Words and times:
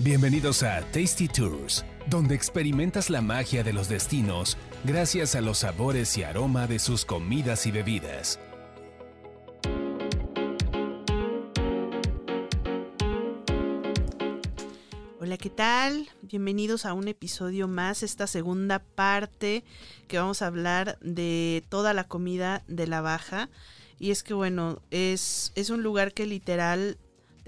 Bienvenidos 0.00 0.62
a 0.62 0.82
Tasty 0.92 1.26
Tours, 1.26 1.84
donde 2.06 2.36
experimentas 2.36 3.10
la 3.10 3.20
magia 3.20 3.64
de 3.64 3.72
los 3.72 3.88
destinos 3.88 4.56
gracias 4.84 5.34
a 5.34 5.40
los 5.40 5.58
sabores 5.58 6.16
y 6.16 6.22
aroma 6.22 6.68
de 6.68 6.78
sus 6.78 7.04
comidas 7.04 7.66
y 7.66 7.72
bebidas. 7.72 8.38
Hola, 15.18 15.36
¿qué 15.36 15.50
tal? 15.50 16.08
Bienvenidos 16.22 16.86
a 16.86 16.92
un 16.92 17.08
episodio 17.08 17.66
más, 17.66 18.04
esta 18.04 18.28
segunda 18.28 18.78
parte 18.78 19.64
que 20.06 20.18
vamos 20.20 20.42
a 20.42 20.46
hablar 20.46 20.96
de 21.00 21.64
toda 21.68 21.92
la 21.92 22.04
comida 22.04 22.62
de 22.68 22.86
la 22.86 23.00
baja. 23.00 23.50
Y 23.98 24.12
es 24.12 24.22
que 24.22 24.32
bueno, 24.32 24.80
es, 24.92 25.50
es 25.56 25.70
un 25.70 25.82
lugar 25.82 26.14
que 26.14 26.24
literal 26.24 26.98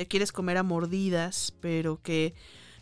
te 0.00 0.06
quieres 0.06 0.32
comer 0.32 0.56
a 0.56 0.62
mordidas, 0.62 1.52
pero 1.60 2.00
que 2.02 2.32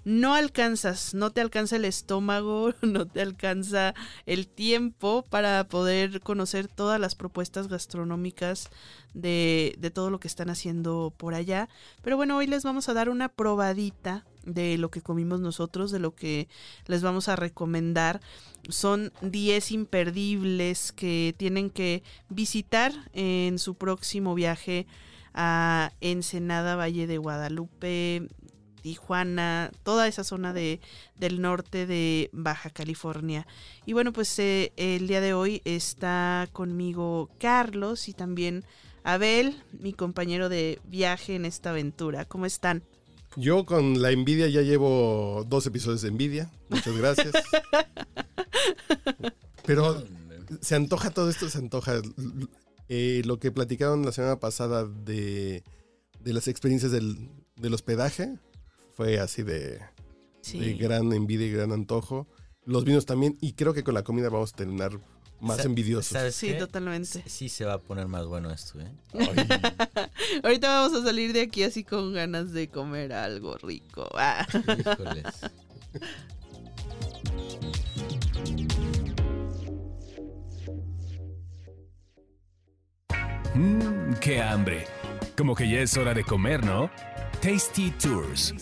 no 0.05 0.37
alcanzas, 0.37 1.15
no 1.15 1.33
te 1.33 1.41
alcanza 1.41 1.75
el 1.75 1.85
estómago, 1.85 2.75
no 2.83 3.09
te 3.09 3.21
alcanza 3.21 3.93
el 4.25 4.47
tiempo 4.47 5.25
para 5.29 5.65
poder 5.65 6.21
conocer 6.21 6.69
todas 6.69 7.01
las 7.01 7.17
propuestas 7.17 7.67
gastronómicas 7.67 8.71
de, 9.15 9.75
de, 9.81 9.91
todo 9.91 10.11
lo 10.11 10.21
que 10.21 10.29
están 10.29 10.49
haciendo 10.49 11.13
por 11.17 11.35
allá. 11.35 11.69
Pero 12.03 12.17
bueno, 12.17 12.37
hoy 12.37 12.47
les 12.47 12.63
vamos 12.63 12.89
a 12.89 12.95
dar 12.95 13.09
una 13.09 13.29
probadita 13.29 14.25
de 14.45 14.79
lo 14.79 14.93
que 14.93 15.03
comimos 15.03 15.41
nosotros, 15.41 15.91
de 15.91 15.99
lo 15.99 16.15
que 16.15 16.47
les 16.87 17.03
vamos 17.03 17.29
a 17.29 17.35
recomendar. 17.35 18.21
Son 18.69 19.13
10 19.23 19.73
imperdibles 19.73 20.93
que 20.93 21.35
tienen 21.37 21.69
que 21.69 22.05
visitar 22.29 22.93
en 23.13 23.59
su 23.59 23.75
próximo 23.75 24.37
viaje 24.37 24.87
a 25.41 25.93
Ensenada, 26.01 26.75
Valle 26.75 27.07
de 27.07 27.17
Guadalupe, 27.17 28.27
Tijuana, 28.83 29.71
toda 29.85 30.09
esa 30.09 30.25
zona 30.25 30.53
de, 30.53 30.81
del 31.17 31.41
norte 31.41 31.87
de 31.87 32.29
Baja 32.33 32.71
California. 32.71 33.47
Y 33.87 33.93
bueno, 33.93 34.13
pues 34.13 34.37
eh, 34.41 34.73
el 34.77 35.07
día 35.07 35.21
de 35.21 35.35
hoy 35.35 35.63
está 35.65 36.49
conmigo 36.53 37.31
Carlos 37.39 38.09
y 38.09 38.15
también 38.15 38.65
Abel, 39.05 39.63
mi 39.79 39.93
compañero 39.93 40.49
de 40.49 40.81
viaje 40.85 41.37
en 41.37 41.45
esta 41.45 41.71
aventura. 41.71 42.25
¿Cómo 42.25 42.45
están? 42.45 42.83
Yo 43.37 43.65
con 43.65 44.03
la 44.03 44.11
envidia 44.11 44.49
ya 44.49 44.63
llevo 44.63 45.45
dos 45.47 45.65
episodios 45.67 46.03
de 46.03 46.09
envidia. 46.09 46.51
Muchas 46.69 46.97
gracias. 46.97 47.33
Pero 49.65 50.03
se 50.61 50.75
antoja 50.75 51.11
todo 51.11 51.31
esto, 51.31 51.49
se 51.49 51.59
antoja. 51.59 52.03
Eh, 52.89 53.23
lo 53.25 53.39
que 53.39 53.53
platicaron 53.53 54.05
la 54.05 54.13
semana 54.13 54.41
pasada 54.41 54.87
de, 54.87 55.63
de 56.21 56.33
las 56.33 56.49
experiencias 56.49 56.91
del, 56.91 57.31
del 57.57 57.75
hospedaje 57.75 58.39
fue 58.95 59.19
así 59.19 59.43
de, 59.43 59.81
sí. 60.41 60.59
de, 60.59 60.75
gran 60.75 61.13
envidia 61.13 61.47
y 61.47 61.53
gran 61.53 61.73
antojo. 61.73 62.27
Los 62.65 62.85
vinos 62.85 63.07
también, 63.07 63.39
y 63.41 63.53
creo 63.53 63.75
que 63.75 63.85
con 63.85 63.95
la 63.95 64.03
comida 64.03 64.29
vamos 64.29 64.53
a 64.53 64.57
terminar 64.57 65.01
más 65.41 65.65
envidiosos. 65.65 66.13
¿sabes 66.13 66.35
sí, 66.35 66.55
totalmente. 66.59 67.23
Sí, 67.27 67.49
se 67.49 67.65
va 67.65 67.75
a 67.75 67.79
poner 67.79 68.09
más 68.09 68.27
bueno 68.27 68.51
esto, 68.51 68.81
¿eh? 68.81 68.91
Ahorita 70.43 70.81
vamos 70.81 70.99
a 70.99 71.05
salir 71.05 71.33
de 71.33 71.43
aquí 71.43 71.63
así 71.63 71.85
con 71.85 72.13
ganas 72.13 72.53
de 72.53 72.69
comer 72.69 73.13
algo 73.13 73.57
rico. 73.59 74.09
Ah. 74.15 74.47
Híjoles. 74.53 75.25
hambre. 84.37 84.85
Como 85.37 85.55
que 85.55 85.69
ya 85.69 85.81
es 85.81 85.97
hora 85.97 86.13
de 86.13 86.23
comer, 86.23 86.65
¿no? 86.65 86.91
Tasty 87.41 87.91
Tours. 87.93 88.55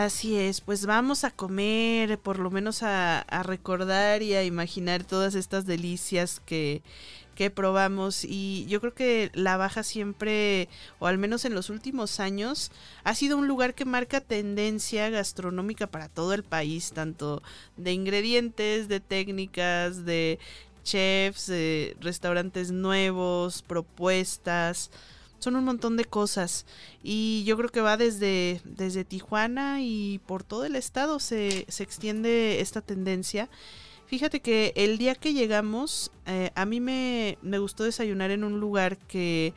Así 0.00 0.38
es, 0.38 0.62
pues 0.62 0.86
vamos 0.86 1.24
a 1.24 1.30
comer, 1.30 2.18
por 2.18 2.38
lo 2.38 2.50
menos 2.50 2.82
a, 2.82 3.22
recordar 3.42 4.22
y 4.22 4.32
a 4.32 4.42
imaginar 4.42 5.04
todas 5.04 5.34
estas 5.34 5.66
delicias 5.66 6.40
que, 6.40 6.80
que 7.34 7.50
probamos. 7.50 8.24
Y 8.24 8.64
yo 8.66 8.80
creo 8.80 8.94
que 8.94 9.30
La 9.34 9.58
Baja 9.58 9.82
siempre, 9.82 10.70
o 11.00 11.06
al 11.06 11.18
menos 11.18 11.44
en 11.44 11.54
los 11.54 11.68
últimos 11.68 12.18
años, 12.18 12.72
ha 13.04 13.14
sido 13.14 13.36
un 13.36 13.46
lugar 13.46 13.74
que 13.74 13.84
marca 13.84 14.22
tendencia 14.22 15.10
gastronómica 15.10 15.86
para 15.86 16.08
todo 16.08 16.32
el 16.32 16.44
país, 16.44 16.92
tanto 16.92 17.42
de 17.76 17.92
ingredientes, 17.92 18.88
de 18.88 19.00
técnicas, 19.00 20.06
de 20.06 20.38
chefs, 20.82 21.52
restaurantes 22.00 22.72
nuevos, 22.72 23.60
propuestas 23.60 24.90
son 25.40 25.56
un 25.56 25.64
montón 25.64 25.96
de 25.96 26.04
cosas 26.04 26.66
y 27.02 27.42
yo 27.44 27.56
creo 27.56 27.70
que 27.70 27.80
va 27.80 27.96
desde, 27.96 28.60
desde 28.64 29.04
Tijuana 29.04 29.82
y 29.82 30.20
por 30.26 30.44
todo 30.44 30.64
el 30.64 30.76
estado 30.76 31.18
se, 31.18 31.66
se 31.68 31.82
extiende 31.82 32.60
esta 32.60 32.80
tendencia. 32.80 33.48
Fíjate 34.06 34.40
que 34.40 34.72
el 34.74 34.98
día 34.98 35.14
que 35.14 35.32
llegamos, 35.32 36.10
eh, 36.26 36.50
a 36.56 36.64
mí 36.66 36.80
me, 36.80 37.38
me, 37.42 37.58
gustó 37.58 37.84
desayunar 37.84 38.32
en 38.32 38.42
un 38.42 38.58
lugar 38.58 38.98
que, 38.98 39.54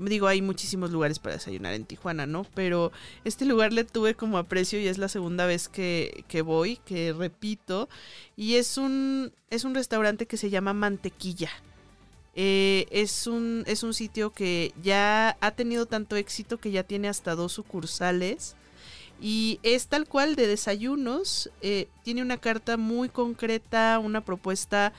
digo, 0.00 0.26
hay 0.26 0.42
muchísimos 0.42 0.90
lugares 0.90 1.20
para 1.20 1.36
desayunar 1.36 1.74
en 1.74 1.84
Tijuana, 1.84 2.26
¿no? 2.26 2.44
Pero 2.54 2.90
este 3.24 3.44
lugar 3.44 3.72
le 3.72 3.84
tuve 3.84 4.16
como 4.16 4.36
aprecio 4.36 4.80
y 4.80 4.88
es 4.88 4.98
la 4.98 5.08
segunda 5.08 5.46
vez 5.46 5.68
que, 5.68 6.24
que 6.26 6.42
voy, 6.42 6.78
que 6.84 7.12
repito, 7.12 7.88
y 8.36 8.54
es 8.54 8.78
un, 8.78 9.32
es 9.48 9.62
un 9.62 9.76
restaurante 9.76 10.26
que 10.26 10.36
se 10.36 10.50
llama 10.50 10.72
Mantequilla. 10.72 11.50
Eh, 12.40 12.86
es, 12.92 13.26
un, 13.26 13.64
es 13.66 13.82
un 13.82 13.92
sitio 13.92 14.30
que 14.30 14.72
ya 14.80 15.36
ha 15.40 15.50
tenido 15.50 15.86
tanto 15.86 16.14
éxito 16.14 16.58
que 16.58 16.70
ya 16.70 16.84
tiene 16.84 17.08
hasta 17.08 17.34
dos 17.34 17.52
sucursales. 17.52 18.54
Y 19.20 19.58
es 19.64 19.88
tal 19.88 20.06
cual 20.06 20.36
de 20.36 20.46
desayunos. 20.46 21.50
Eh, 21.62 21.88
tiene 22.04 22.22
una 22.22 22.36
carta 22.36 22.76
muy 22.76 23.08
concreta, 23.08 23.98
una 23.98 24.20
propuesta 24.20 24.92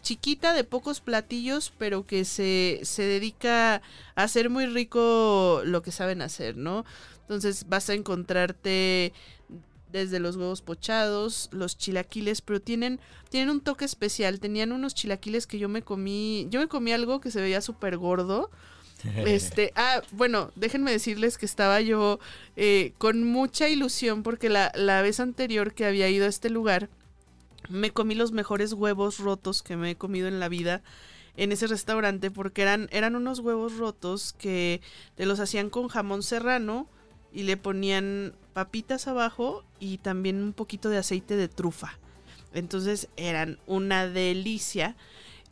chiquita 0.00 0.54
de 0.54 0.64
pocos 0.64 1.02
platillos, 1.02 1.70
pero 1.76 2.06
que 2.06 2.24
se, 2.24 2.80
se 2.84 3.02
dedica 3.02 3.82
a 4.14 4.22
hacer 4.22 4.48
muy 4.48 4.64
rico 4.64 5.60
lo 5.66 5.82
que 5.82 5.92
saben 5.92 6.22
hacer, 6.22 6.56
¿no? 6.56 6.86
Entonces 7.20 7.68
vas 7.68 7.90
a 7.90 7.94
encontrarte 7.94 9.12
desde 9.96 10.20
los 10.20 10.36
huevos 10.36 10.62
pochados, 10.62 11.48
los 11.52 11.76
chilaquiles, 11.78 12.40
pero 12.40 12.60
tienen, 12.60 13.00
tienen 13.30 13.50
un 13.50 13.60
toque 13.60 13.84
especial. 13.84 14.40
Tenían 14.40 14.72
unos 14.72 14.94
chilaquiles 14.94 15.46
que 15.46 15.58
yo 15.58 15.68
me 15.68 15.82
comí, 15.82 16.46
yo 16.50 16.60
me 16.60 16.68
comí 16.68 16.92
algo 16.92 17.20
que 17.20 17.30
se 17.30 17.40
veía 17.40 17.60
súper 17.60 17.96
gordo. 17.96 18.50
Este, 19.26 19.72
ah, 19.76 20.02
bueno, 20.10 20.50
déjenme 20.56 20.90
decirles 20.90 21.38
que 21.38 21.46
estaba 21.46 21.80
yo 21.80 22.18
eh, 22.56 22.92
con 22.98 23.22
mucha 23.24 23.68
ilusión 23.68 24.22
porque 24.24 24.48
la, 24.48 24.72
la 24.74 25.00
vez 25.02 25.20
anterior 25.20 25.74
que 25.74 25.84
había 25.84 26.08
ido 26.08 26.24
a 26.24 26.28
este 26.28 26.50
lugar, 26.50 26.88
me 27.68 27.90
comí 27.90 28.14
los 28.14 28.32
mejores 28.32 28.72
huevos 28.72 29.18
rotos 29.18 29.62
que 29.62 29.76
me 29.76 29.92
he 29.92 29.96
comido 29.96 30.28
en 30.28 30.40
la 30.40 30.48
vida 30.48 30.82
en 31.36 31.52
ese 31.52 31.66
restaurante 31.66 32.30
porque 32.30 32.62
eran, 32.62 32.88
eran 32.90 33.14
unos 33.14 33.40
huevos 33.40 33.76
rotos 33.76 34.34
que 34.38 34.80
te 35.14 35.26
los 35.26 35.38
hacían 35.40 35.70
con 35.70 35.88
jamón 35.88 36.22
serrano 36.22 36.88
y 37.32 37.42
le 37.42 37.56
ponían 37.56 38.34
papitas 38.56 39.06
abajo 39.06 39.64
y 39.80 39.98
también 39.98 40.42
un 40.42 40.54
poquito 40.54 40.88
de 40.88 40.96
aceite 40.96 41.36
de 41.36 41.46
trufa. 41.46 41.98
Entonces 42.54 43.08
eran 43.18 43.58
una 43.66 44.08
delicia. 44.08 44.96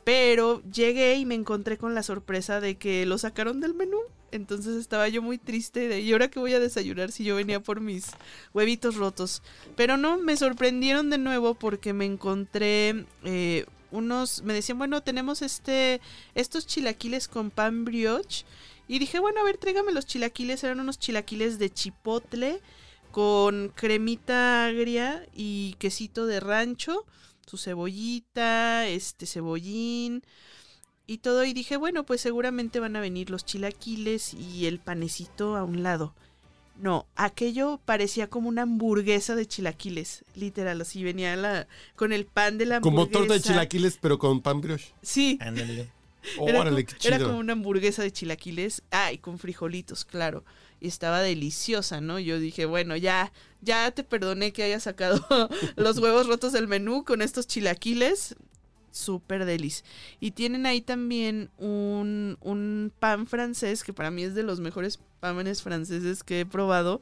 Pero 0.04 0.62
llegué 0.72 1.16
y 1.16 1.26
me 1.26 1.34
encontré 1.34 1.76
con 1.76 1.94
la 1.94 2.02
sorpresa 2.02 2.62
de 2.62 2.76
que 2.76 3.04
lo 3.04 3.18
sacaron 3.18 3.60
del 3.60 3.74
menú. 3.74 3.98
Entonces 4.32 4.76
estaba 4.76 5.06
yo 5.08 5.20
muy 5.20 5.36
triste 5.36 5.86
de, 5.86 6.00
¿y 6.00 6.12
ahora 6.12 6.28
qué 6.28 6.40
voy 6.40 6.54
a 6.54 6.60
desayunar 6.60 7.12
si 7.12 7.24
yo 7.24 7.36
venía 7.36 7.60
por 7.60 7.82
mis 7.82 8.06
huevitos 8.54 8.94
rotos? 8.94 9.42
Pero 9.76 9.98
no, 9.98 10.16
me 10.16 10.38
sorprendieron 10.38 11.10
de 11.10 11.18
nuevo 11.18 11.52
porque 11.52 11.92
me 11.92 12.06
encontré 12.06 13.04
eh, 13.22 13.66
unos, 13.90 14.42
me 14.44 14.54
decían, 14.54 14.78
bueno, 14.78 15.02
tenemos 15.02 15.42
este, 15.42 16.00
estos 16.34 16.66
chilaquiles 16.66 17.28
con 17.28 17.50
pan 17.50 17.84
brioche. 17.84 18.46
Y 18.88 18.98
dije, 18.98 19.18
bueno, 19.18 19.42
a 19.42 19.44
ver, 19.44 19.58
tráigame 19.58 19.92
los 19.92 20.06
chilaquiles. 20.06 20.64
Eran 20.64 20.80
unos 20.80 20.98
chilaquiles 20.98 21.58
de 21.58 21.68
chipotle 21.68 22.62
con 23.14 23.68
cremita 23.68 24.66
agria 24.66 25.24
y 25.32 25.76
quesito 25.78 26.26
de 26.26 26.40
rancho, 26.40 27.06
su 27.46 27.58
cebollita, 27.58 28.88
este 28.88 29.26
cebollín 29.26 30.24
y 31.06 31.18
todo. 31.18 31.44
Y 31.44 31.52
dije, 31.52 31.76
bueno, 31.76 32.04
pues 32.04 32.20
seguramente 32.20 32.80
van 32.80 32.96
a 32.96 33.00
venir 33.00 33.30
los 33.30 33.44
chilaquiles 33.44 34.34
y 34.34 34.66
el 34.66 34.80
panecito 34.80 35.54
a 35.54 35.62
un 35.62 35.84
lado. 35.84 36.12
No, 36.76 37.06
aquello 37.14 37.78
parecía 37.84 38.28
como 38.28 38.48
una 38.48 38.62
hamburguesa 38.62 39.36
de 39.36 39.46
chilaquiles, 39.46 40.24
literal, 40.34 40.80
así 40.80 41.04
venía 41.04 41.36
la, 41.36 41.68
con 41.94 42.12
el 42.12 42.26
pan 42.26 42.58
de 42.58 42.66
la 42.66 42.76
hamburguesa. 42.78 43.12
Como 43.12 43.16
torta 43.16 43.34
de 43.34 43.40
chilaquiles, 43.42 43.96
pero 44.02 44.18
con 44.18 44.40
pan 44.40 44.60
brioche. 44.60 44.92
Sí. 45.02 45.38
Ándale. 45.40 45.88
Era, 46.40 46.62
Órale, 46.62 46.84
como, 46.84 46.98
qué 46.98 46.98
chido. 46.98 47.14
era 47.14 47.24
como 47.24 47.38
una 47.38 47.52
hamburguesa 47.52 48.02
de 48.02 48.10
chilaquiles. 48.10 48.82
Ah, 48.90 49.12
y 49.12 49.18
con 49.18 49.38
frijolitos, 49.38 50.04
claro. 50.04 50.44
Estaba 50.88 51.20
deliciosa, 51.20 52.00
¿no? 52.00 52.18
Yo 52.18 52.38
dije, 52.38 52.66
bueno, 52.66 52.96
ya, 52.96 53.32
ya 53.60 53.90
te 53.90 54.04
perdoné 54.04 54.52
que 54.52 54.62
hayas 54.62 54.84
sacado 54.84 55.24
los 55.76 55.98
huevos 55.98 56.26
rotos 56.26 56.52
del 56.52 56.68
menú 56.68 57.04
con 57.04 57.22
estos 57.22 57.46
chilaquiles. 57.46 58.36
súper 58.90 59.44
delis. 59.44 59.84
Y 60.20 60.32
tienen 60.32 60.66
ahí 60.66 60.80
también 60.80 61.50
un, 61.58 62.38
un 62.40 62.92
pan 62.98 63.26
francés, 63.26 63.82
que 63.82 63.92
para 63.92 64.10
mí 64.10 64.22
es 64.22 64.34
de 64.34 64.42
los 64.42 64.60
mejores 64.60 65.00
panes 65.20 65.62
franceses 65.62 66.22
que 66.22 66.40
he 66.40 66.46
probado, 66.46 67.00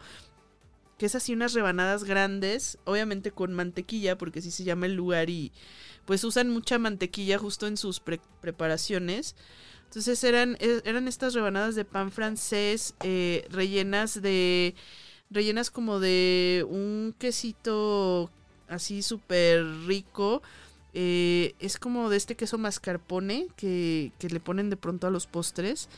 que 0.99 1.07
es 1.07 1.15
así 1.15 1.33
unas 1.33 1.53
rebanadas 1.53 2.05
grandes, 2.05 2.79
obviamente 2.85 3.33
con 3.33 3.53
mantequilla, 3.53 4.17
porque 4.17 4.39
así 4.39 4.51
se 4.51 4.65
llama 4.65 4.87
el 4.87 4.95
lugar 4.95 5.31
y 5.31 5.53
pues 6.05 6.23
usan 6.25 6.49
mucha 6.51 6.79
mantequilla 6.79 7.39
justo 7.39 7.67
en 7.67 7.77
sus 7.77 8.01
preparaciones. 8.01 9.35
Entonces 9.93 10.25
eran, 10.25 10.57
e, 10.59 10.81
eran 10.87 11.07
estas 11.07 11.35
rebanadas 11.35 11.75
de 11.75 11.85
pan 11.85 12.11
francés 12.11 12.95
eh, 13.03 13.47
rellenas 13.51 14.23
de, 14.23 14.75
rellenas 15.29 15.71
como 15.71 16.01
de 16.01 16.65
un 16.67 17.15
quesito 17.19 18.31
así 18.69 19.03
súper 19.03 19.63
rico. 19.87 20.41
Eh, 20.95 21.55
es 21.59 21.77
como 21.77 22.09
de 22.09 22.17
este 22.17 22.37
queso 22.37 22.57
mascarpone 22.57 23.49
que, 23.55 24.13
que, 24.19 24.31
le 24.31 24.41
ponen 24.41 24.71
de 24.71 24.79
pronto 24.79 25.07
a 25.07 25.11
los 25.11 25.27
postres 25.27 25.91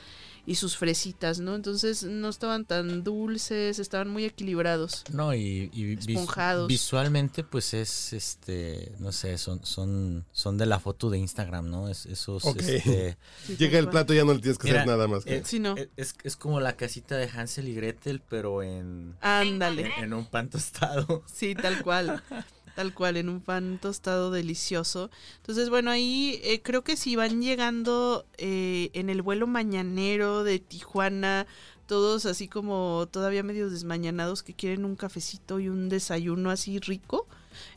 y 0.46 0.56
sus 0.56 0.76
fresitas, 0.76 1.40
¿no? 1.40 1.54
Entonces 1.54 2.04
no 2.04 2.28
estaban 2.28 2.64
tan 2.64 3.02
dulces, 3.02 3.78
estaban 3.78 4.08
muy 4.08 4.24
equilibrados. 4.24 5.04
No, 5.12 5.34
y, 5.34 5.70
esponjados. 5.98 6.68
visualmente 6.68 7.44
pues 7.44 7.74
es, 7.74 8.12
este, 8.12 8.92
no 8.98 9.12
sé, 9.12 9.38
son, 9.38 9.64
son, 9.64 10.24
son 10.32 10.58
de 10.58 10.66
la 10.66 10.78
foto 10.80 11.10
de 11.10 11.18
Instagram, 11.18 11.70
¿no? 11.70 11.88
Es, 11.88 12.06
esos, 12.06 12.44
este, 12.44 13.16
Llega 13.58 13.78
el 13.78 13.88
plato 13.88 14.12
y 14.12 14.16
ya 14.16 14.24
no 14.24 14.34
le 14.34 14.40
tienes 14.40 14.58
que 14.58 14.70
hacer 14.70 14.86
nada 14.86 15.08
más. 15.08 15.24
Eh, 15.26 15.42
no. 15.60 15.76
Eh, 15.76 15.88
es, 15.96 16.14
es, 16.22 16.36
como 16.36 16.60
la 16.60 16.76
casita 16.76 17.16
de 17.16 17.28
Hansel 17.28 17.68
y 17.68 17.74
Gretel, 17.74 18.20
pero 18.28 18.62
en... 18.62 19.16
Ándale. 19.20 19.92
En, 19.98 20.04
en 20.04 20.12
un 20.14 20.26
pan 20.26 20.50
tostado. 20.50 21.22
Sí, 21.32 21.54
tal 21.54 21.82
cual. 21.82 22.22
Tal 22.74 22.92
cual, 22.92 23.16
en 23.16 23.28
un 23.28 23.40
pan 23.40 23.78
tostado 23.80 24.30
delicioso. 24.30 25.10
Entonces, 25.36 25.70
bueno, 25.70 25.90
ahí 25.90 26.40
eh, 26.42 26.60
creo 26.60 26.82
que 26.82 26.96
si 26.96 27.14
van 27.14 27.40
llegando 27.40 28.26
eh, 28.36 28.90
en 28.94 29.10
el 29.10 29.22
vuelo 29.22 29.46
mañanero 29.46 30.42
de 30.42 30.58
Tijuana, 30.58 31.46
todos 31.86 32.26
así 32.26 32.48
como 32.48 33.08
todavía 33.10 33.42
medio 33.42 33.70
desmañanados 33.70 34.42
que 34.42 34.54
quieren 34.54 34.84
un 34.84 34.96
cafecito 34.96 35.60
y 35.60 35.68
un 35.68 35.88
desayuno 35.88 36.50
así 36.50 36.80
rico, 36.80 37.28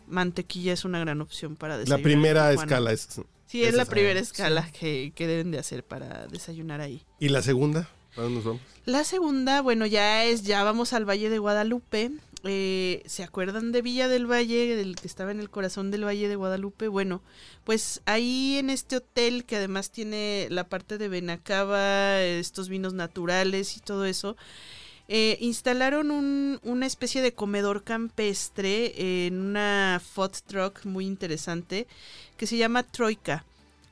mantequilla 0.08 0.74
es 0.74 0.86
una 0.86 1.00
gran 1.00 1.22
opción 1.22 1.56
para 1.56 1.78
desayunar. 1.78 2.00
La 2.00 2.04
primera 2.04 2.54
escala 2.54 2.92
es... 2.92 3.08
Sí, 3.46 3.64
es, 3.64 3.76
la 3.76 3.86
primera 3.86 4.20
escala 4.20 4.70
que, 4.72 5.14
que 5.16 5.26
deben 5.26 5.52
de 5.52 5.60
hacer 5.60 5.82
para 5.82 6.28
desayunar 6.28 6.82
ahí. 6.82 7.02
¿Y 7.18 7.30
la 7.30 7.42
segunda? 7.42 7.90
¿Para 8.14 8.24
dónde 8.24 8.40
nos 8.40 8.46
vamos? 8.46 8.62
La 8.84 9.04
segunda, 9.06 9.62
bueno, 9.62 9.86
ya 9.86 10.26
es, 10.26 10.44
ya 10.44 10.64
vamos 10.64 10.92
al 10.92 11.06
Valle 11.06 11.30
de 11.30 11.40
Guadalupe. 11.40 12.12
Eh, 12.44 13.02
¿Se 13.06 13.24
acuerdan 13.24 13.72
de 13.72 13.82
Villa 13.82 14.08
del 14.08 14.30
Valle, 14.30 14.76
del 14.76 14.96
que 14.96 15.08
estaba 15.08 15.32
en 15.32 15.40
el 15.40 15.50
corazón 15.50 15.92
del 15.92 16.06
Valle 16.06 16.28
de 16.28 16.36
Guadalupe? 16.36 16.88
Bueno, 16.88 17.22
pues 17.64 18.02
ahí 18.06 18.58
en 18.58 18.70
este 18.70 18.98
hotel 18.98 19.44
que 19.44 19.56
además 19.56 19.90
tiene 19.90 20.48
la 20.52 20.66
parte 20.66 20.98
de 20.98 21.10
Benacaba, 21.10 22.22
estos 22.22 22.70
vinos 22.70 22.94
naturales 22.94 23.76
y 23.76 23.80
todo 23.80 24.06
eso, 24.06 24.38
eh, 25.08 25.38
instalaron 25.42 26.12
un, 26.12 26.60
una 26.64 26.86
especie 26.86 27.22
de 27.22 27.34
comedor 27.34 27.84
campestre 27.84 29.26
en 29.26 29.40
una 29.40 30.02
food 30.04 30.32
truck 30.46 30.86
muy 30.86 31.06
interesante 31.06 31.88
que 32.38 32.48
se 32.48 32.58
llama 32.58 32.84
Troika. 32.84 33.46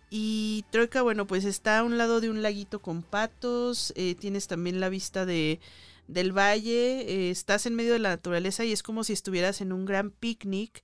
Y 0.09 0.65
Troika, 0.69 1.01
bueno, 1.01 1.25
pues 1.25 1.45
está 1.45 1.79
a 1.79 1.83
un 1.83 1.97
lado 1.97 2.21
de 2.21 2.29
un 2.29 2.41
laguito 2.41 2.79
con 2.79 3.01
patos, 3.01 3.91
eh, 3.95 4.15
tienes 4.15 4.47
también 4.47 4.79
la 4.79 4.89
vista 4.89 5.25
de 5.25 5.59
del 6.07 6.31
valle, 6.31 7.01
eh, 7.01 7.31
estás 7.31 7.65
en 7.65 7.75
medio 7.75 7.93
de 7.93 7.99
la 7.99 8.09
naturaleza 8.09 8.65
y 8.65 8.71
es 8.71 8.83
como 8.83 9.03
si 9.03 9.13
estuvieras 9.13 9.61
en 9.61 9.71
un 9.71 9.85
gran 9.85 10.11
picnic 10.11 10.83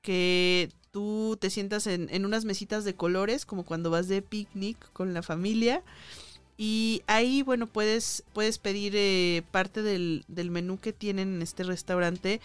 que 0.00 0.70
tú 0.90 1.36
te 1.40 1.50
sientas 1.50 1.86
en, 1.86 2.08
en 2.10 2.24
unas 2.24 2.44
mesitas 2.44 2.84
de 2.84 2.94
colores, 2.94 3.46
como 3.46 3.64
cuando 3.64 3.90
vas 3.90 4.08
de 4.08 4.22
picnic 4.22 4.76
con 4.92 5.14
la 5.14 5.22
familia. 5.22 5.82
Y 6.58 7.02
ahí, 7.06 7.42
bueno, 7.42 7.66
puedes, 7.66 8.24
puedes 8.34 8.58
pedir 8.58 8.92
eh, 8.94 9.42
parte 9.50 9.82
del, 9.82 10.24
del, 10.28 10.50
menú 10.50 10.78
que 10.78 10.92
tienen 10.92 11.34
en 11.34 11.42
este 11.42 11.64
restaurante. 11.64 12.40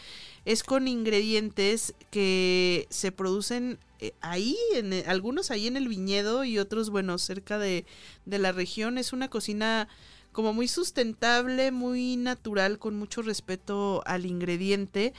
Es 0.46 0.64
con 0.64 0.88
ingredientes 0.88 1.94
que 2.10 2.88
se 2.90 3.12
producen 3.12 3.78
eh, 4.00 4.14
ahí, 4.22 4.56
en, 4.74 4.94
algunos 5.08 5.52
ahí 5.52 5.68
en 5.68 5.78
el 5.78 5.88
viñedo 5.88 6.46
y 6.46 6.58
otros, 6.58 6.90
bueno, 6.90 7.18
cerca 7.18 7.60
de, 7.60 7.86
de 8.26 8.40
la 8.40 8.54
región. 8.54 8.98
Es 8.98 9.12
una 9.12 9.30
cocina 9.30 9.90
como 10.38 10.54
muy 10.54 10.68
sustentable, 10.68 11.72
muy 11.72 12.16
natural, 12.16 12.78
con 12.78 12.96
mucho 12.96 13.24
respeto 13.24 14.04
al 14.06 14.28
ingrediente 14.28 15.16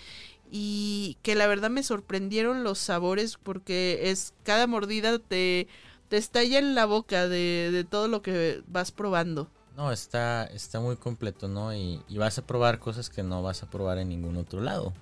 y 0.49 1.19
que 1.23 1.35
la 1.35 1.49
verdad 1.49 1.71
me 1.71 1.83
sorprendieron 1.83 2.63
los 2.63 2.79
sabores 2.79 3.37
porque 3.37 4.13
es 4.13 4.33
cada 4.45 4.69
mordida 4.69 5.19
te, 5.19 5.67
te 6.09 6.19
estalla 6.19 6.61
en 6.61 6.77
la 6.77 6.87
boca 6.87 7.27
de, 7.27 7.71
de 7.73 7.83
todo 7.83 8.07
lo 8.07 8.23
que 8.23 8.63
vas 8.69 8.93
probando. 8.93 9.51
No, 9.77 9.91
está, 9.91 10.45
está 10.45 10.79
muy 10.79 10.95
completo, 10.95 11.49
¿no? 11.49 11.75
Y, 11.75 12.01
vas 12.11 12.39
a 12.39 12.47
probar 12.47 12.79
cosas 12.79 13.11
que 13.11 13.25
no 13.25 13.43
vas 13.43 13.65
a 13.65 13.71
probar 13.71 13.99
en 13.99 14.11
ningún 14.11 14.37
otro 14.37 14.61
lado. 14.61 14.93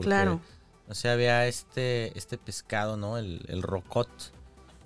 claro. 0.00 0.40
O 0.88 0.94
sea, 0.94 1.12
había 1.12 1.46
este, 1.48 2.16
este 2.16 2.38
pescado, 2.38 2.96
¿no? 2.96 3.18
El, 3.18 3.44
el 3.48 3.60
rocot. 3.60 4.08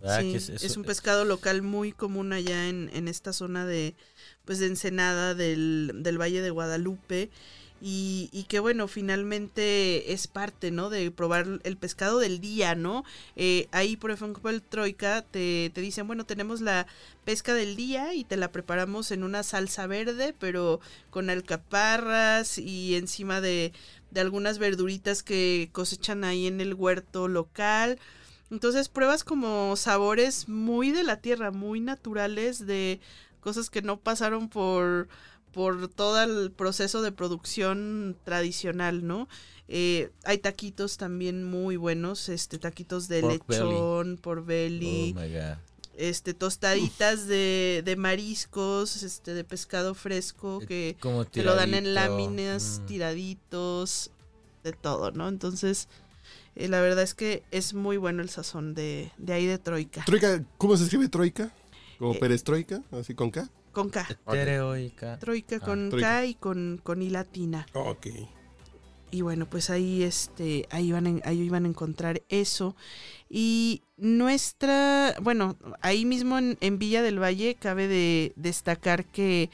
Sí, 0.02 0.34
es, 0.34 0.76
un 0.76 0.84
pescado 0.84 1.24
local 1.24 1.62
muy 1.62 1.92
común 1.92 2.32
allá 2.32 2.68
en, 2.68 2.90
en 2.94 3.06
esta 3.06 3.34
zona 3.34 3.66
de, 3.66 3.94
pues 4.46 4.58
de 4.58 4.66
Ensenada 4.66 5.34
del, 5.34 5.92
del 5.96 6.20
Valle 6.20 6.40
de 6.40 6.50
Guadalupe. 6.50 7.30
Y, 7.82 8.28
y, 8.30 8.44
que 8.44 8.60
bueno, 8.60 8.88
finalmente 8.88 10.12
es 10.12 10.26
parte, 10.26 10.70
¿no? 10.70 10.90
De 10.90 11.10
probar 11.10 11.60
el 11.64 11.78
pescado 11.78 12.18
del 12.18 12.38
día, 12.38 12.74
¿no? 12.74 13.04
Eh, 13.36 13.68
ahí, 13.72 13.96
por 13.96 14.10
ejemplo, 14.10 14.50
el 14.50 14.60
Troika 14.60 15.22
te, 15.22 15.70
te 15.72 15.80
dicen, 15.80 16.06
bueno, 16.06 16.26
tenemos 16.26 16.60
la 16.60 16.86
pesca 17.24 17.54
del 17.54 17.76
día 17.76 18.12
y 18.12 18.24
te 18.24 18.36
la 18.36 18.52
preparamos 18.52 19.10
en 19.12 19.24
una 19.24 19.42
salsa 19.42 19.86
verde, 19.86 20.34
pero 20.38 20.80
con 21.08 21.30
alcaparras 21.30 22.58
y 22.58 22.96
encima 22.96 23.40
de, 23.40 23.72
de 24.10 24.20
algunas 24.20 24.58
verduritas 24.58 25.22
que 25.22 25.70
cosechan 25.72 26.24
ahí 26.24 26.46
en 26.46 26.60
el 26.60 26.74
huerto 26.74 27.28
local. 27.28 27.98
Entonces 28.50 28.88
pruebas 28.88 29.24
como 29.24 29.76
sabores 29.76 30.48
muy 30.48 30.90
de 30.90 31.04
la 31.04 31.20
tierra, 31.20 31.50
muy 31.50 31.80
naturales 31.80 32.66
de 32.66 33.00
cosas 33.40 33.70
que 33.70 33.82
no 33.82 33.98
pasaron 33.98 34.48
por, 34.48 35.08
por 35.52 35.88
todo 35.88 36.22
el 36.22 36.50
proceso 36.50 37.02
de 37.02 37.12
producción 37.12 38.16
tradicional, 38.24 39.06
¿no? 39.06 39.28
Eh, 39.68 40.10
hay 40.24 40.38
taquitos 40.38 40.96
también 40.96 41.44
muy 41.44 41.76
buenos, 41.76 42.28
este 42.28 42.58
taquitos 42.58 43.06
de 43.06 43.22
lechón, 43.22 44.18
por 44.20 44.44
belly. 44.44 45.14
Oh 45.16 45.56
este 46.00 46.32
tostaditas 46.32 47.26
de, 47.26 47.82
de, 47.84 47.96
mariscos, 47.96 49.02
este 49.02 49.34
de 49.34 49.44
pescado 49.44 49.94
fresco 49.94 50.60
eh, 50.62 50.66
que 50.66 50.96
te 51.30 51.42
lo 51.42 51.54
dan 51.54 51.74
en 51.74 51.94
láminas, 51.94 52.80
mm. 52.82 52.86
tiraditos, 52.86 54.10
de 54.64 54.72
todo, 54.72 55.10
¿no? 55.10 55.28
Entonces, 55.28 55.88
eh, 56.60 56.68
la 56.68 56.80
verdad 56.80 57.02
es 57.02 57.14
que 57.14 57.42
es 57.50 57.74
muy 57.74 57.96
bueno 57.96 58.22
el 58.22 58.28
sazón 58.28 58.74
de, 58.74 59.12
de 59.18 59.32
ahí 59.32 59.46
de 59.46 59.58
Troika. 59.58 60.04
Troika, 60.04 60.44
¿cómo 60.58 60.76
se 60.76 60.84
escribe 60.84 61.08
Troika? 61.08 61.52
¿Como 61.98 62.14
eh, 62.14 62.18
perestroika? 62.18 62.82
¿Así 62.92 63.14
con 63.14 63.30
K? 63.30 63.48
Con 63.72 63.90
K. 63.90 64.06
Troika. 64.24 65.18
Troika 65.18 65.56
ah, 65.56 65.64
con 65.64 65.90
K 65.90 66.26
y 66.26 66.34
con, 66.34 66.80
con 66.82 67.02
I 67.02 67.10
latina. 67.10 67.66
Ok. 67.74 68.06
Y 69.12 69.22
bueno, 69.22 69.46
pues 69.48 69.70
ahí, 69.70 70.02
este, 70.02 70.66
ahí, 70.70 70.92
van 70.92 71.20
ahí 71.24 71.40
iban 71.40 71.64
a 71.64 71.68
encontrar 71.68 72.22
eso. 72.28 72.76
Y 73.28 73.82
nuestra, 73.96 75.16
bueno, 75.20 75.56
ahí 75.80 76.04
mismo 76.04 76.38
en, 76.38 76.58
en 76.60 76.78
Villa 76.78 77.02
del 77.02 77.20
Valle 77.20 77.56
cabe 77.56 77.88
de 77.88 78.32
destacar 78.36 79.04
que 79.04 79.50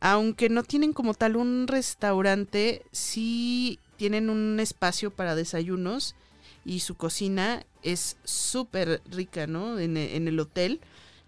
aunque 0.00 0.48
no 0.48 0.64
tienen 0.64 0.92
como 0.92 1.14
tal 1.14 1.36
un 1.36 1.68
restaurante, 1.68 2.82
sí 2.90 3.78
tienen 3.96 4.30
un 4.30 4.58
espacio 4.58 5.12
para 5.12 5.36
desayunos 5.36 6.16
y 6.64 6.80
su 6.80 6.96
cocina 6.96 7.64
es 7.82 8.16
súper 8.24 9.02
rica, 9.10 9.46
¿no? 9.46 9.78
En, 9.78 9.96
en 9.96 10.28
el 10.28 10.38
hotel. 10.40 10.80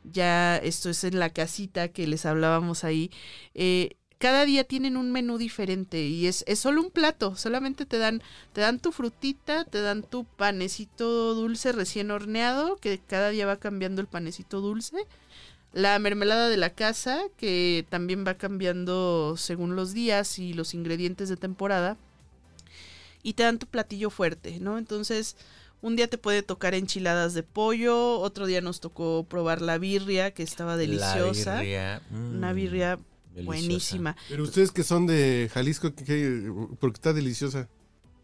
Ya 0.04 0.58
esto 0.58 0.90
es 0.90 1.02
en 1.04 1.18
la 1.18 1.30
casita 1.30 1.88
que 1.88 2.06
les 2.06 2.26
hablábamos 2.26 2.84
ahí, 2.84 3.10
eh, 3.54 3.96
cada 4.18 4.46
día 4.46 4.64
tienen 4.64 4.96
un 4.96 5.12
menú 5.12 5.36
diferente 5.38 6.06
y 6.06 6.26
es, 6.26 6.44
es 6.46 6.58
solo 6.58 6.80
un 6.80 6.90
plato, 6.90 7.36
solamente 7.36 7.84
te 7.84 7.98
dan, 7.98 8.22
te 8.54 8.62
dan 8.62 8.80
tu 8.80 8.92
frutita, 8.92 9.64
te 9.64 9.82
dan 9.82 10.02
tu 10.02 10.24
panecito 10.24 11.34
dulce 11.34 11.72
recién 11.72 12.10
horneado, 12.10 12.76
que 12.76 12.98
cada 13.06 13.28
día 13.30 13.44
va 13.44 13.58
cambiando 13.58 14.00
el 14.00 14.06
panecito 14.06 14.60
dulce, 14.60 14.96
la 15.74 15.98
mermelada 15.98 16.48
de 16.48 16.56
la 16.56 16.70
casa, 16.70 17.20
que 17.36 17.84
también 17.90 18.24
va 18.26 18.34
cambiando 18.34 19.36
según 19.36 19.76
los 19.76 19.92
días 19.92 20.38
y 20.38 20.54
los 20.54 20.72
ingredientes 20.72 21.28
de 21.28 21.36
temporada, 21.36 21.98
y 23.24 23.32
te 23.32 23.42
dan 23.42 23.58
tu 23.58 23.66
platillo 23.66 24.10
fuerte, 24.10 24.60
¿no? 24.60 24.78
Entonces, 24.78 25.36
un 25.80 25.96
día 25.96 26.06
te 26.08 26.18
puede 26.18 26.42
tocar 26.42 26.74
enchiladas 26.74 27.34
de 27.34 27.42
pollo, 27.42 28.20
otro 28.20 28.46
día 28.46 28.60
nos 28.60 28.80
tocó 28.80 29.26
probar 29.28 29.60
la 29.62 29.78
birria, 29.78 30.32
que 30.32 30.44
estaba 30.44 30.76
deliciosa. 30.76 31.62
Una 32.12 32.52
birria 32.52 32.98
mm, 32.98 33.44
buenísima. 33.44 34.14
Pero 34.28 34.44
ustedes 34.44 34.70
que 34.70 34.84
son 34.84 35.06
de 35.06 35.50
Jalisco, 35.52 35.90
¿por 35.92 36.92
qué 36.92 36.96
está 36.96 37.12
deliciosa? 37.12 37.68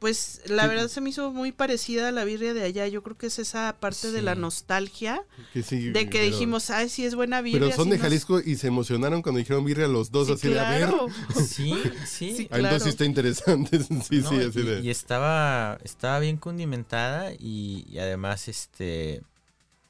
Pues 0.00 0.40
la 0.46 0.66
verdad 0.66 0.88
se 0.88 1.02
me 1.02 1.10
hizo 1.10 1.30
muy 1.30 1.52
parecida 1.52 2.08
a 2.08 2.10
la 2.10 2.24
birria 2.24 2.54
de 2.54 2.62
allá. 2.62 2.88
Yo 2.88 3.02
creo 3.02 3.18
que 3.18 3.26
es 3.26 3.38
esa 3.38 3.76
parte 3.78 4.10
de 4.10 4.22
la 4.22 4.34
nostalgia. 4.34 5.22
de 5.52 6.08
que 6.08 6.22
dijimos, 6.22 6.70
ay, 6.70 6.88
sí 6.88 7.04
es 7.04 7.14
buena 7.14 7.42
birria. 7.42 7.60
Pero 7.60 7.76
son 7.76 7.90
de 7.90 7.98
Jalisco 7.98 8.40
y 8.40 8.56
se 8.56 8.68
emocionaron 8.68 9.20
cuando 9.20 9.38
dijeron 9.40 9.62
birria 9.62 9.88
los 9.88 10.10
dos 10.10 10.30
así 10.30 10.48
de 10.48 10.58
a 10.58 10.70
ver. 10.70 10.90
Sí, 11.34 11.74
sí. 12.06 12.34
sí 12.34 12.48
Entonces 12.50 12.88
está 12.88 13.04
interesante. 13.04 13.78
sí, 14.08 14.22
sí, 14.22 14.36
así 14.36 14.60
y, 14.60 14.62
de. 14.62 14.80
Y 14.80 14.88
estaba, 14.88 15.78
estaba 15.84 16.18
bien 16.18 16.38
condimentada 16.38 17.32
y, 17.38 17.98
además, 17.98 18.48
este, 18.48 19.20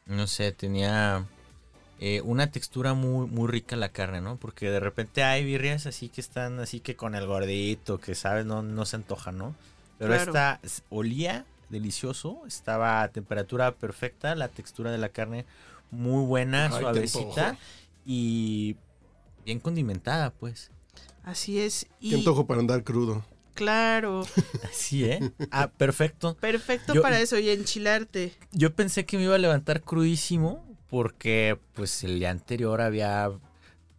no 0.06 0.26
sé, 0.26 0.50
tenía 0.50 1.24
eh, 2.00 2.20
una 2.22 2.50
textura 2.50 2.94
muy, 2.94 3.28
muy 3.28 3.46
rica 3.46 3.76
la 3.76 3.90
carne, 3.90 4.20
¿no? 4.20 4.38
Porque 4.38 4.70
de 4.70 4.80
repente 4.80 5.22
hay 5.22 5.44
birrias 5.44 5.86
así 5.86 6.08
que 6.08 6.20
están 6.20 6.58
así 6.58 6.80
que 6.80 6.96
con 6.96 7.14
el 7.14 7.28
gordito, 7.28 8.00
que 8.00 8.16
sabes, 8.16 8.44
no, 8.44 8.64
no 8.64 8.84
se 8.86 8.96
antoja, 8.96 9.30
¿no? 9.30 9.54
Pero 10.00 10.14
esta 10.14 10.61
olía 10.88 11.45
delicioso, 11.69 12.40
estaba 12.47 13.02
a 13.02 13.09
temperatura 13.09 13.75
perfecta, 13.75 14.35
la 14.35 14.49
textura 14.49 14.90
de 14.90 14.97
la 14.97 15.11
carne 15.11 15.45
muy 15.90 16.25
buena, 16.25 16.71
suavecita 16.71 17.59
y 18.07 18.76
bien 19.45 19.61
condimentada, 19.61 20.30
pues. 20.30 20.71
Así 21.23 21.61
es. 21.61 21.87
Y... 22.00 22.11
Qué 22.11 22.16
antojo 22.16 22.47
para 22.47 22.61
andar 22.61 22.83
crudo. 22.83 23.23
Claro. 23.52 24.25
Así, 24.71 25.04
¿eh? 25.04 25.21
Ah, 25.50 25.71
perfecto. 25.71 26.35
Perfecto 26.37 26.95
para 27.02 27.21
eso 27.21 27.38
y 27.38 27.50
enchilarte. 27.50 28.33
Yo 28.52 28.75
pensé 28.75 29.04
que 29.04 29.19
me 29.19 29.25
iba 29.25 29.35
a 29.35 29.38
levantar 29.38 29.83
crudísimo 29.83 30.64
porque 30.88 31.59
pues 31.75 32.02
el 32.04 32.21
día 32.21 32.30
anterior 32.30 32.80
había 32.80 33.30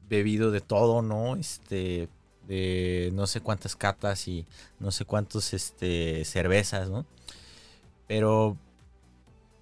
bebido 0.10 0.50
de 0.50 0.62
todo, 0.62 1.04
¿no? 1.04 1.36
Este, 1.36 2.10
de 2.52 3.12
no 3.14 3.28
sé 3.28 3.40
cuántas 3.40 3.78
catas 3.78 4.28
y 4.28 4.46
no 4.80 4.92
sé 4.92 5.06
cuántos 5.06 5.54
este, 5.54 6.26
cervezas, 6.26 6.90
¿no? 6.90 7.06
Pero 8.08 8.58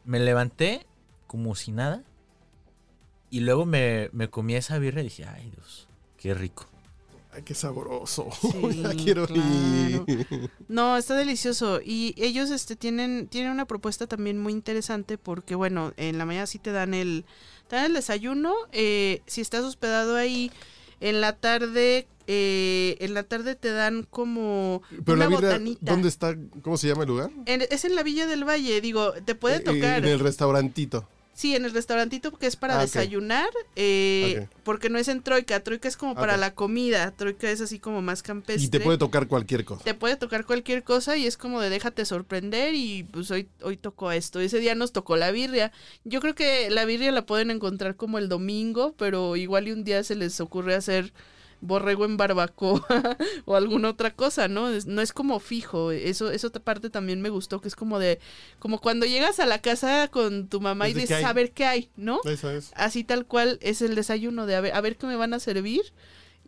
me 0.05 0.19
levanté 0.19 0.88
como 1.27 1.53
si 1.53 1.72
nada 1.72 2.03
y 3.29 3.41
luego 3.41 3.67
me, 3.67 4.10
comí 4.31 4.55
esa 4.55 4.79
birra 4.79 5.01
y 5.01 5.03
dije, 5.03 5.25
ay 5.25 5.51
Dios, 5.51 5.88
qué 6.17 6.34
rico. 6.34 6.65
Ay, 7.31 7.43
qué 7.43 7.53
sabroso. 7.53 8.27
quiero 9.03 9.27
No, 10.67 10.98
está 10.98 11.13
delicioso. 11.13 11.79
Y 11.86 12.15
ellos 12.17 12.50
este, 12.50 12.75
tienen, 12.75 13.27
tienen 13.27 13.51
una 13.51 13.65
propuesta 13.65 14.08
también 14.08 14.39
muy 14.39 14.51
interesante 14.51 15.19
porque, 15.19 15.53
bueno, 15.53 15.93
en 15.98 16.17
la 16.17 16.25
mañana 16.25 16.48
sí 16.48 16.58
te 16.58 16.72
dan 16.72 16.96
el, 16.96 17.24
te 17.67 17.75
dan 17.75 17.86
el 17.86 17.93
desayuno. 17.93 18.55
Eh, 18.72 19.22
si 19.27 19.41
estás 19.41 19.63
hospedado 19.63 20.15
ahí, 20.15 20.51
en 21.01 21.22
la 21.22 21.36
tarde 21.36 22.08
eh, 22.31 22.95
en 23.00 23.15
la 23.15 23.24
tarde 23.24 23.55
te 23.55 23.71
dan 23.71 24.05
como 24.07 24.83
Pero 25.03 25.15
una 25.15 25.27
la 25.27 25.36
botanita. 25.36 25.79
¿Dónde 25.81 26.09
está? 26.09 26.38
¿Cómo 26.62 26.77
se 26.77 26.88
llama 26.88 27.01
el 27.01 27.09
lugar? 27.09 27.31
es 27.48 27.86
en 27.86 27.95
la 27.95 28.03
Villa 28.03 28.27
del 28.27 28.48
Valle, 28.48 28.81
digo, 28.81 29.13
te 29.25 29.33
puede 29.33 29.55
eh, 29.55 29.62
tocar. 29.62 30.05
en 30.05 30.12
el 30.12 30.19
restaurantito. 30.19 31.07
Sí, 31.33 31.55
en 31.55 31.65
el 31.65 31.71
restaurantito 31.71 32.31
que 32.38 32.45
es 32.45 32.55
para 32.55 32.77
ah, 32.77 32.81
desayunar, 32.81 33.50
eh, 33.75 34.48
porque 34.63 34.91
no 34.91 35.00
es 35.00 35.07
en 35.07 35.24
Troika, 35.24 35.59
Troika 35.62 35.88
es 35.88 35.98
como 35.98 36.13
para 36.13 36.38
la 36.38 36.53
comida, 36.53 37.09
Troika 37.12 37.50
es 37.50 37.62
así 37.62 37.79
como 37.79 38.03
más 38.03 38.21
campestre. 38.21 38.63
Y 38.63 38.69
te 38.69 38.79
puede 38.79 39.00
tocar 39.00 39.27
cualquier 39.27 39.65
cosa. 39.65 39.83
Te 39.83 39.95
puede 39.95 40.15
tocar 40.15 40.45
cualquier 40.45 40.83
cosa 40.83 41.17
y 41.17 41.25
es 41.25 41.36
como 41.36 41.62
de 41.62 41.71
déjate 41.71 42.05
sorprender 42.05 42.75
y 42.75 43.05
pues 43.05 43.31
hoy, 43.31 43.48
hoy 43.63 43.77
tocó 43.77 44.12
esto, 44.12 44.39
ese 44.39 44.59
día 44.59 44.75
nos 44.75 44.91
tocó 44.91 45.15
la 45.15 45.31
birria. 45.31 45.71
Yo 46.03 46.21
creo 46.21 46.36
que 46.36 46.69
la 46.69 46.86
birria 46.86 47.12
la 47.12 47.25
pueden 47.25 47.50
encontrar 47.50 47.95
como 47.95 48.19
el 48.19 48.29
domingo, 48.29 48.93
pero 48.98 49.36
igual 49.36 49.67
y 49.67 49.71
un 49.71 49.83
día 49.83 50.03
se 50.03 50.13
les 50.13 50.39
ocurre 50.41 50.75
hacer 50.75 51.12
borrego 51.61 52.05
en 52.05 52.17
barbacoa 52.17 52.85
o 53.45 53.55
alguna 53.55 53.89
otra 53.89 54.11
cosa, 54.11 54.47
¿no? 54.47 54.69
no 54.85 55.01
es 55.01 55.13
como 55.13 55.39
fijo. 55.39 55.91
Eso, 55.91 56.31
esa 56.31 56.47
otra 56.47 56.61
parte 56.61 56.89
también 56.89 57.21
me 57.21 57.29
gustó, 57.29 57.61
que 57.61 57.67
es 57.67 57.75
como 57.75 57.99
de, 57.99 58.19
como 58.59 58.79
cuando 58.79 59.05
llegas 59.05 59.39
a 59.39 59.45
la 59.45 59.61
casa 59.61 60.07
con 60.09 60.47
tu 60.47 60.61
mamá 60.61 60.89
y 60.89 60.93
dices, 60.93 61.23
a 61.23 61.33
ver 61.33 61.51
qué 61.51 61.65
hay, 61.65 61.89
¿no? 61.95 62.19
Eso 62.25 62.51
es. 62.51 62.71
Así 62.75 63.03
tal 63.03 63.25
cual 63.25 63.59
es 63.61 63.81
el 63.81 63.95
desayuno 63.95 64.45
de 64.45 64.55
a 64.55 64.61
ver, 64.61 64.73
a 64.73 64.81
ver 64.81 64.97
qué 64.97 65.07
me 65.07 65.15
van 65.15 65.33
a 65.33 65.39
servir. 65.39 65.81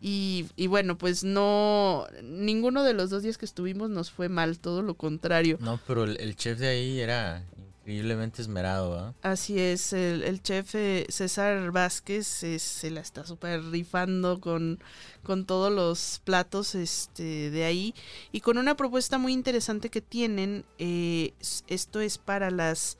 Y, 0.04 0.46
y, 0.56 0.66
bueno, 0.66 0.98
pues 0.98 1.22
no, 1.22 2.08
ninguno 2.24 2.82
de 2.82 2.92
los 2.92 3.08
dos 3.08 3.22
días 3.22 3.38
que 3.38 3.44
estuvimos 3.44 3.88
nos 3.88 4.10
fue 4.10 4.28
mal, 4.28 4.58
todo 4.58 4.82
lo 4.82 4.96
contrario. 4.96 5.58
No, 5.60 5.78
pero 5.86 6.02
el 6.02 6.34
chef 6.34 6.58
de 6.58 6.66
ahí 6.66 6.98
era 6.98 7.44
Increíblemente 7.82 8.40
esmerado, 8.40 8.96
¿ah? 8.96 9.14
Así 9.22 9.58
es, 9.58 9.92
el, 9.92 10.40
chef 10.40 10.76
eh, 10.76 11.04
César 11.08 11.72
Vázquez 11.72 12.28
se 12.28 12.90
la 12.92 13.00
está 13.00 13.26
súper 13.26 13.60
rifando 13.64 14.40
con, 14.40 14.78
con 15.24 15.46
todos 15.46 15.72
los 15.72 16.20
platos 16.24 16.76
este, 16.76 17.50
de 17.50 17.64
ahí 17.64 17.92
y 18.30 18.40
con 18.40 18.56
una 18.56 18.76
propuesta 18.76 19.18
muy 19.18 19.32
interesante 19.32 19.90
que 19.90 20.00
tienen, 20.00 20.64
eh, 20.78 21.34
esto 21.66 22.00
es 22.00 22.18
para 22.18 22.52
las 22.52 22.98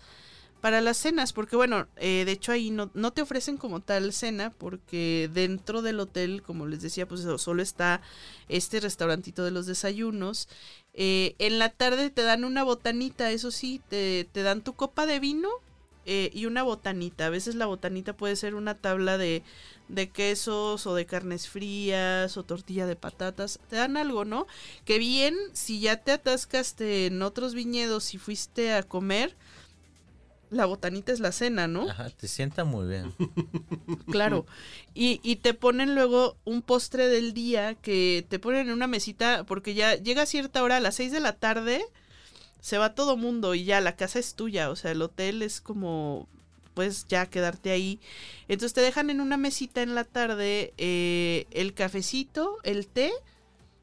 para 0.62 0.80
las 0.80 0.96
cenas, 0.96 1.32
porque 1.32 1.56
bueno, 1.56 1.88
eh, 1.96 2.22
de 2.24 2.30
hecho 2.30 2.52
ahí 2.52 2.70
no, 2.70 2.88
no, 2.94 3.12
te 3.12 3.20
ofrecen 3.20 3.56
como 3.56 3.80
tal 3.80 4.12
cena, 4.12 4.50
porque 4.56 5.28
dentro 5.34 5.82
del 5.82 5.98
hotel, 5.98 6.40
como 6.40 6.68
les 6.68 6.80
decía, 6.80 7.06
pues 7.06 7.26
solo 7.38 7.62
está 7.62 8.00
este 8.48 8.78
restaurantito 8.78 9.44
de 9.44 9.50
los 9.50 9.66
desayunos. 9.66 10.48
Eh, 10.94 11.34
en 11.40 11.58
la 11.58 11.70
tarde 11.70 12.10
te 12.10 12.22
dan 12.22 12.44
una 12.44 12.62
botanita, 12.62 13.32
eso 13.32 13.50
sí, 13.50 13.80
te, 13.88 14.28
te 14.30 14.42
dan 14.44 14.62
tu 14.62 14.74
copa 14.74 15.04
de 15.04 15.18
vino 15.18 15.48
eh, 16.06 16.30
y 16.32 16.46
una 16.46 16.62
botanita. 16.62 17.26
A 17.26 17.30
veces 17.30 17.56
la 17.56 17.66
botanita 17.66 18.16
puede 18.16 18.36
ser 18.36 18.54
una 18.54 18.76
tabla 18.76 19.18
de, 19.18 19.42
de 19.88 20.10
quesos 20.10 20.86
o 20.86 20.94
de 20.94 21.06
carnes 21.06 21.48
frías 21.48 22.36
o 22.36 22.44
tortilla 22.44 22.86
de 22.86 22.94
patatas. 22.94 23.58
Te 23.68 23.74
dan 23.74 23.96
algo, 23.96 24.24
¿no? 24.24 24.46
Que 24.84 24.98
bien, 24.98 25.36
si 25.54 25.80
ya 25.80 25.96
te 25.96 26.12
atascaste 26.12 27.06
en 27.06 27.20
otros 27.20 27.52
viñedos 27.52 28.14
y 28.14 28.18
fuiste 28.18 28.72
a 28.72 28.84
comer, 28.84 29.36
la 30.52 30.66
botanita 30.66 31.12
es 31.12 31.20
la 31.20 31.32
cena, 31.32 31.66
¿no? 31.66 31.88
Ajá, 31.88 32.10
te 32.10 32.28
sienta 32.28 32.64
muy 32.64 32.86
bien. 32.86 33.12
Claro. 34.10 34.46
Y, 34.94 35.20
y, 35.22 35.36
te 35.36 35.54
ponen 35.54 35.94
luego 35.94 36.36
un 36.44 36.60
postre 36.60 37.08
del 37.08 37.32
día 37.32 37.74
que 37.74 38.26
te 38.28 38.38
ponen 38.38 38.68
en 38.68 38.72
una 38.72 38.86
mesita 38.86 39.44
porque 39.44 39.74
ya 39.74 39.94
llega 39.94 40.22
a 40.22 40.26
cierta 40.26 40.62
hora, 40.62 40.76
a 40.76 40.80
las 40.80 40.96
6 40.96 41.12
de 41.12 41.20
la 41.20 41.32
tarde, 41.32 41.82
se 42.60 42.78
va 42.78 42.94
todo 42.94 43.16
mundo 43.16 43.54
y 43.54 43.64
ya 43.64 43.80
la 43.80 43.96
casa 43.96 44.18
es 44.18 44.34
tuya, 44.34 44.70
o 44.70 44.76
sea, 44.76 44.90
el 44.90 45.00
hotel 45.00 45.42
es 45.42 45.60
como 45.60 46.28
puedes 46.74 47.06
ya 47.06 47.26
quedarte 47.26 47.70
ahí. 47.70 48.00
Entonces 48.48 48.74
te 48.74 48.80
dejan 48.80 49.10
en 49.10 49.20
una 49.20 49.36
mesita 49.36 49.82
en 49.82 49.94
la 49.94 50.04
tarde 50.04 50.74
eh, 50.78 51.46
el 51.50 51.74
cafecito, 51.74 52.58
el 52.64 52.86
té 52.86 53.12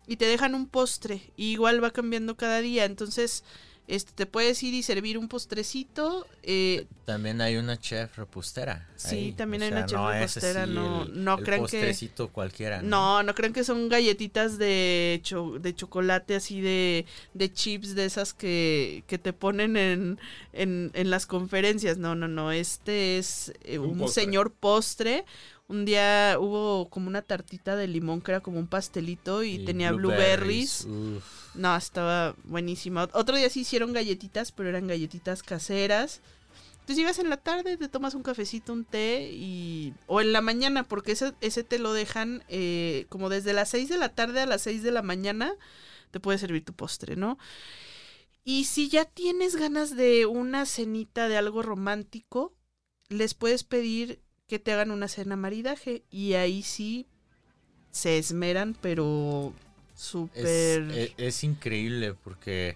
y 0.08 0.18
te 0.18 0.26
dejan 0.26 0.56
un 0.56 0.68
postre. 0.68 1.22
Y 1.38 1.52
igual 1.52 1.84
va 1.84 1.92
cambiando 1.92 2.36
cada 2.36 2.62
día. 2.62 2.86
Entonces 2.86 3.44
este, 3.90 4.12
te 4.14 4.28
puedes 4.28 4.62
ir 4.62 4.76
y 4.76 4.84
servir 4.84 5.18
un 5.18 5.28
postrecito. 5.28 6.28
Eh, 6.44 6.86
también 7.06 7.42
hay 7.42 7.56
una 7.58 7.76
chef 7.80 8.20
repostera. 8.20 8.88
Sí, 8.96 9.34
también 9.36 9.64
hay 9.64 9.72
una 9.72 9.88
chef 9.88 10.00
repostera. 10.00 10.68
no, 10.68 11.06
no 11.06 11.40
el 11.40 11.44
creen 11.44 11.62
postrecito 11.62 12.28
cualquiera. 12.28 12.84
¿no? 12.84 13.24
¿no? 13.24 13.34
creen 13.34 13.52
que 13.52 13.64
son 13.64 13.90
galletitas 13.90 14.60
de, 14.60 15.24
de 15.60 15.76
chocolate 15.76 16.36
así 16.36 16.62
de, 16.62 17.08
de 17.34 17.52
chips 17.52 17.96
de 17.96 18.06
esas 18.06 18.36
que, 18.36 19.04
que 19.08 19.18
te 19.18 19.34
ponen 19.34 19.76
en, 19.76 20.20
en, 20.54 20.92
en, 20.94 21.10
las 21.10 21.26
conferencias. 21.26 21.98
No, 21.98 22.14
no, 22.14 22.28
no. 22.28 22.52
Este 22.52 23.18
es 23.18 23.52
eh, 23.64 23.80
un, 23.80 24.08
señor 24.08 24.52
postre. 24.52 25.26
Un 25.70 25.86
día 25.86 26.38
hubo 26.40 26.90
como 26.90 27.08
una 27.08 27.22
tartita 27.22 27.76
de 27.76 27.88
limón 27.88 28.22
que 28.22 28.32
era 28.32 28.42
como 28.42 28.58
un 28.58 28.66
pastelito 28.66 29.44
y, 29.44 29.64
tenía 29.66 29.92
blueberries. 29.92 30.88
No, 31.54 31.76
estaba 31.76 32.36
buenísima. 32.44 33.08
Otro 33.14 33.36
día 33.36 33.52
sí 33.52 33.60
hicieron 33.60 33.94
galletitas, 33.94 34.52
pero 34.52 34.68
eran 34.70 34.88
galletitas 34.88 35.44
caseras. 35.44 36.22
Entonces 36.72 36.98
llegas 36.98 37.20
en 37.20 37.30
la 37.30 37.38
tarde, 37.38 37.78
te 37.78 37.88
tomas 37.88 38.16
un 38.16 38.24
cafecito, 38.24 38.74
un 38.74 38.84
té 38.84 39.30
y... 39.32 39.94
O 40.08 40.22
en 40.22 40.34
la 40.34 40.42
mañana, 40.42 40.88
porque 40.88 41.12
ese, 41.12 41.34
ese 41.40 41.64
te 41.64 41.78
lo 41.78 41.94
dejan 41.94 42.44
eh, 42.48 43.06
como 43.10 43.30
desde 43.30 43.54
las 43.54 43.70
6 43.70 43.90
de 43.90 43.98
la 44.00 44.10
tarde 44.10 44.42
a 44.42 44.48
las 44.48 44.64
6 44.64 44.82
de 44.82 44.90
la 44.90 45.04
mañana, 45.04 45.54
te 46.10 46.20
puede 46.20 46.40
servir 46.40 46.66
tu 46.66 46.74
postre, 46.74 47.16
¿no? 47.16 47.38
Y 48.44 48.66
si 48.66 48.90
ya 48.90 49.06
tienes 49.06 49.56
ganas 49.56 49.96
de 49.96 50.26
una 50.26 50.66
cenita 50.66 51.30
de 51.30 51.38
algo 51.38 51.62
romántico, 51.62 52.56
les 53.08 53.36
puedes 53.36 53.64
pedir 53.64 54.20
que 54.50 54.60
te 54.60 54.74
hagan 54.74 54.92
una 54.92 55.08
cena 55.08 55.36
maridaje 55.36 56.04
y 56.12 56.34
ahí 56.34 56.64
sí 56.64 57.06
se 57.92 58.18
esmeran, 58.18 58.76
pero 58.82 59.54
súper... 59.96 60.82
Es, 60.92 61.14
es, 61.18 61.44
increíble 61.44 62.16
porque 62.16 62.76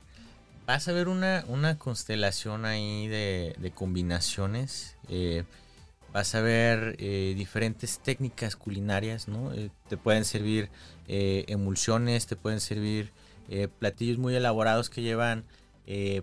vas 0.67 0.87
a 0.87 0.93
ver 0.93 1.07
una, 1.07 1.43
una 1.47 1.77
constelación 1.77 2.65
ahí 2.65 3.07
de, 3.07 3.55
de 3.57 3.71
combinaciones. 3.71 4.97
Eh, 5.09 5.43
vas 6.13 6.35
a 6.35 6.41
ver 6.41 6.95
eh, 6.99 7.33
diferentes 7.35 7.99
técnicas 7.99 8.55
culinarias, 8.55 9.27
¿no? 9.27 9.51
Eh, 9.53 9.71
te 9.89 9.97
pueden 9.97 10.25
servir 10.25 10.69
emulsiones, 11.07 12.27
te 12.27 12.37
pueden 12.37 12.61
servir 12.61 13.11
platillos 13.77 14.17
muy 14.19 14.35
elaborados 14.35 14.89
que 14.89 15.01
llevan 15.01 15.43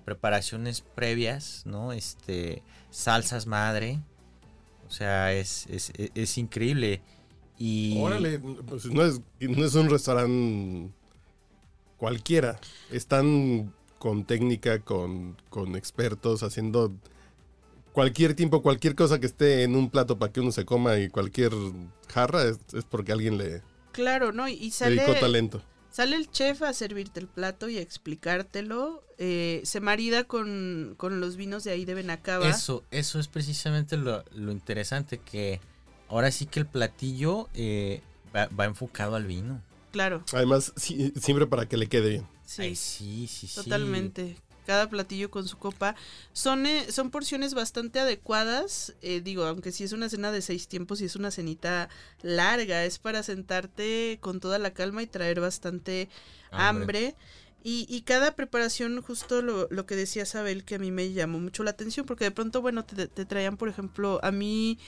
preparaciones 0.07 0.81
previas, 0.81 1.65
¿no? 1.67 1.93
Este, 1.93 2.63
salsas 2.91 3.47
madre. 3.47 4.01
O 4.91 4.93
sea, 4.93 5.33
es, 5.33 5.69
es, 5.69 5.93
es 5.97 6.37
increíble. 6.37 7.01
Y... 7.57 7.97
Órale, 8.01 8.41
pues 8.41 8.87
no 8.87 9.05
es, 9.05 9.21
no 9.39 9.65
es 9.65 9.75
un 9.77 9.89
restaurante 9.89 10.93
cualquiera. 11.97 12.59
Están 12.91 13.73
con 14.01 14.25
técnica, 14.25 14.81
con, 14.81 15.37
con 15.49 15.77
expertos, 15.77 16.43
haciendo 16.43 16.93
cualquier 17.93 18.35
tiempo, 18.35 18.63
cualquier 18.63 18.97
cosa 18.97 19.21
que 19.21 19.27
esté 19.27 19.63
en 19.63 19.77
un 19.77 19.91
plato 19.91 20.19
para 20.19 20.33
que 20.33 20.41
uno 20.41 20.51
se 20.51 20.65
coma 20.65 20.99
y 20.99 21.09
cualquier 21.09 21.53
jarra 22.09 22.45
es, 22.45 22.59
es 22.73 22.85
porque 22.85 23.13
alguien 23.13 23.39
le 23.39 23.63
Claro, 23.93 24.33
¿no? 24.33 24.49
Y 24.49 24.73
sale, 24.73 24.97
dedicó 24.97 25.21
talento. 25.21 25.63
Sale 25.91 26.17
el 26.17 26.31
chef 26.31 26.63
a 26.63 26.73
servirte 26.73 27.21
el 27.21 27.27
plato 27.29 27.69
y 27.69 27.79
a 27.79 27.81
explicártelo. 27.81 29.05
eh, 29.19 29.61
se 29.65 29.81
marida 29.81 30.25
con, 30.25 30.95
con 30.97 31.21
los 31.21 31.37
vinos 31.37 31.65
de 31.65 31.73
ahí 31.73 31.85
de 31.85 31.95
Benacaba. 31.95 32.49
Eso, 32.49 32.85
eso 32.91 33.19
es 33.19 33.29
precisamente 33.29 33.97
lo, 33.97 34.25
lo 34.33 34.51
interesante, 34.53 35.19
que 35.19 35.61
ahora 36.09 36.31
sí 36.31 36.47
que 36.47 36.61
el 36.61 36.67
platillo 36.67 37.49
eh, 37.55 38.01
va, 38.35 38.47
va 38.49 38.65
enfocado 38.65 39.17
al 39.17 39.27
vino. 39.27 39.61
Claro, 39.93 40.25
Además, 40.33 40.73
sí- 40.77 41.13
siempre 41.21 41.47
para 41.47 41.67
que 41.67 41.77
le 41.77 41.89
quede 41.89 42.09
bien. 42.11 42.27
sí. 42.47 42.63
Ay, 42.63 42.77
sí, 42.77 43.27
sí, 43.27 43.47
sí. 43.47 43.55
Cada 44.67 44.89
platillo 44.89 45.31
con 45.31 45.47
su 45.49 45.59
copa. 45.59 45.95
Son, 46.33 46.67
eh, 46.67 46.91
son 46.91 47.11
porciones 47.11 47.55
bastante 47.55 48.01
adecuadas. 48.01 48.95
eh, 49.03 49.21
digo, 49.21 49.45
aunque 49.45 49.73
si 49.73 49.85
es 49.85 49.93
una 49.93 50.09
cena 50.09 50.31
de 50.33 50.43
seis 50.43 50.69
tiempos 50.69 51.01
y 51.01 51.07
es 51.07 51.17
una 51.17 51.31
cenita 51.31 51.89
larga, 52.23 52.85
es 52.85 52.99
para 52.99 53.23
sentarte 53.23 54.19
con 54.21 54.41
toda 54.41 54.59
la 54.59 54.73
calma 54.73 55.03
y 55.03 55.07
traer 55.07 55.41
bastante 55.41 56.09
hambre. 56.51 57.15
Y, 57.63 57.85
y 57.91 58.03
cada 58.03 58.35
preparación, 58.37 59.03
justo 59.03 59.43
lo, 59.43 59.69
lo 59.71 59.85
que 59.85 59.95
decía 59.95 60.25
Sabel, 60.25 60.65
que 60.65 60.77
a 60.77 60.79
mí 60.79 60.91
me 60.91 61.13
llamó 61.13 61.39
mucho 61.41 61.63
la 61.63 61.73
atención, 61.73 62.07
porque 62.07 62.25
de 62.25 62.31
pronto, 62.31 62.63
bueno, 62.63 62.87
te, 62.87 63.07
te 63.07 63.27
traían, 63.27 63.59
por 63.59 63.69
ejemplo, 63.69 64.19
a 64.23 64.31
mí 64.31 64.79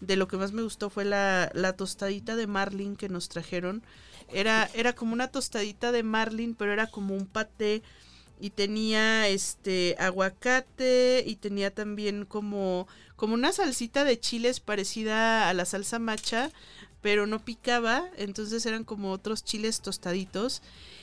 de 0.00 0.16
lo 0.16 0.28
que 0.28 0.38
más 0.38 0.52
me 0.52 0.62
gustó 0.62 0.88
fue 0.88 1.04
la, 1.04 1.50
la 1.54 1.74
tostadita 1.76 2.34
de 2.34 2.46
marlin 2.46 2.96
que 2.96 3.10
nos 3.10 3.28
trajeron. 3.28 3.82
Era, 4.32 4.70
era 4.72 4.94
como 4.94 5.12
una 5.12 5.28
tostadita 5.28 5.92
de 5.92 6.02
marlin, 6.02 6.54
pero 6.54 6.72
era 6.72 6.86
como 6.86 7.14
un 7.14 7.26
paté 7.26 7.82
y 8.42 8.50
tenía 8.50 9.28
este 9.28 9.94
aguacate 10.00 11.22
y 11.24 11.36
tenía 11.36 11.72
también 11.72 12.24
como 12.24 12.88
como 13.14 13.34
una 13.34 13.52
salsita 13.52 14.04
de 14.04 14.18
chiles 14.18 14.58
parecida 14.58 15.48
a 15.48 15.54
la 15.54 15.64
salsa 15.64 16.00
macha, 16.00 16.50
pero 17.02 17.28
no 17.28 17.44
picaba, 17.44 18.08
entonces 18.16 18.66
eran 18.66 18.82
como 18.82 19.12
otros 19.12 19.44
chiles 19.44 19.80
tostaditos 19.80 20.60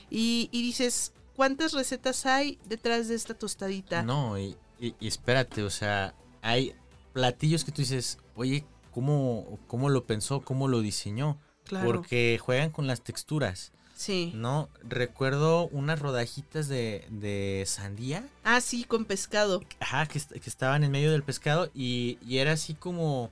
y, 0.10 0.50
y 0.52 0.62
dices, 0.62 1.14
¿cuántas 1.38 1.72
recetas 1.72 2.26
hay 2.26 2.60
detrás 2.68 3.08
de 3.08 3.16
esta 3.16 3.36
tostadita? 3.36 4.04
No, 4.04 4.38
y, 4.38 4.58
y- 4.78 4.96
y 5.00 5.08
espérate, 5.08 5.64
o 5.64 5.70
sea, 5.70 6.14
hay 6.42 6.76
platillos 7.14 7.64
que 7.64 7.72
tú 7.72 7.82
dices, 7.82 8.18
oye, 8.36 8.66
¿cómo, 8.92 9.58
cómo 9.68 9.88
lo 9.88 10.06
pensó? 10.06 10.42
¿Cómo 10.42 10.68
lo 10.68 10.82
diseñó? 10.82 11.40
claro. 11.64 11.86
Porque 11.88 12.38
juegan 12.42 12.72
con 12.72 12.86
las 12.86 13.02
texturas, 13.02 13.72
Sí. 14.00 14.32
¿no? 14.34 14.70
Recuerdo 14.88 15.68
unas 15.74 16.00
rodajitas 16.00 16.70
de, 16.70 17.06
de 17.10 17.66
sandía, 17.68 18.24
Ah, 18.46 18.62
sí, 18.62 18.86
con 18.86 19.04
pescado. 19.04 19.62
ajá, 19.82 20.06
que, 20.06 20.22
que 20.22 20.50
estaban 20.50 20.86
en 20.86 20.92
medio 20.92 21.12
del 21.12 21.22
pescado 21.22 21.70
y, 21.76 22.18
y 22.26 22.38
era 22.38 22.54
así 22.54 22.76
como, 22.76 23.30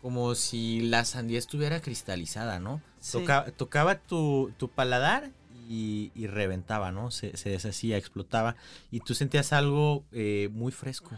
como 0.00 0.34
si 0.34 0.80
la 0.80 1.04
sandía 1.04 1.38
estuviera 1.38 1.82
cristalizada, 1.82 2.58
¿no? 2.60 2.80
Sí. 2.98 3.18
Toca- 3.18 3.50
tocaba 3.54 3.96
tu, 3.96 4.50
tu 4.56 4.68
paladar 4.70 5.30
y, 5.68 6.10
y 6.14 6.28
reventaba, 6.28 6.92
¿no? 6.92 7.10
Se, 7.10 7.36
se 7.36 7.50
deshacía, 7.50 7.98
explotaba 7.98 8.56
y 8.90 9.00
tú 9.00 9.14
sentías 9.14 9.52
algo 9.52 10.02
eh, 10.12 10.48
muy 10.50 10.72
fresco. 10.72 11.10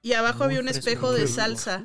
Y 0.00 0.12
abajo 0.12 0.38
Muy 0.38 0.46
había 0.46 0.60
un 0.60 0.68
fresco, 0.68 0.78
espejo 0.88 1.12
de 1.12 1.26
salsa. 1.26 1.82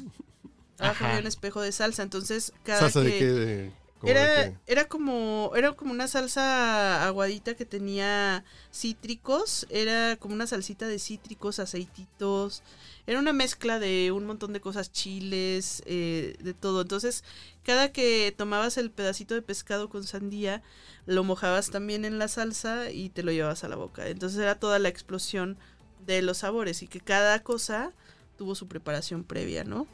Abajo 0.78 0.98
Ajá. 1.04 1.08
había 1.08 1.22
un 1.22 1.28
espejo 1.28 1.62
de 1.62 1.72
salsa, 1.72 2.04
entonces 2.04 2.54
cada 2.64 2.80
¿Salsa 2.82 3.02
que... 3.02 3.08
de 3.08 3.18
qué? 3.18 3.26
De 3.26 3.72
Era, 4.06 4.52
era 4.68 4.86
como 4.90 5.52
era 5.56 5.72
como 5.74 5.92
una 5.92 6.08
salsa 6.08 7.06
aguadita 7.08 7.56
que 7.56 7.66
tenía 7.66 8.44
cítricos, 8.72 9.66
era 9.70 10.18
como 10.18 10.34
una 10.34 10.46
salsita 10.46 10.88
de 10.88 11.00
cítricos, 11.00 11.60
aceititos, 11.60 12.64
era 13.08 13.20
una 13.20 13.34
mezcla 13.34 13.80
de 13.80 14.12
un 14.12 14.26
montón 14.26 14.52
de 14.52 14.60
cosas, 14.62 14.92
chiles, 14.92 15.84
eh, 15.86 16.36
de 16.40 16.54
todo. 16.54 16.82
Entonces, 16.82 17.24
cada 17.64 17.92
que 17.92 18.34
tomabas 18.36 18.78
el 18.78 18.92
pedacito 18.92 19.36
de 19.36 19.42
pescado 19.42 19.90
con 19.90 20.04
sandía, 20.04 20.62
lo 21.06 21.24
mojabas 21.24 21.70
también 21.70 22.06
en 22.06 22.20
la 22.20 22.28
salsa 22.28 22.92
y 22.92 23.10
te 23.10 23.24
lo 23.24 23.32
llevabas 23.32 23.64
a 23.64 23.70
la 23.70 23.76
boca. 23.76 24.08
Entonces 24.08 24.40
era 24.40 24.56
toda 24.60 24.80
la 24.80 24.90
explosión 24.90 25.58
de 26.06 26.22
los 26.22 26.40
sabores 26.40 26.84
y 26.84 26.88
que 26.88 27.00
cada 27.00 27.42
cosa 27.42 27.92
tuvo 28.38 28.56
su 28.56 28.68
preparación 28.68 29.24
previa, 29.24 29.64
¿no? 29.64 29.88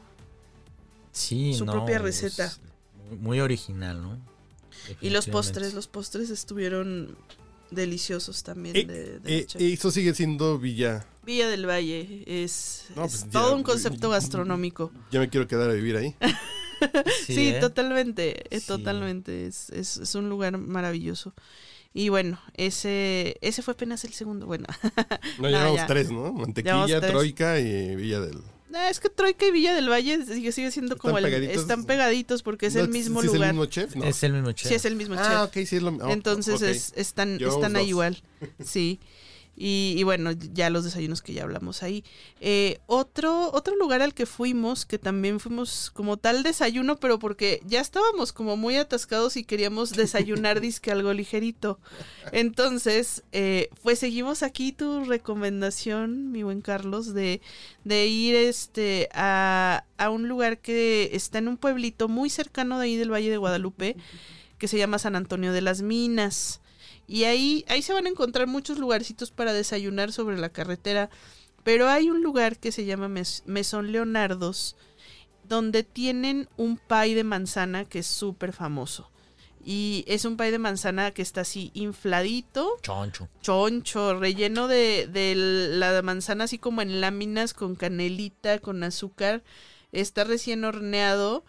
Sí, 1.12 1.54
Su 1.54 1.64
no, 1.64 1.72
propia 1.72 1.98
receta. 1.98 2.52
Muy- 3.18 3.40
original, 3.40 4.00
¿no? 4.02 4.18
Y 5.00 5.10
los 5.10 5.26
postres, 5.26 5.74
los 5.74 5.86
postres 5.88 6.30
estuvieron 6.30 7.16
deliciosos 7.70 8.42
también 8.42 8.76
Eh, 8.76 8.84
de, 8.84 9.18
de 9.20 9.38
Eh, 9.38 9.46
eso 9.72 9.90
sigue 9.90 10.14
siendo 10.14 10.58
Villa. 10.58 11.06
Villa 11.24 11.48
del 11.48 11.66
Valle 11.68 12.24
es, 12.26 12.86
No, 12.96 13.04
es 13.04 13.12
pues 13.12 13.24
ya, 13.24 13.30
todo 13.30 13.54
un 13.56 13.62
concepto 13.62 14.10
gastronómico. 14.10 14.90
Ya 15.12 15.20
me 15.20 15.28
quiero 15.28 15.46
quedar 15.46 15.70
a 15.70 15.74
vivir 15.74 15.96
ahí. 15.96 16.14
Sí, 17.26 17.34
Sí, 17.34 17.48
¿eh? 17.48 17.58
totalmente, 17.60 18.54
eh, 18.54 18.60
Sí. 18.60 18.66
totalmente. 18.66 19.46
Es, 19.46 19.68
es, 19.70 19.98
es 19.98 20.14
un 20.14 20.28
lugar 20.30 20.56
maravilloso. 20.56 21.34
Y 21.92 22.08
bueno, 22.08 22.40
ese 22.54 23.36
ese 23.42 23.62
fue 23.62 23.74
apenas 23.74 24.04
el 24.04 24.12
segundo. 24.14 24.46
Bueno, 24.46 24.66
No, 25.38 25.46
Ah, 25.46 25.50
llevamos 25.50 25.76
ya. 25.76 25.86
tres, 25.86 26.10
¿no? 26.10 26.32
Mantequilla, 26.32 27.00
tres. 27.00 27.10
Troika 27.10 27.58
y 27.60 27.96
Villa 27.96 28.20
del. 28.20 28.38
Ah, 28.72 28.88
es 28.88 29.00
que 29.00 29.08
Troika 29.08 29.46
y 29.46 29.50
Villa 29.50 29.74
del 29.74 29.88
Valle 29.90 30.24
sigue, 30.24 30.52
sigue 30.52 30.70
siendo 30.70 30.96
como 30.96 31.18
el... 31.18 31.24
pegaditos? 31.24 31.56
Están 31.62 31.84
pegaditos 31.84 32.42
porque 32.42 32.66
es 32.66 32.74
No, 32.74 32.82
el 32.82 32.88
mismo 32.88 33.20
¿sí 33.20 33.26
¿Es 33.26 33.32
lugar. 33.34 33.48
el 33.50 33.54
mismo 33.54 33.66
chef? 33.66 33.96
No. 33.96 34.04
Es 34.04 34.22
el 34.22 34.32
mismo 34.32 34.52
chef. 34.52 34.68
Sí, 34.68 34.74
es 34.74 34.84
el 34.84 34.96
mismo 34.96 35.16
chef. 35.16 35.26
ah, 35.26 35.44
ok, 35.44 35.52
sí 35.66 35.76
es 35.76 35.82
lo 35.82 35.90
mismo. 35.92 36.08
Entonces 36.10 36.54
ok. 36.56 36.62
es, 36.68 36.92
están, 36.96 37.38
están 37.42 37.76
ahí 37.76 37.88
igual. 37.88 38.22
Sí. 38.64 39.00
Y, 39.56 39.94
y 39.98 40.04
bueno, 40.04 40.32
ya 40.32 40.70
los 40.70 40.84
desayunos 40.84 41.20
que 41.20 41.34
ya 41.34 41.42
hablamos 41.42 41.82
ahí. 41.82 42.02
Eh, 42.40 42.78
otro, 42.86 43.52
otro 43.52 43.76
lugar 43.76 44.00
al 44.00 44.14
que 44.14 44.24
fuimos, 44.24 44.86
que 44.86 44.98
también 44.98 45.38
fuimos 45.38 45.90
como 45.90 46.16
tal 46.16 46.42
desayuno, 46.42 46.96
pero 46.96 47.18
porque 47.18 47.60
ya 47.66 47.80
estábamos 47.80 48.32
como 48.32 48.56
muy 48.56 48.76
atascados 48.76 49.36
y 49.36 49.44
queríamos 49.44 49.90
desayunar 49.96 50.60
disque 50.60 50.90
algo 50.90 51.12
ligerito. 51.12 51.78
Entonces, 52.32 53.22
eh, 53.32 53.68
pues 53.82 53.98
seguimos 53.98 54.42
aquí 54.42 54.72
tu 54.72 55.04
recomendación, 55.04 56.32
mi 56.32 56.42
buen 56.42 56.62
Carlos, 56.62 57.12
de, 57.12 57.42
de 57.84 58.06
ir 58.06 58.34
este 58.34 59.10
a, 59.12 59.84
a 59.98 60.10
un 60.10 60.28
lugar 60.28 60.58
que 60.58 61.10
está 61.12 61.38
en 61.38 61.48
un 61.48 61.58
pueblito 61.58 62.08
muy 62.08 62.30
cercano 62.30 62.78
de 62.78 62.86
ahí 62.86 62.96
del 62.96 63.12
Valle 63.12 63.30
de 63.30 63.36
Guadalupe, 63.36 63.96
que 64.58 64.68
se 64.68 64.78
llama 64.78 64.98
San 64.98 65.16
Antonio 65.16 65.52
de 65.52 65.60
las 65.60 65.82
Minas. 65.82 66.60
Y 67.12 67.24
ahí, 67.24 67.64
ahí 67.66 67.82
se 67.82 67.92
van 67.92 68.06
a 68.06 68.10
encontrar 68.10 68.46
muchos 68.46 68.78
lugarcitos 68.78 69.32
para 69.32 69.52
desayunar 69.52 70.12
sobre 70.12 70.38
la 70.38 70.50
carretera. 70.50 71.10
Pero 71.64 71.88
hay 71.88 72.08
un 72.08 72.22
lugar 72.22 72.56
que 72.58 72.70
se 72.70 72.84
llama 72.84 73.08
Mes- 73.08 73.42
Mesón 73.46 73.90
Leonardos, 73.90 74.76
donde 75.42 75.82
tienen 75.82 76.48
un 76.56 76.76
pie 76.78 77.16
de 77.16 77.24
manzana 77.24 77.84
que 77.84 77.98
es 77.98 78.06
súper 78.06 78.52
famoso. 78.52 79.10
Y 79.64 80.04
es 80.06 80.24
un 80.24 80.36
pie 80.36 80.52
de 80.52 80.58
manzana 80.60 81.10
que 81.10 81.20
está 81.22 81.40
así 81.40 81.72
infladito, 81.74 82.78
Choncho. 82.80 83.28
choncho, 83.42 84.18
relleno 84.18 84.68
de, 84.68 85.08
de 85.12 85.34
la 85.34 86.00
manzana 86.02 86.44
así 86.44 86.58
como 86.58 86.80
en 86.80 87.00
láminas 87.00 87.52
con 87.54 87.74
canelita, 87.74 88.60
con 88.60 88.82
azúcar. 88.84 89.42
Está 89.92 90.22
recién 90.22 90.64
horneado 90.64 91.44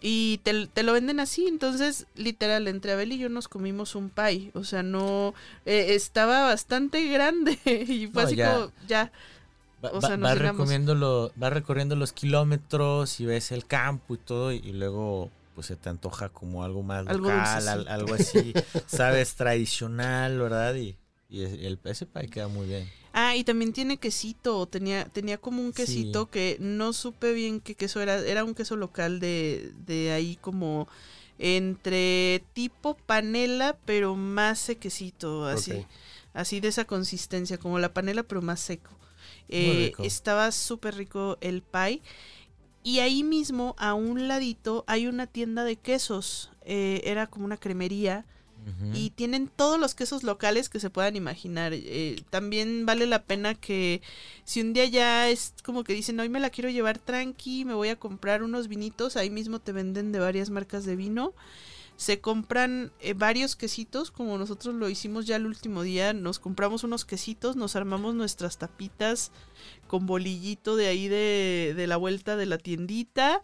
y 0.00 0.38
te, 0.42 0.66
te 0.66 0.82
lo 0.82 0.92
venden 0.92 1.20
así. 1.20 1.46
Entonces, 1.46 2.06
literal, 2.14 2.68
entre 2.68 2.92
Abel 2.92 3.12
y 3.12 3.18
yo 3.18 3.28
nos 3.28 3.48
comimos 3.48 3.94
un 3.94 4.10
pie. 4.10 4.50
O 4.54 4.64
sea, 4.64 4.82
no. 4.82 5.34
eh, 5.66 5.94
estaba 5.94 6.42
bastante 6.42 7.06
grande 7.12 7.58
y 7.64 8.06
fue 8.06 8.22
No, 8.22 8.28
así 8.28 8.36
ya. 8.36 8.52
como, 8.54 8.72
ya. 8.86 9.12
Va, 9.84 9.90
O 9.92 10.00
sea, 10.02 10.16
va 10.16 10.34
recorriendo 10.34 10.94
lo- 10.94 11.32
va 11.42 11.48
recorriendo 11.50 11.96
los 11.96 12.12
kilómetros 12.12 13.18
y 13.20 13.26
ves 13.26 13.50
el 13.52 13.66
campo 13.66 14.14
y 14.14 14.18
todo, 14.18 14.52
y, 14.52 14.56
y 14.56 14.72
luego 14.72 15.30
pues 15.54 15.66
se 15.68 15.76
te 15.76 15.88
antoja 15.88 16.28
como 16.28 16.64
algo 16.64 16.82
más 16.82 17.06
Algo 17.06 17.28
local, 17.30 17.68
al- 17.68 17.88
algo 17.88 18.14
así, 18.14 18.54
sabes, 18.86 19.34
tradicional, 19.36 20.38
¿verdad? 20.38 20.74
Y, 20.74 20.96
y 21.30 21.42
el, 21.44 21.78
ese 21.84 22.06
pie 22.06 22.28
queda 22.28 22.48
muy 22.48 22.66
bien. 22.66 22.88
Ah, 23.12 23.34
y 23.36 23.42
también 23.44 23.72
tiene 23.72 23.96
quesito. 23.96 24.66
Tenía, 24.66 25.04
tenía 25.06 25.38
como 25.38 25.60
un 25.62 25.70
Sí. 25.74 25.82
quesito 25.82 26.30
que 26.30 26.56
no 26.60 26.92
supe 26.92 27.32
bien 27.32 27.60
qué 27.60 27.74
queso 27.74 28.00
era. 28.00 28.18
Era 28.18 28.44
un 28.44 28.54
queso 28.54 28.76
local 28.76 29.18
de, 29.20 29.72
de 29.86 30.12
ahí 30.12 30.36
como 30.40 30.86
entre 31.38 32.44
tipo 32.52 32.94
panela, 32.94 33.76
pero 33.84 34.14
más 34.14 34.58
sequecito, 34.58 35.46
así. 35.46 35.86
Así 36.32 36.60
de 36.60 36.68
esa 36.68 36.84
consistencia, 36.84 37.58
como 37.58 37.78
la 37.78 37.92
panela, 37.92 38.22
pero 38.22 38.42
más 38.42 38.60
seco. 38.60 38.90
Eh, 39.48 39.92
estaba 40.04 40.52
súper 40.52 40.94
rico 40.94 41.36
el 41.40 41.62
pie. 41.62 42.02
Y 42.84 43.00
ahí 43.00 43.24
mismo, 43.24 43.74
a 43.78 43.94
un 43.94 44.28
ladito, 44.28 44.84
hay 44.86 45.06
una 45.06 45.26
tienda 45.26 45.64
de 45.64 45.76
quesos. 45.76 46.50
Eh, 46.62 47.00
era 47.04 47.26
como 47.26 47.44
una 47.46 47.56
cremería. 47.56 48.24
Y 48.94 49.10
tienen 49.10 49.48
todos 49.48 49.78
los 49.78 49.94
quesos 49.94 50.22
locales 50.22 50.68
que 50.68 50.80
se 50.80 50.90
puedan 50.90 51.16
imaginar. 51.16 51.72
Eh, 51.74 52.22
también 52.30 52.86
vale 52.86 53.06
la 53.06 53.22
pena 53.22 53.54
que 53.54 54.02
si 54.44 54.60
un 54.60 54.72
día 54.72 54.84
ya 54.86 55.28
es 55.28 55.54
como 55.64 55.84
que 55.84 55.92
dicen, 55.92 56.20
hoy 56.20 56.28
me 56.28 56.40
la 56.40 56.50
quiero 56.50 56.70
llevar 56.70 56.98
tranqui, 56.98 57.64
me 57.64 57.74
voy 57.74 57.88
a 57.88 57.96
comprar 57.96 58.42
unos 58.42 58.68
vinitos, 58.68 59.16
ahí 59.16 59.30
mismo 59.30 59.58
te 59.58 59.72
venden 59.72 60.12
de 60.12 60.18
varias 60.18 60.50
marcas 60.50 60.84
de 60.84 60.96
vino. 60.96 61.34
se 61.96 62.18
compran 62.18 62.92
eh, 63.00 63.12
varios 63.12 63.56
quesitos, 63.56 64.10
como 64.10 64.38
nosotros 64.38 64.74
lo 64.74 64.88
hicimos 64.88 65.26
ya 65.26 65.36
el 65.36 65.44
último 65.44 65.82
día, 65.82 66.14
nos 66.14 66.38
compramos 66.38 66.82
unos 66.82 67.04
quesitos, 67.04 67.56
nos 67.56 67.76
armamos 67.76 68.14
nuestras 68.14 68.56
tapitas 68.56 69.32
con 69.86 70.06
bolillito 70.06 70.76
de 70.76 70.86
ahí 70.86 71.08
de, 71.08 71.74
de 71.76 71.86
la 71.86 71.98
vuelta 71.98 72.36
de 72.36 72.46
la 72.46 72.56
tiendita 72.56 73.42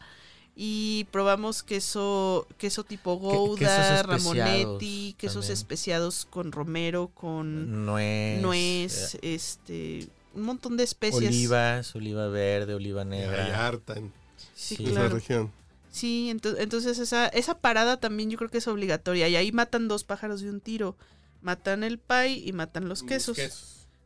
y 0.58 1.04
probamos 1.10 1.62
queso 1.62 2.46
queso 2.56 2.82
tipo 2.82 3.16
Gouda, 3.16 4.02
Ramonetti, 4.02 5.14
quesos 5.18 5.50
especiados 5.50 6.26
con 6.30 6.50
romero, 6.50 7.08
con 7.08 7.84
nuez, 7.84 8.40
nuez 8.40 9.14
eh, 9.16 9.34
este, 9.34 10.08
un 10.34 10.42
montón 10.44 10.78
de 10.78 10.84
especias. 10.84 11.24
Olivas, 11.24 11.94
oliva 11.94 12.28
verde, 12.28 12.72
oliva 12.74 13.04
negra. 13.04 13.44
Hay 13.44 13.52
harta 13.52 13.94
en 13.94 14.12
Sí, 14.54 14.74
esa 14.80 14.84
claro. 14.92 15.14
región. 15.16 15.52
Sí, 15.90 16.30
ento- 16.34 16.56
entonces 16.58 16.98
esa, 16.98 17.26
esa 17.28 17.58
parada 17.58 17.98
también 17.98 18.30
yo 18.30 18.38
creo 18.38 18.50
que 18.50 18.58
es 18.58 18.68
obligatoria. 18.68 19.28
Y 19.28 19.36
ahí 19.36 19.52
matan 19.52 19.88
dos 19.88 20.04
pájaros 20.04 20.40
de 20.40 20.48
un 20.50 20.60
tiro. 20.60 20.96
Matan 21.42 21.84
el 21.84 21.98
pie 21.98 22.32
y 22.44 22.52
matan 22.52 22.88
los 22.88 23.02
quesos. 23.02 23.38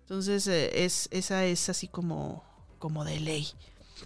Entonces 0.03 0.47
eh, 0.49 0.85
es, 0.85 1.09
esa 1.13 1.45
es 1.47 1.69
así 1.69 1.87
como, 1.89 2.45
como 2.79 3.05
de 3.05 3.21
ley. 3.21 3.49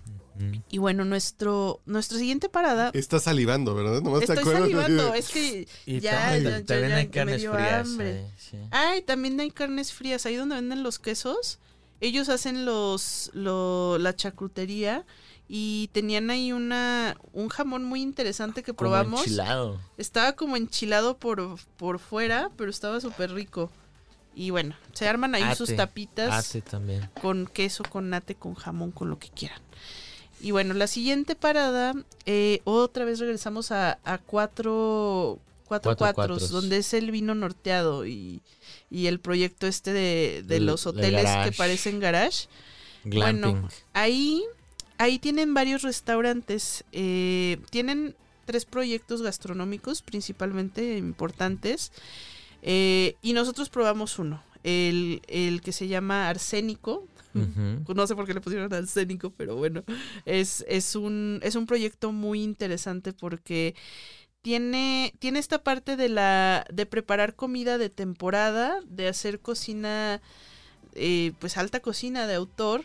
Mm. 0.07 0.24
Y 0.68 0.79
bueno, 0.79 1.05
nuestro, 1.05 1.81
nuestra 1.87 2.18
siguiente 2.18 2.49
parada. 2.49 2.90
Estás 2.94 3.23
salivando, 3.25 3.75
¿verdad? 3.75 4.03
Nomás 4.03 4.20
te 4.20 4.25
Estoy 4.33 4.38
acuerdas. 4.38 4.62
salivando, 4.62 5.14
es 5.14 5.29
que 5.29 5.68
Y 5.87 6.01
ya, 6.01 6.33
tam- 6.37 6.42
ya, 6.42 6.51
tam- 6.51 6.61
ya, 6.61 6.64
también 6.66 6.88
ya 6.90 6.97
hay 6.97 7.07
carnes 7.09 7.40
dio 7.40 7.53
frías. 7.55 7.88
hambre. 7.88 8.18
ahí, 8.18 8.31
sí. 8.37 8.57
Ay, 8.70 9.03
también 9.03 9.38
hay 9.40 9.51
carnes 9.51 9.92
frías. 9.92 10.27
Ahí 10.27 10.37
donde 10.37 10.57
venden 10.57 10.83
los 10.83 10.99
quesos, 10.99 11.59
ellos 12.01 12.29
hacen 12.29 12.64
los, 12.64 13.31
lo- 13.33 13.99
la 13.99 14.16
charcutería 14.16 15.05
y 15.49 15.88
tenían 15.92 16.31
ahí 16.31 16.53
una, 16.53 17.16
un 17.33 17.49
jamón 17.49 17.85
muy 17.85 18.03
interesante 18.03 18.62
que 18.62 18.73
Como 18.73 18.90
probamos. 18.90 19.20
enchilado. 19.20 19.81
Estaba 19.99 20.33
como 20.33 20.57
enchilado 20.57 21.16
por, 21.18 21.59
por 21.77 21.99
fuera, 22.01 22.51
pero 22.57 22.70
estaba 22.70 23.01
súper 23.01 23.33
rico. 23.33 23.70
Y 24.35 24.51
bueno, 24.51 24.75
se 24.94 25.07
arman 25.07 25.37
ahí 25.37 25.55
sus 25.55 25.77
tapitas 25.77 26.49
Ate 26.49 26.61
también. 26.61 27.09
con 27.23 27.47
queso, 27.47 27.85
con 27.85 28.11
nate, 28.11 28.35
con 28.35 28.55
jamón, 28.55 28.90
con 28.90 29.09
lo 29.09 29.18
que 29.20 29.29
quieran. 29.31 29.61
Y 30.45 30.51
bueno, 30.51 30.75
la 30.75 30.87
siguiente 30.87 31.35
parada, 31.37 31.95
eh, 32.27 32.61
otra 32.65 33.07
vez 33.07 33.19
regresamos 33.19 33.73
a, 33.73 33.99
a 34.05 34.19
cuatro, 34.19 35.39
cuatro 35.65 35.97
Cuatro 35.97 35.97
cuatros, 35.97 36.39
cuatros. 36.39 36.51
donde 36.51 36.77
es 36.77 36.93
el 36.93 37.11
vino 37.11 37.35
norteado 37.35 38.07
y, 38.07 38.43
y 38.91 39.07
el 39.07 39.21
proyecto 39.21 39.67
este 39.67 39.93
de, 39.95 40.45
de 40.47 40.61
los 40.61 40.87
hoteles 40.87 41.25
que 41.45 41.53
parecen 41.53 41.99
garage. 41.99 42.47
Glamping. 43.05 43.41
Bueno, 43.53 43.69
ahí, 43.95 44.43
ahí 44.99 45.19
tienen 45.19 45.55
varios 45.55 45.81
restaurantes. 45.83 46.85
eh, 46.93 47.59
tienen 47.71 48.15
tres 48.45 48.67
proyectos 48.67 49.23
gastronómicos 49.23 50.03
principalmente 50.03 50.99
importantes. 50.99 51.91
eh, 52.63 53.17
y 53.23 53.33
nosotros 53.33 53.71
probamos 53.71 54.19
uno. 54.19 54.43
El, 54.63 55.23
el 55.29 55.63
que 55.63 55.73
se 55.73 55.89
llama 55.89 56.29
Arsénico. 56.29 57.07
No 57.94 58.07
sé 58.07 58.14
por 58.14 58.27
qué 58.27 58.35
le 58.35 58.40
pusieron 58.40 58.73
arsénico, 58.73 59.31
pero 59.31 59.57
bueno. 59.57 59.83
Es, 60.25 60.64
es, 60.68 60.94
un, 60.97 61.40
es 61.42 61.55
un 61.57 61.66
proyecto 61.66 62.12
muy 62.12 62.42
interesante 62.42 63.12
porque 63.12 63.75
tiene, 64.42 65.14
tiene 65.18 65.38
esta 65.38 65.62
parte 65.62 65.97
de 65.97 66.09
la. 66.09 66.66
de 66.73 66.87
preparar 66.87 67.35
comida 67.35 67.79
de 67.79 67.90
temporada, 67.90 68.81
de 68.87 69.09
hacer 69.09 69.40
cocina. 69.40 70.20
eh, 70.94 71.33
pues 71.38 71.57
alta 71.57 71.81
cocina 71.81 72.27
de 72.27 72.35
autor. 72.35 72.85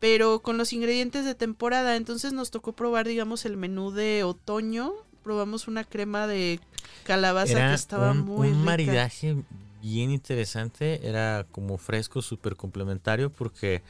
Pero 0.00 0.40
con 0.42 0.58
los 0.58 0.72
ingredientes 0.72 1.24
de 1.24 1.34
temporada. 1.34 1.96
Entonces 1.96 2.32
nos 2.32 2.50
tocó 2.50 2.72
probar, 2.72 3.06
digamos, 3.08 3.44
el 3.46 3.56
menú 3.56 3.90
de 3.90 4.22
otoño. 4.24 4.92
Probamos 5.22 5.68
una 5.68 5.84
crema 5.84 6.26
de 6.26 6.60
calabaza 7.04 7.52
Era 7.52 7.68
que 7.70 7.74
estaba 7.74 8.12
un, 8.12 8.18
muy 8.20 8.48
un 8.48 8.54
rica. 8.54 8.64
maridaje 8.64 9.36
bien 9.84 10.10
interesante. 10.10 11.06
Era 11.06 11.46
como 11.52 11.76
fresco, 11.76 12.22
súper 12.22 12.56
complementario 12.56 13.30
porque 13.30 13.82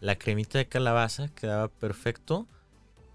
la 0.00 0.16
cremita 0.16 0.58
de 0.58 0.66
calabaza 0.66 1.28
quedaba 1.28 1.68
perfecto 1.68 2.46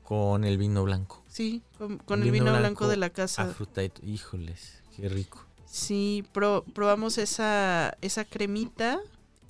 con 0.04 0.44
el 0.44 0.58
vino 0.58 0.84
blanco. 0.84 1.24
Sí, 1.28 1.62
con, 1.78 1.98
con 1.98 2.22
el 2.24 2.32
vino 2.32 2.58
blanco, 2.58 2.88
de 2.88 2.98
la 2.98 3.10
casa. 3.10 3.42
Afrutadito. 3.44 4.06
Híjoles, 4.06 4.82
qué 4.96 5.10
rico. 5.10 5.44
Sí, 5.66 6.24
pro- 6.32 6.64
probamos 6.74 7.18
esa, 7.18 7.98
esa 8.02 8.24
cremita 8.24 9.00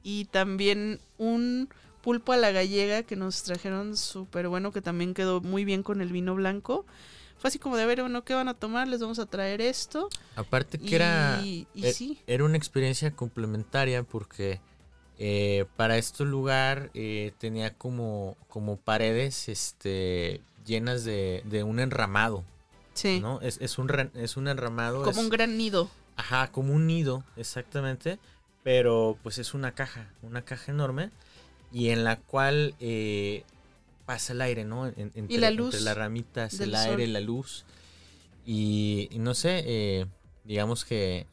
y 0.01 0.25
también 0.25 0.99
un 1.17 1.69
pulpo 2.01 2.31
a 2.31 2.37
la 2.37 2.51
gallega 2.51 3.03
que 3.03 3.15
nos 3.17 3.43
trajeron 3.43 3.97
súper 3.97 4.47
bueno, 4.47 4.71
que 4.71 4.81
también 4.81 5.13
quedó 5.13 5.41
muy 5.41 5.65
bien 5.65 5.83
con 5.83 6.01
el 6.01 6.11
vino 6.11 6.33
blanco. 6.35 6.85
Fue 7.39 7.49
así 7.49 7.59
como 7.59 7.77
de, 7.77 7.83
a 7.83 7.85
ver, 7.85 8.01
bueno, 8.01 8.23
¿qué 8.23 8.33
van 8.33 8.47
a 8.47 8.53
tomar? 8.55 8.87
Les 8.87 8.99
vamos 8.99 9.19
a 9.19 9.25
traer 9.25 9.61
esto. 9.61 10.09
Aparte 10.35 10.77
que 10.79 10.85
Y, 10.85 10.95
era, 10.95 11.39
y 11.43 11.67
eh, 11.75 11.93
sí, 11.93 12.19
era 12.27 12.43
una 12.43 12.57
experiencia 12.57 13.11
complementaria 13.11 14.03
porque 14.03 14.59
eh, 15.19 15.65
para 15.75 15.97
este 15.97 16.23
lugar 16.25 16.89
eh, 16.93 17.33
tenía 17.37 17.73
como, 17.75 18.35
como 18.47 18.77
paredes 18.77 19.49
este, 19.49 20.41
llenas 20.65 21.03
de, 21.03 21.43
de 21.45 21.63
un 21.63 21.79
enramado, 21.79 22.43
sí, 22.93 23.19
¿no? 23.21 23.39
Es, 23.41 23.59
es, 23.61 23.77
un, 23.77 23.89
es 24.15 24.35
un 24.37 24.47
enramado. 24.47 24.99
como 25.03 25.11
es- 25.11 25.17
un 25.25 25.29
gran 25.29 25.57
nido. 25.57 25.89
Ajá, 26.15 26.51
como 26.51 26.73
un 26.73 26.87
nido, 26.87 27.23
exactamente. 27.35 28.17
Pero 28.63 29.17
pues 29.23 29.37
es 29.37 29.53
una 29.53 29.71
caja, 29.73 30.09
una 30.23 30.41
caja 30.41 30.71
enorme. 30.71 31.11
Y 31.71 31.89
en 31.89 32.03
la 32.03 32.15
cual 32.17 32.73
eh, 32.79 33.43
pasa 34.07 34.33
el 34.33 34.41
aire, 34.41 34.63
¿no? 34.65 34.87
En- 34.87 35.11
entre, 35.13 35.37
la 35.37 35.51
luz 35.51 35.75
Entre 35.75 35.81
las 35.81 35.95
ramitas, 35.97 36.57
del 36.57 36.69
el 36.69 36.75
aire, 36.75 37.03
sol. 37.03 37.13
la 37.13 37.19
luz. 37.21 37.65
Y, 38.45 39.09
y 39.11 39.19
no 39.19 39.35
sé, 39.35 39.63
eh, 39.67 40.05
digamos 40.45 40.83
que, 40.85 41.27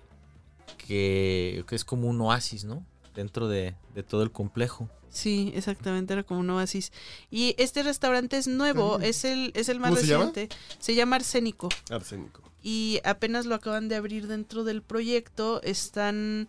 que, 0.87 1.65
que 1.67 1.75
es 1.75 1.85
como 1.85 2.09
un 2.09 2.21
oasis, 2.21 2.65
¿no? 2.65 2.85
Dentro 3.15 3.49
de, 3.49 3.75
de 3.95 4.03
todo 4.03 4.23
el 4.23 4.31
complejo. 4.33 4.89
Sí, 5.09 5.53
exactamente, 5.55 6.13
era 6.13 6.25
como 6.25 6.41
un 6.41 6.51
oasis. 6.51 6.93
Y 7.31 7.55
este 7.59 7.85
restaurante 7.85 8.37
es 8.37 8.49
nuevo, 8.49 8.97
Ujú. 8.97 9.05
es 9.05 9.25
el, 9.25 9.53
es 9.55 9.69
el 9.69 9.79
más 9.79 9.91
¿Cómo 9.91 10.01
se 10.01 10.07
llama? 10.09 10.25
reciente. 10.27 10.55
Se 10.81 10.95
llama 10.95 11.17
Arsénico. 11.17 11.69
Arsénico. 11.91 12.43
y 12.63 13.01
apenas 13.05 13.47
lo 13.47 13.55
acaban 13.55 13.89
de 13.89 13.95
abrir 13.95 14.27
dentro 14.27 14.65
del 14.65 14.83
proyecto. 14.83 15.63
Están, 15.63 16.49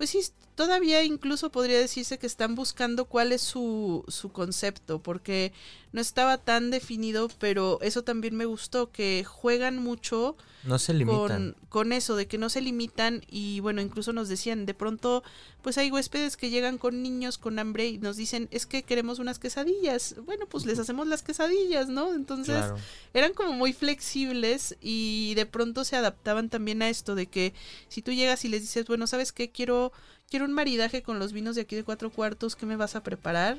pues 0.00 0.08
sí, 0.08 0.20
todavía 0.54 1.04
incluso 1.04 1.52
podría 1.52 1.78
decirse 1.78 2.18
que 2.18 2.26
están 2.26 2.54
buscando 2.54 3.04
cuál 3.04 3.32
es 3.32 3.42
su, 3.42 4.02
su 4.08 4.32
concepto, 4.32 5.02
porque 5.02 5.52
no 5.92 6.00
estaba 6.00 6.38
tan 6.38 6.70
definido, 6.70 7.28
pero 7.38 7.78
eso 7.82 8.02
también 8.02 8.34
me 8.34 8.46
gustó, 8.46 8.90
que 8.90 9.24
juegan 9.24 9.76
mucho 9.76 10.38
No 10.64 10.78
se 10.78 10.92
limitan. 10.94 11.16
con, 11.18 11.56
con 11.68 11.92
eso, 11.92 12.16
de 12.16 12.26
que 12.26 12.36
no 12.38 12.48
se 12.50 12.60
limitan 12.60 13.22
y 13.30 13.60
bueno, 13.60 13.80
incluso 13.80 14.12
nos 14.12 14.28
decían, 14.28 14.66
de 14.66 14.74
pronto, 14.74 15.22
pues 15.62 15.78
hay 15.78 15.90
huéspedes 15.90 16.36
que 16.36 16.50
llegan 16.50 16.76
con 16.78 17.02
niños 17.02 17.38
con 17.38 17.58
hambre 17.58 17.88
y 17.88 17.98
nos 17.98 18.16
dicen, 18.16 18.48
es 18.50 18.66
que 18.66 18.82
queremos 18.82 19.18
unas 19.18 19.38
quesadillas. 19.38 20.16
Bueno, 20.26 20.46
pues 20.46 20.66
les 20.66 20.78
hacemos 20.78 21.06
las 21.06 21.22
quesadillas, 21.22 21.88
¿no? 21.88 22.12
Entonces 22.14 22.56
Claro. 22.56 22.76
eran 23.14 23.32
como 23.32 23.52
muy 23.52 23.72
flexibles 23.72 24.76
y 24.80 25.34
de 25.34 25.46
pronto 25.46 25.84
se 25.84 25.96
adaptaban 25.96 26.48
también 26.50 26.82
a 26.82 26.88
esto 26.88 27.14
de 27.14 27.26
que 27.26 27.54
si 27.88 28.02
tú 28.02 28.12
llegas 28.12 28.44
y 28.44 28.48
les 28.48 28.60
dices, 28.62 28.86
bueno, 28.86 29.06
¿sabes 29.06 29.32
qué? 29.32 29.50
Quiero, 29.50 29.92
quiero 30.28 30.44
un 30.44 30.52
maridaje 30.52 31.02
con 31.02 31.18
los 31.18 31.32
vinos 31.32 31.56
de 31.56 31.62
aquí 31.62 31.76
de 31.76 31.84
cuatro 31.84 32.10
cuartos, 32.10 32.56
¿qué 32.56 32.66
me 32.66 32.76
vas 32.76 32.96
a 32.96 33.02
preparar? 33.02 33.58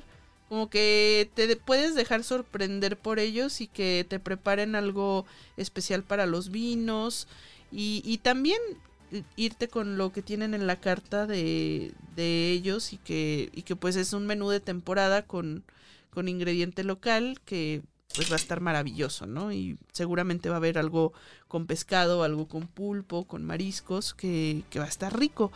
Como 0.52 0.70
que 0.70 1.32
te 1.34 1.48
de- 1.48 1.56
puedes 1.56 1.96
dejar 1.96 2.26
sorprender 2.26 2.98
por 2.98 3.20
ellos 3.20 3.62
y 3.62 3.68
que 3.68 4.06
te 4.10 4.20
preparen 4.20 4.76
algo 4.76 5.26
especial 5.56 6.04
para 6.04 6.26
los 6.26 6.52
vinos 6.52 7.30
y, 7.72 8.18
también 8.18 8.60
irte 9.38 9.70
con 9.70 9.98
lo 9.98 10.12
que 10.12 10.22
tienen 10.22 10.54
en 10.54 10.68
la 10.68 10.76
carta 10.76 11.26
de, 11.26 11.94
de 12.18 12.52
ellos 12.52 12.92
y 12.92 12.98
que, 12.98 13.50
y 13.54 13.62
que 13.62 13.78
pues 13.78 13.96
es 13.96 14.12
un 14.12 14.28
menú 14.28 14.50
de 14.50 14.60
temporada 14.60 15.22
con, 15.22 15.64
con 16.10 16.28
ingrediente 16.28 16.84
local 16.84 17.40
que 17.46 17.82
pues 18.14 18.30
va 18.30 18.34
a 18.34 18.36
estar 18.36 18.60
maravilloso, 18.60 19.28
¿no? 19.28 19.54
Y 19.54 19.78
seguramente 19.94 20.50
va 20.50 20.56
a 20.56 20.58
haber 20.58 20.78
algo 20.78 21.14
con 21.48 21.66
pescado, 21.66 22.24
algo 22.26 22.50
con 22.50 22.68
pulpo, 22.68 23.24
con 23.24 23.46
mariscos, 23.46 24.14
que, 24.14 24.64
que 24.70 24.80
va 24.80 24.86
a 24.86 24.90
estar 24.90 25.18
rico. 25.18 25.50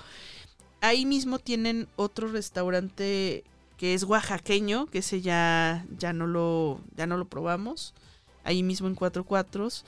Ahí 0.80 1.06
mismo 1.06 1.38
tienen 1.38 1.90
otro 1.98 2.30
restaurante 2.30 3.44
que 3.78 3.94
es 3.94 4.04
oaxaqueño, 4.04 4.86
que 4.88 5.00
ese 5.00 5.22
ya, 5.22 5.86
ya, 5.98 6.14
no, 6.14 6.28
lo, 6.28 6.80
ya 6.96 7.08
no 7.08 7.18
lo 7.18 7.26
probamos. 7.26 7.94
Ahí 8.44 8.64
mismo 8.64 8.88
en 8.88 8.96
Cuatro 8.96 9.24
Cuatros. 9.24 9.86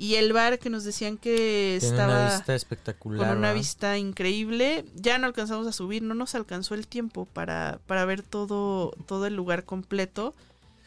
Y 0.00 0.14
el 0.14 0.32
bar 0.32 0.58
que 0.60 0.70
nos 0.70 0.84
decían 0.84 1.18
que 1.18 1.78
Tiene 1.80 1.94
estaba 1.96 2.14
una 2.20 2.36
vista 2.36 2.54
espectacular. 2.54 3.18
con 3.18 3.28
una 3.36 3.48
¿verdad? 3.48 3.54
vista 3.54 3.98
increíble. 3.98 4.84
Ya 4.94 5.18
no 5.18 5.26
alcanzamos 5.26 5.66
a 5.66 5.72
subir, 5.72 6.02
no 6.02 6.14
nos 6.14 6.34
alcanzó 6.36 6.74
el 6.74 6.86
tiempo 6.86 7.24
para, 7.26 7.80
para 7.86 8.04
ver 8.04 8.22
todo, 8.22 8.92
todo 9.06 9.26
el 9.26 9.34
lugar 9.34 9.64
completo. 9.64 10.34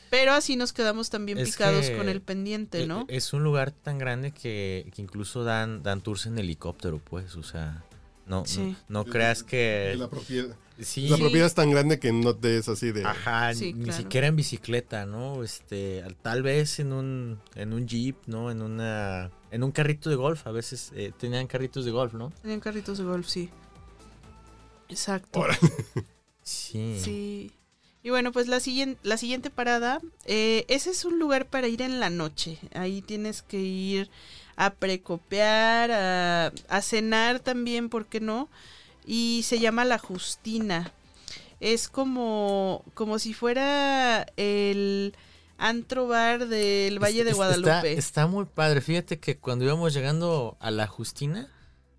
Pero 0.10 0.34
así 0.34 0.56
nos 0.56 0.74
quedamos 0.74 1.10
también 1.10 1.38
Es 1.38 1.52
picados 1.52 1.90
con 1.92 2.10
el 2.10 2.22
pendiente, 2.22 2.84
E- 2.84 2.88
¿no? 2.88 3.06
Es 3.10 3.34
un 3.34 3.44
lugar 3.44 3.72
tan 3.72 3.98
grande 3.98 4.32
que, 4.32 4.90
que 4.96 5.02
incluso 5.02 5.44
dan, 5.44 5.84
dan 5.84 6.02
tours 6.02 6.26
en 6.26 6.38
helicóptero, 6.38 7.00
pues, 7.00 7.36
o 7.36 7.44
sea, 7.44 7.84
No, 8.32 8.46
Sí. 8.46 8.76
no, 8.88 9.04
no 9.04 9.06
creas 9.06 9.44
que... 9.44 9.94
La 9.98 10.10
propiedad, 10.10 10.56
Sí, 10.80 11.10
la 11.10 11.18
propiedad 11.18 11.46
es 11.46 11.54
tan 11.54 11.70
grande 11.70 12.00
que 12.00 12.12
no 12.14 12.34
te 12.36 12.58
es 12.58 12.68
así 12.70 12.92
de... 12.92 13.04
Ajá, 13.06 13.54
Sí, 13.54 13.74
ni 13.74 13.84
claro. 13.84 14.02
siquiera 14.02 14.28
en 14.28 14.36
bicicleta, 14.38 15.06
¿no? 15.06 15.44
Este, 15.44 16.02
al- 16.02 16.16
tal 16.16 16.42
vez 16.42 16.80
en 16.80 16.94
un, 16.94 17.40
en 17.56 17.74
un 17.74 17.88
jeep, 17.88 18.16
¿no? 18.28 18.50
En 18.50 18.62
una, 18.62 19.30
en 19.52 19.64
un 19.64 19.72
carrito 19.72 20.10
de 20.10 20.16
golf, 20.16 20.48
a 20.48 20.52
veces 20.52 20.92
eh, 20.96 21.12
tenían 21.20 21.46
carritos 21.48 21.84
de 21.86 21.92
golf, 21.92 22.14
¿no? 22.14 22.32
Tenían 22.42 22.62
carritos 22.62 22.98
de 22.98 23.04
golf, 23.04 23.28
sí. 23.28 23.50
Exacto. 24.90 25.40
Ahora, 25.40 25.58
Sí. 26.44 26.98
Sí. 27.04 27.52
Y 28.04 28.10
bueno, 28.10 28.32
pues 28.32 28.48
la 28.48 28.60
siguiente, 28.60 29.00
la 29.04 29.18
siguiente 29.18 29.52
parada, 29.52 30.02
eh, 30.26 30.66
ese 30.70 30.90
es 30.90 31.06
un 31.06 31.20
lugar 31.20 31.46
para 31.46 31.68
ir 31.68 31.84
en 31.84 32.00
la 32.00 32.10
noche. 32.10 32.58
Ahí 32.74 33.02
tienes 33.04 33.44
que 33.44 33.60
ir 33.60 34.10
a 34.66 34.76
precopiar, 34.76 35.92
a, 35.92 36.52
a 36.70 36.82
cenar 36.82 37.40
también, 37.40 37.90
¿por 37.90 38.06
qué 38.06 38.20
no? 38.20 38.48
Y 39.06 39.42
se 39.44 39.60
llama 39.60 39.86
La 39.86 39.98
Justina. 39.98 40.94
Es 41.60 41.90
como, 41.90 42.84
como 42.94 43.18
si 43.18 43.34
fuera 43.34 44.28
el 44.38 45.16
antro 45.58 46.08
bar 46.08 46.48
del 46.48 47.00
Valle 47.00 47.24
de 47.24 47.34
Guadalupe. 47.34 47.70
Está, 47.70 47.88
está 47.88 48.28
muy 48.28 48.46
padre. 48.46 48.82
Fíjate 48.82 49.20
que 49.20 49.38
cuando 49.38 49.66
íbamos 49.66 49.94
llegando 49.94 50.58
a 50.60 50.70
la 50.70 50.86
Justina, 50.86 51.50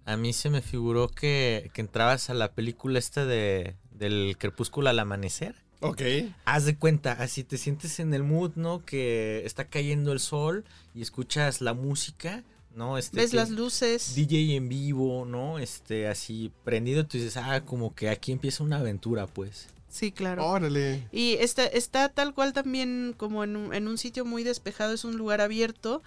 a 0.05 0.17
mí 0.17 0.33
se 0.33 0.49
me 0.49 0.63
figuró 0.63 1.09
que, 1.09 1.71
que 1.75 1.81
entrabas 1.81 2.31
a 2.31 2.35
la 2.35 2.53
película 2.53 2.99
esta 2.99 3.25
de 3.25 3.77
del 3.91 4.37
crepúsculo 4.39 4.89
al 4.89 4.99
amanecer. 4.99 5.55
ok. 5.81 6.03
Haz 6.45 6.65
de 6.65 6.77
cuenta, 6.77 7.13
así 7.13 7.45
te 7.45 7.59
sientes 7.59 8.01
en 8.01 8.15
el 8.15 8.23
mood, 8.23 8.53
¿no? 8.57 8.85
Que 8.85 9.45
está 9.45 9.67
cayendo 9.67 10.13
el 10.13 10.21
sol 10.21 10.65
y 10.95 11.03
escuchas 11.03 11.61
la 11.61 11.75
música, 11.75 12.43
¿no? 12.75 12.99
Este, 12.99 13.17
¿Ves 13.17 13.31
que- 13.31 13.37
las 13.37 13.51
luces? 13.51 14.15
DJ 14.15 14.57
en 14.57 14.69
vivo, 14.69 15.25
¿no? 15.25 15.59
Este, 15.59 16.07
así 16.09 16.51
prendido, 16.65 17.07
tú 17.07 17.19
dices, 17.19 17.37
ah, 17.37 17.63
como 17.65 17.95
que 17.95 18.09
aquí 18.09 18.33
empieza 18.33 18.63
una 18.65 18.79
aventura, 18.79 19.27
pues. 19.27 19.69
Sí, 19.89 20.11
claro. 20.11 20.47
Órale. 20.47 21.07
Y 21.13 21.35
está, 21.35 21.67
está 21.67 22.09
tal 22.09 22.33
cual 22.35 22.53
también 22.55 23.15
como 23.17 23.45
en 23.45 23.57
un, 23.57 23.75
en 23.75 23.89
un 23.89 23.99
sitio 23.99 24.25
muy 24.25 24.43
despejado, 24.43 24.95
es 24.95 25.05
un 25.05 25.19
lugar 25.19 25.41
abierto 25.43 26.03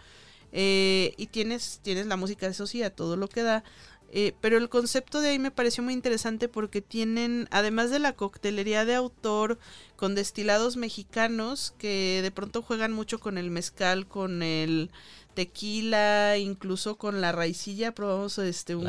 eh, 0.51 1.13
y 1.17 1.27
tienes, 1.27 1.79
tienes 1.83 2.07
la 2.07 2.15
música, 2.15 2.47
eso 2.47 2.65
sí, 2.65 2.81
a 2.81 2.89
todo 2.89 3.15
lo 3.15 3.27
que 3.27 3.43
da. 3.43 3.63
Eh, 4.11 4.33
pero 4.39 4.57
el 4.57 4.69
concepto 4.69 5.19
de 5.19 5.29
ahí 5.29 5.39
me 5.39 5.51
pareció 5.51 5.83
muy 5.83 5.93
interesante 5.93 6.47
porque 6.47 6.81
tienen, 6.81 7.47
además 7.51 7.89
de 7.91 7.99
la 7.99 8.13
coctelería 8.13 8.85
de 8.85 8.95
autor 8.95 9.59
con 9.97 10.15
destilados 10.15 10.77
mexicanos 10.77 11.73
que 11.77 12.21
de 12.23 12.31
pronto 12.31 12.61
juegan 12.61 12.93
mucho 12.93 13.19
con 13.19 13.37
el 13.37 13.51
mezcal, 13.51 14.07
con 14.07 14.41
el 14.41 14.89
tequila, 15.35 16.37
incluso 16.37 16.95
con 16.95 17.21
la 17.21 17.31
raicilla, 17.31 17.93
probamos 17.93 18.37
este 18.39 18.75
un, 18.75 18.87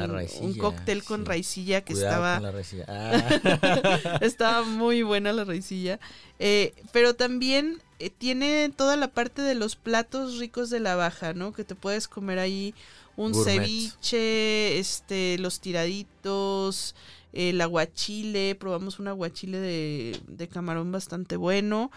cóctel 0.58 1.04
con 1.04 1.20
sí. 1.20 1.26
raicilla 1.26 1.80
que 1.82 1.92
Cuidado 1.92 2.14
estaba 2.14 2.34
con 2.36 2.42
la 2.44 2.52
raicilla. 2.52 2.84
Ah. 2.88 4.18
estaba 4.22 4.62
muy 4.62 5.02
buena 5.02 5.32
la 5.32 5.44
raicilla. 5.44 5.98
Eh, 6.38 6.72
pero 6.92 7.14
también 7.14 7.82
eh, 7.98 8.10
tiene 8.10 8.70
toda 8.74 8.96
la 8.96 9.08
parte 9.08 9.42
de 9.42 9.54
los 9.54 9.76
platos 9.76 10.38
ricos 10.38 10.70
de 10.70 10.80
la 10.80 10.94
baja, 10.94 11.34
¿no? 11.34 11.52
Que 11.52 11.64
te 11.64 11.74
puedes 11.74 12.08
comer 12.08 12.38
ahí 12.38 12.74
un 13.16 13.32
Gourmet. 13.32 13.54
ceviche, 13.54 14.78
este, 14.78 15.38
los 15.38 15.60
tiraditos, 15.60 16.94
el 17.32 17.60
aguachile. 17.60 18.54
Probamos 18.54 18.98
un 19.00 19.08
aguachile 19.08 19.58
de, 19.58 20.20
de 20.28 20.48
camarón 20.48 20.92
bastante 20.92 21.36
bueno. 21.36 21.90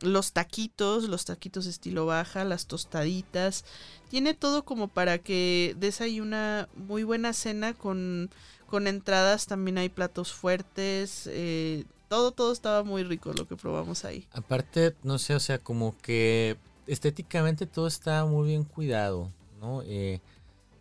Los 0.00 0.32
taquitos, 0.32 1.08
los 1.08 1.24
taquitos 1.24 1.66
estilo 1.66 2.06
baja, 2.06 2.44
las 2.44 2.66
tostaditas. 2.66 3.64
Tiene 4.10 4.34
todo 4.34 4.64
como 4.64 4.88
para 4.88 5.18
que 5.18 5.76
des 5.78 6.00
ahí 6.00 6.20
una 6.20 6.68
muy 6.74 7.04
buena 7.04 7.32
cena 7.32 7.74
con 7.74 8.30
con 8.66 8.86
entradas 8.88 9.46
también 9.46 9.78
hay 9.78 9.88
platos 9.88 10.32
fuertes. 10.32 11.28
eh, 11.30 11.84
todo, 12.08 12.32
todo 12.32 12.52
estaba 12.52 12.84
muy 12.84 13.02
rico 13.02 13.32
lo 13.32 13.46
que 13.46 13.56
probamos 13.56 14.04
ahí. 14.04 14.26
Aparte, 14.32 14.94
no 15.02 15.18
sé, 15.18 15.34
o 15.34 15.40
sea, 15.40 15.58
como 15.58 15.96
que 15.98 16.56
estéticamente 16.86 17.66
todo 17.66 17.86
está 17.86 18.24
muy 18.24 18.48
bien 18.48 18.64
cuidado, 18.64 19.30
¿no? 19.60 19.82
Eh, 19.82 20.20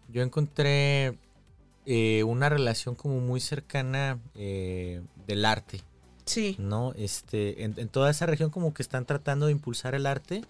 yo 0.09 0.21
encontré 0.21 1.17
eh, 1.85 2.23
una 2.23 2.49
relación 2.49 2.95
como 2.95 3.19
muy 3.19 3.39
cercana 3.39 4.19
eh, 4.35 5.01
del 5.27 5.45
arte, 5.45 5.81
Sí, 6.25 6.55
¿no? 6.59 6.93
Este, 6.95 7.63
en, 7.63 7.73
en 7.77 7.89
toda 7.89 8.09
esa 8.11 8.25
región 8.25 8.49
como 8.49 8.73
que 8.73 8.81
están 8.81 9.05
tratando 9.05 9.47
de 9.47 9.51
impulsar 9.51 9.93
el 9.95 10.05
arte 10.05 10.43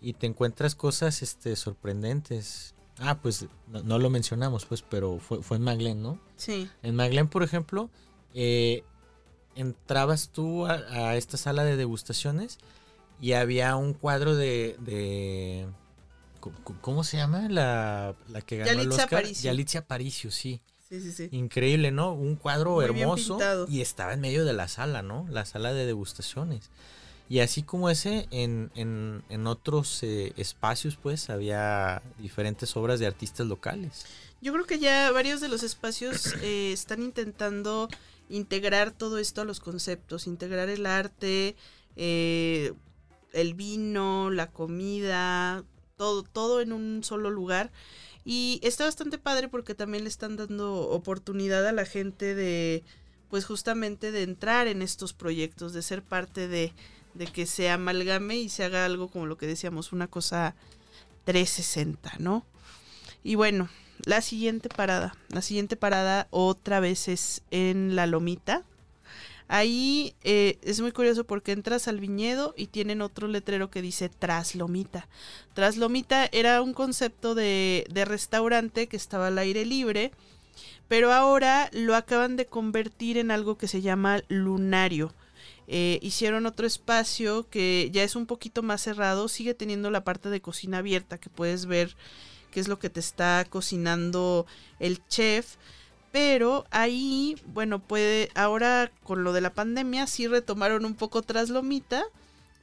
y 0.00 0.14
te 0.14 0.26
encuentras 0.26 0.74
cosas 0.74 1.22
este, 1.22 1.54
sorprendentes. 1.56 2.74
Ah, 2.98 3.18
pues 3.22 3.46
no, 3.68 3.82
no 3.82 3.98
lo 3.98 4.10
mencionamos, 4.10 4.66
pues, 4.66 4.82
pero 4.82 5.18
fue, 5.18 5.42
fue 5.42 5.56
en 5.56 5.62
Maglen, 5.62 6.02
¿no? 6.02 6.18
sí. 6.36 6.68
En 6.82 6.94
Maglen, 6.96 7.28
por 7.28 7.42
ejemplo, 7.42 7.88
eh, 8.34 8.82
entrabas 9.54 10.30
tú 10.30 10.66
a, 10.66 10.72
a 10.74 11.16
esta 11.16 11.36
sala 11.36 11.64
de 11.64 11.76
degustaciones 11.76 12.58
y 13.20 13.32
había 13.32 13.76
un 13.76 13.94
cuadro 13.94 14.34
de... 14.34 14.76
de- 14.80 15.66
¿Cómo 16.80 17.04
se 17.04 17.18
llama? 17.18 17.48
La, 17.50 18.14
la 18.28 18.40
que 18.40 18.56
ganó 18.56 18.70
el 18.70 18.76
Yalitza 18.78 19.04
Oscar. 19.04 19.18
Aparicio. 19.18 19.44
Yalitza 19.50 19.78
Aparicio, 19.80 20.30
sí. 20.30 20.62
Sí, 20.90 21.00
sí, 21.00 21.12
sí. 21.12 21.28
Increíble, 21.30 21.92
¿no? 21.92 22.12
Un 22.12 22.34
cuadro 22.36 22.72
Muy 22.74 22.84
hermoso 22.84 23.38
y 23.68 23.80
estaba 23.80 24.12
en 24.12 24.20
medio 24.20 24.44
de 24.44 24.52
la 24.52 24.66
sala, 24.66 25.02
¿no? 25.02 25.26
La 25.30 25.44
sala 25.46 25.72
de 25.72 25.86
degustaciones. 25.86 26.68
Y 27.28 27.38
así 27.38 27.62
como 27.62 27.90
ese, 27.90 28.26
en, 28.32 28.72
en- 28.74 29.22
en 29.28 29.46
otros 29.46 30.02
eh, 30.02 30.32
espacios, 30.36 30.96
pues, 31.00 31.30
había 31.30 32.02
diferentes 32.18 32.76
obras 32.76 32.98
de 32.98 33.06
artistas 33.06 33.46
locales. 33.46 34.04
Yo 34.40 34.52
creo 34.52 34.64
que 34.66 34.80
ya 34.80 35.12
varios 35.12 35.40
de 35.40 35.48
los 35.48 35.62
espacios 35.62 36.34
eh, 36.42 36.72
están 36.72 37.02
intentando 37.02 37.88
integrar 38.28 38.90
todo 38.90 39.18
esto 39.18 39.42
a 39.42 39.44
los 39.44 39.60
conceptos, 39.60 40.26
integrar 40.26 40.68
el 40.70 40.86
arte, 40.86 41.54
eh, 41.94 42.72
el 43.32 43.54
vino, 43.54 44.30
la 44.30 44.50
comida, 44.50 45.62
todo, 45.96 46.24
todo 46.24 46.60
en 46.60 46.72
un 46.72 47.04
solo 47.04 47.30
lugar. 47.30 47.70
Y 48.32 48.60
está 48.62 48.84
bastante 48.84 49.18
padre 49.18 49.48
porque 49.48 49.74
también 49.74 50.04
le 50.04 50.08
están 50.08 50.36
dando 50.36 50.88
oportunidad 50.90 51.66
a 51.66 51.72
la 51.72 51.84
gente 51.84 52.36
de, 52.36 52.84
pues 53.28 53.44
justamente 53.44 54.12
de 54.12 54.22
entrar 54.22 54.68
en 54.68 54.82
estos 54.82 55.12
proyectos, 55.12 55.72
de 55.72 55.82
ser 55.82 56.00
parte 56.00 56.46
de, 56.46 56.72
de 57.14 57.26
que 57.26 57.44
se 57.44 57.70
amalgame 57.70 58.36
y 58.36 58.48
se 58.48 58.62
haga 58.62 58.84
algo 58.84 59.08
como 59.08 59.26
lo 59.26 59.36
que 59.36 59.48
decíamos, 59.48 59.92
una 59.92 60.06
cosa 60.06 60.54
360, 61.24 62.18
¿no? 62.20 62.46
Y 63.24 63.34
bueno, 63.34 63.68
la 64.04 64.20
siguiente 64.20 64.68
parada, 64.68 65.16
la 65.30 65.42
siguiente 65.42 65.74
parada 65.74 66.28
otra 66.30 66.78
vez 66.78 67.08
es 67.08 67.42
en 67.50 67.96
La 67.96 68.06
Lomita. 68.06 68.62
Ahí 69.52 70.14
eh, 70.22 70.58
es 70.62 70.80
muy 70.80 70.92
curioso 70.92 71.24
porque 71.24 71.50
entras 71.50 71.88
al 71.88 71.98
viñedo 71.98 72.54
y 72.56 72.68
tienen 72.68 73.02
otro 73.02 73.26
letrero 73.26 73.68
que 73.68 73.82
dice 73.82 74.08
Traslomita. 74.08 75.08
Traslomita 75.54 76.28
era 76.30 76.62
un 76.62 76.72
concepto 76.72 77.34
de, 77.34 77.84
de 77.90 78.04
restaurante 78.04 78.86
que 78.86 78.96
estaba 78.96 79.26
al 79.26 79.38
aire 79.38 79.66
libre, 79.66 80.12
pero 80.86 81.12
ahora 81.12 81.68
lo 81.72 81.96
acaban 81.96 82.36
de 82.36 82.46
convertir 82.46 83.18
en 83.18 83.32
algo 83.32 83.58
que 83.58 83.66
se 83.66 83.82
llama 83.82 84.22
lunario. 84.28 85.12
Eh, 85.66 85.98
hicieron 86.00 86.46
otro 86.46 86.64
espacio 86.64 87.48
que 87.50 87.90
ya 87.92 88.04
es 88.04 88.14
un 88.14 88.26
poquito 88.26 88.62
más 88.62 88.82
cerrado, 88.82 89.26
sigue 89.26 89.54
teniendo 89.54 89.90
la 89.90 90.04
parte 90.04 90.30
de 90.30 90.40
cocina 90.40 90.78
abierta 90.78 91.18
que 91.18 91.28
puedes 91.28 91.66
ver 91.66 91.96
qué 92.52 92.60
es 92.60 92.68
lo 92.68 92.78
que 92.78 92.88
te 92.88 93.00
está 93.00 93.44
cocinando 93.50 94.46
el 94.78 95.04
chef. 95.08 95.56
Pero 96.12 96.66
ahí, 96.70 97.36
bueno, 97.46 97.78
puede, 97.78 98.30
ahora 98.34 98.90
con 99.04 99.22
lo 99.22 99.32
de 99.32 99.40
la 99.40 99.54
pandemia, 99.54 100.06
sí 100.06 100.26
retomaron 100.26 100.84
un 100.84 100.94
poco 100.94 101.22
tras 101.22 101.50
lomita 101.50 102.02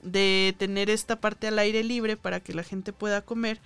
de 0.01 0.53
tener 0.57 0.89
esta 0.89 1.19
parte 1.19 1.47
al 1.47 1.59
aire 1.59 1.83
libre 1.83 2.17
para 2.17 2.39
que 2.39 2.53
la 2.53 2.63
gente 2.63 2.91
pueda 2.93 3.21
comer. 3.21 3.59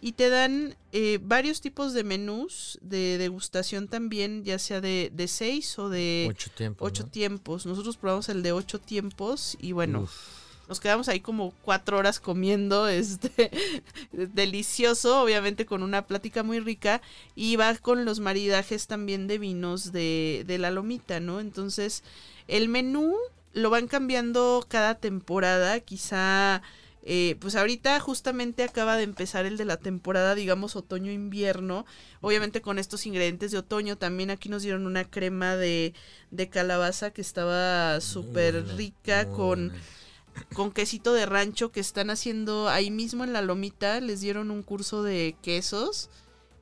Y 0.00 0.12
te 0.12 0.28
dan 0.28 0.74
eh, 0.92 1.18
varios 1.22 1.60
tipos 1.60 1.94
de 1.94 2.04
menús 2.04 2.78
de 2.82 3.18
degustación 3.18 3.88
también, 3.88 4.44
ya 4.44 4.58
sea 4.58 4.80
de, 4.80 5.10
de 5.14 5.26
seis 5.26 5.78
o 5.78 5.88
de 5.88 6.26
Ocho 6.30 6.50
tiempos. 6.54 6.86
ocho 6.86 7.02
¿no? 7.04 7.08
tiempos. 7.10 7.66
Nosotros 7.66 7.96
probamos 7.96 8.28
el 8.28 8.42
de 8.42 8.52
ocho 8.52 8.78
tiempos 8.78 9.56
y 9.60 9.72
bueno, 9.72 10.02
Uf. 10.02 10.12
Nos 10.68 10.80
quedamos 10.80 11.08
ahí 11.08 11.20
como 11.20 11.52
cuatro 11.62 11.98
horas 11.98 12.20
comiendo, 12.20 12.88
este, 12.88 13.50
delicioso, 14.12 15.22
obviamente 15.22 15.66
con 15.66 15.82
una 15.82 16.06
plática 16.06 16.42
muy 16.42 16.60
rica 16.60 17.00
y 17.34 17.56
va 17.56 17.74
con 17.76 18.04
los 18.04 18.20
maridajes 18.20 18.86
también 18.86 19.26
de 19.26 19.38
vinos 19.38 19.92
de, 19.92 20.44
de 20.46 20.58
la 20.58 20.70
lomita, 20.70 21.20
¿no? 21.20 21.40
Entonces, 21.40 22.02
el 22.48 22.68
menú 22.68 23.14
lo 23.56 23.70
van 23.70 23.88
cambiando 23.88 24.64
cada 24.68 24.96
temporada, 24.96 25.80
quizá, 25.80 26.60
eh, 27.02 27.36
pues 27.40 27.56
ahorita 27.56 27.98
justamente 28.00 28.62
acaba 28.62 28.98
de 28.98 29.04
empezar 29.04 29.46
el 29.46 29.56
de 29.56 29.64
la 29.64 29.78
temporada, 29.78 30.34
digamos, 30.34 30.76
otoño-invierno, 30.76 31.86
obviamente 32.20 32.60
con 32.60 32.78
estos 32.78 33.06
ingredientes 33.06 33.52
de 33.52 33.58
otoño, 33.58 33.96
también 33.96 34.30
aquí 34.30 34.50
nos 34.50 34.62
dieron 34.62 34.86
una 34.86 35.04
crema 35.04 35.56
de, 35.56 35.94
de 36.30 36.48
calabaza 36.50 37.12
que 37.12 37.22
estaba 37.22 37.98
súper 38.02 38.52
Muy 38.52 38.62
buena, 38.62 38.76
rica 38.76 39.28
con 39.30 39.68
buena. 39.68 39.84
Con 40.54 40.72
quesito 40.72 41.12
de 41.12 41.26
rancho 41.26 41.72
que 41.72 41.80
están 41.80 42.10
haciendo 42.10 42.68
ahí 42.68 42.90
mismo 42.90 43.24
en 43.24 43.32
la 43.32 43.42
lomita. 43.42 44.00
Les 44.00 44.20
dieron 44.20 44.50
un 44.50 44.62
curso 44.62 45.02
de 45.02 45.36
quesos 45.42 46.10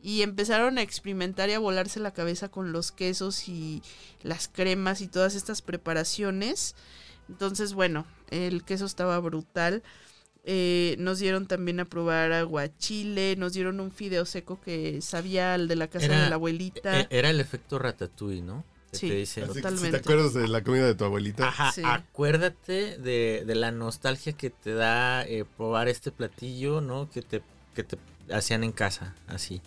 y 0.03 0.23
empezaron 0.23 0.77
a 0.79 0.83
experimentar 0.83 1.49
y 1.49 1.55
a 1.55 1.59
volarse 1.59 1.99
la 1.99 2.13
cabeza 2.13 2.51
con 2.51 2.73
los 2.73 2.93
quesos 2.93 3.49
y 3.49 3.83
las 4.23 4.49
cremas 4.49 5.01
y 5.01 5.09
todas 5.09 5.35
estas 5.35 5.63
preparaciones. 5.63 6.75
Entonces, 7.29 7.73
bueno, 7.73 8.07
el 8.31 8.65
queso 8.65 8.85
estaba 8.85 9.19
brutal. 9.21 9.83
Eh, 10.47 10.97
nos 10.99 11.21
dieron 11.21 11.47
también 11.47 11.81
a 11.81 11.87
probar 11.87 12.33
aguachile, 12.33 13.35
nos 13.37 13.55
dieron 13.55 13.81
un 13.81 13.91
fideo 13.91 14.27
seco 14.27 14.61
que 14.61 15.01
sabía 15.01 15.55
al 15.55 15.69
de 15.69 15.77
la 15.77 15.89
casa 15.89 16.09
de 16.09 16.29
la 16.29 16.35
abuelita. 16.35 17.01
E, 17.01 17.07
era 17.09 17.31
el 17.31 17.41
efecto 17.41 17.79
ratatouille, 17.79 18.43
¿no? 18.43 18.63
Sí, 18.94 19.24
totalmente. 19.40 19.87
Si 19.87 19.90
te 19.90 19.96
acuerdas 19.96 20.35
de 20.35 20.48
la 20.48 20.62
comida 20.62 20.87
de 20.87 20.94
tu 20.94 21.04
abuelita. 21.04 21.48
Ajá, 21.48 21.72
acuérdate 21.94 22.98
de, 22.98 23.44
la 23.54 23.70
nostalgia 23.70 24.33
que 24.33 24.50
te 24.50 24.74
da 24.74 25.24
eh, 25.24 25.44
probar 25.57 25.88
este 25.88 26.11
platillo, 26.11 26.80
¿no? 26.80 27.09
Que 27.11 27.22
te, 27.22 27.42
que 27.74 27.85
te 27.85 27.98
hacían 28.33 28.64
en 28.64 28.72
casa, 28.72 29.14
así. 29.26 29.61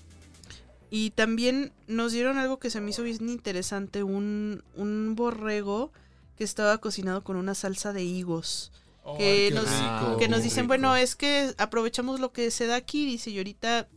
Y 0.89 1.11
también 1.11 1.73
nos 1.87 2.13
dieron 2.13 2.37
algo 2.37 2.59
que 2.59 2.69
se 2.69 2.79
me 2.79 2.91
hizo 2.91 3.03
bien 3.03 3.29
interesante, 3.29 4.03
un, 4.03 4.63
un 4.75 5.15
borrego 5.15 5.91
que 6.37 6.43
estaba 6.43 6.77
cocinado 6.77 7.23
con 7.23 7.35
una 7.35 7.55
salsa 7.55 7.93
de 7.93 8.03
higos 8.03 8.71
que, 9.15 9.51
nos, 9.53 10.17
que 10.17 10.27
nos 10.27 10.43
dicen, 10.43 10.67
bueno, 10.67 10.95
es 10.95 11.15
que 11.15 11.53
aprovechamos 11.57 12.19
lo 12.19 12.33
que 12.33 12.51
se 12.51 12.67
da 12.67 12.75
aquí, 12.75 13.05
dice, 13.05 13.29
y 13.29 13.37
ahorita 13.37 13.87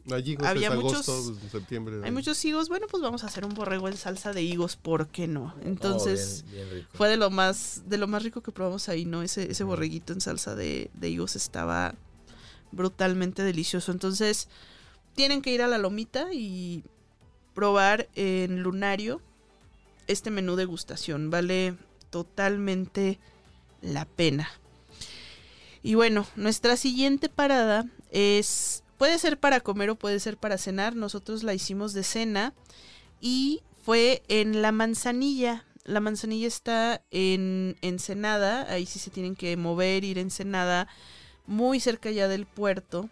había 0.44 0.70
muchos 0.70 1.32
Hay 2.04 2.10
muchos 2.10 2.44
higos, 2.44 2.68
bueno, 2.68 2.86
pues 2.90 3.02
vamos 3.02 3.24
a 3.24 3.26
hacer 3.26 3.44
un 3.44 3.54
borrego 3.54 3.88
en 3.88 3.96
salsa 3.96 4.32
de 4.32 4.42
higos, 4.42 4.76
¿por 4.76 5.08
qué 5.08 5.26
no? 5.26 5.54
Entonces, 5.64 6.44
oh, 6.48 6.96
fue 6.96 7.08
de 7.08 7.16
lo 7.16 7.30
más 7.30 7.82
de 7.86 7.98
lo 7.98 8.06
más 8.06 8.22
rico 8.22 8.42
que 8.42 8.52
probamos 8.52 8.88
ahí, 8.88 9.04
¿no? 9.04 9.22
Ese 9.22 9.50
ese 9.50 9.64
borreguito 9.64 10.12
en 10.12 10.20
salsa 10.20 10.54
de, 10.54 10.90
de 10.94 11.08
higos 11.08 11.34
estaba 11.34 11.94
brutalmente 12.70 13.42
delicioso. 13.42 13.90
Entonces, 13.92 14.48
tienen 15.14 15.42
que 15.42 15.52
ir 15.52 15.62
a 15.62 15.66
la 15.68 15.78
lomita 15.78 16.32
y 16.32 16.84
probar 17.54 18.08
en 18.14 18.62
Lunario 18.62 19.20
este 20.06 20.30
menú 20.30 20.56
degustación, 20.56 21.30
vale 21.30 21.76
totalmente 22.10 23.18
la 23.80 24.04
pena. 24.04 24.48
Y 25.82 25.94
bueno, 25.94 26.26
nuestra 26.36 26.76
siguiente 26.76 27.28
parada 27.28 27.86
es, 28.10 28.82
puede 28.98 29.18
ser 29.18 29.38
para 29.38 29.60
comer 29.60 29.90
o 29.90 29.96
puede 29.96 30.20
ser 30.20 30.36
para 30.36 30.58
cenar. 30.58 30.94
Nosotros 30.94 31.42
la 31.42 31.54
hicimos 31.54 31.94
de 31.94 32.02
cena 32.02 32.54
y 33.20 33.62
fue 33.82 34.22
en 34.28 34.62
La 34.62 34.72
Manzanilla. 34.72 35.64
La 35.84 36.00
Manzanilla 36.00 36.46
está 36.46 37.02
en 37.10 37.76
Ensenada, 37.80 38.70
ahí 38.70 38.84
sí 38.84 38.98
se 38.98 39.10
tienen 39.10 39.34
que 39.34 39.56
mover, 39.56 40.04
ir 40.04 40.18
a 40.18 40.20
Ensenada, 40.20 40.88
muy 41.46 41.80
cerca 41.80 42.10
ya 42.10 42.28
del 42.28 42.46
puerto. 42.46 43.08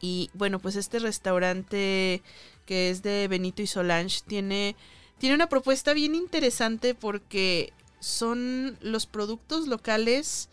Y 0.00 0.30
bueno, 0.34 0.58
pues 0.58 0.76
este 0.76 0.98
restaurante 0.98 2.22
que 2.66 2.90
es 2.90 3.02
de 3.02 3.28
Benito 3.28 3.62
y 3.62 3.66
Solange 3.66 4.20
tiene, 4.26 4.74
tiene 5.18 5.34
una 5.34 5.48
propuesta 5.48 5.92
bien 5.92 6.14
interesante 6.14 6.94
porque 6.94 7.72
son 8.00 8.78
los 8.80 9.06
productos 9.06 9.66
locales 9.66 10.48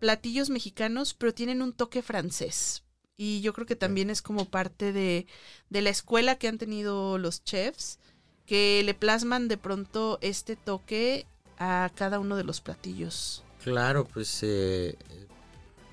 platillos 0.00 0.50
mexicanos, 0.50 1.14
pero 1.14 1.32
tienen 1.32 1.62
un 1.62 1.72
toque 1.72 2.02
francés. 2.02 2.82
Y 3.16 3.42
yo 3.42 3.52
creo 3.52 3.66
que 3.66 3.76
también 3.76 4.08
es 4.10 4.22
como 4.22 4.46
parte 4.46 4.92
de, 4.92 5.26
la 5.68 5.90
escuela 5.90 6.36
que 6.36 6.48
han 6.48 6.58
tenido 6.58 7.18
los 7.18 7.44
chefs, 7.44 7.98
que 8.46 8.82
le 8.84 8.94
plasman 8.94 9.46
de 9.46 9.58
pronto 9.58 10.18
este 10.22 10.56
toque 10.56 11.26
a 11.58 11.90
cada 11.94 12.18
uno 12.18 12.36
de 12.36 12.44
los 12.44 12.62
platillos. 12.62 13.44
Claro, 13.62 14.06
pues 14.06 14.40
eh, 14.42 14.96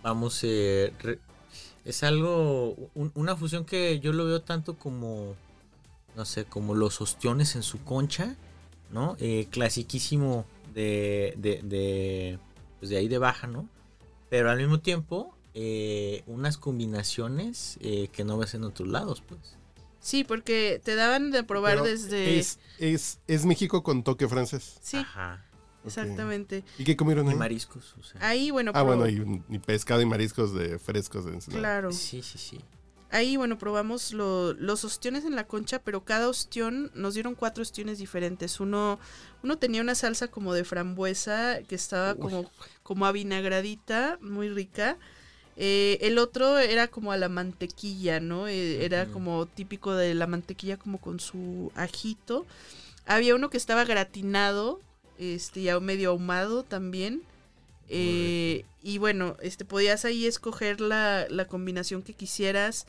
vamos, 0.02 0.40
eh, 0.44 0.94
es 1.84 2.04
algo, 2.04 2.76
una 2.96 3.36
fusión 3.36 3.66
que 3.66 4.00
yo 4.00 4.14
lo 4.14 4.26
veo 4.26 4.42
tanto 4.42 4.78
como, 4.78 5.36
no 6.16 6.24
sé, 6.24 6.46
como 6.46 6.76
los 6.76 7.02
ostiones 7.02 7.58
en 7.58 7.64
su 7.64 7.84
concha, 7.84 8.38
¿no? 8.90 9.18
Eh, 9.20 9.48
clasiquísimo 9.52 10.46
de, 10.74 11.34
de, 11.36 11.62
de, 11.62 12.40
pues 12.80 12.90
de 12.90 12.98
ahí 12.98 13.10
de 13.10 13.18
baja, 13.18 13.48
¿no? 13.48 13.68
Pero 14.30 14.50
al 14.50 14.58
mismo 14.58 14.80
tiempo, 14.80 15.36
eh, 15.54 16.24
unas 16.28 16.58
combinaciones 16.58 17.78
eh, 17.82 18.10
que 18.12 18.24
no 18.24 18.38
ves 18.38 18.54
en 18.54 18.64
otros 18.64 18.88
lados, 18.88 19.24
pues. 19.28 19.58
Sí, 20.00 20.24
porque 20.24 20.82
te 20.84 20.96
daban 20.96 21.32
de 21.32 21.44
probar 21.44 21.82
desde... 21.82 22.40
Es, 22.40 22.60
es, 22.78 23.20
es, 23.28 23.46
México 23.46 23.84
con 23.84 24.04
toque 24.04 24.28
francés. 24.28 24.78
Sí. 24.82 24.98
Ajá. 24.98 25.44
Exactamente. 25.88 26.64
¿Y 26.78 26.84
qué 26.84 26.96
comieron 26.96 27.28
ahí? 27.28 27.34
Y 27.34 27.38
mariscos. 27.38 27.96
Ahí, 28.20 28.52
bueno. 28.52 28.72
Ah, 28.76 28.84
bueno, 28.84 29.08
y, 29.08 29.60
pescado 29.60 30.02
y 30.02 30.06
mariscos 30.06 30.54
de 30.54 30.78
frescos. 30.80 31.26
De 31.26 31.38
claro. 31.38 31.92
Sí, 31.92 32.22
sí, 32.22 32.38
sí. 32.38 32.60
Ahí, 33.10 33.38
bueno, 33.38 33.58
probamos 33.58 34.12
los 34.12 34.84
ostiones 34.84 35.24
en 35.24 35.36
la 35.36 35.48
concha, 35.48 35.80
pero 35.80 36.04
cada 36.04 36.28
ostión 36.28 36.92
nos 36.94 37.14
dieron 37.14 37.36
cuatro 37.36 37.62
ostiones 37.62 38.00
diferentes. 38.00 38.60
Uno, 38.60 39.00
uno 39.44 39.58
tenía 39.58 39.82
una 39.82 39.96
salsa 39.96 40.28
como 40.28 40.54
de 40.54 40.66
frambuesa 40.66 41.60
que 41.68 41.76
estaba 41.76 42.16
como, 42.16 42.52
como 42.84 43.06
avinagradita, 43.06 44.18
muy 44.22 44.50
rica. 44.50 44.98
Eh, 45.56 45.98
el 46.02 46.20
otro 46.20 46.60
era 46.60 46.88
como 46.88 47.12
a 47.12 47.18
la 47.18 47.30
mantequilla, 47.30 48.20
¿no? 48.20 48.48
Eh, 48.48 48.86
era 48.86 49.08
como 49.08 49.48
típico 49.48 49.96
de 49.96 50.14
la 50.14 50.28
mantequilla 50.28 50.78
como 50.78 51.00
con 51.00 51.20
su 51.20 51.72
ajito. 51.76 52.46
Había 53.06 53.36
uno 53.36 53.50
que 53.50 53.58
estaba 53.58 53.86
gratinado, 53.86 54.82
este, 55.18 55.64
ya 55.64 55.80
medio 55.80 56.10
ahumado 56.12 56.64
también. 56.64 57.24
Eh, 57.90 58.66
y 58.82 58.98
bueno, 58.98 59.38
este 59.42 59.66
podías 59.66 60.06
ahí 60.06 60.26
escoger 60.26 60.82
la, 60.82 61.28
combinación 61.50 62.02
que 62.02 62.14
quisieras. 62.14 62.86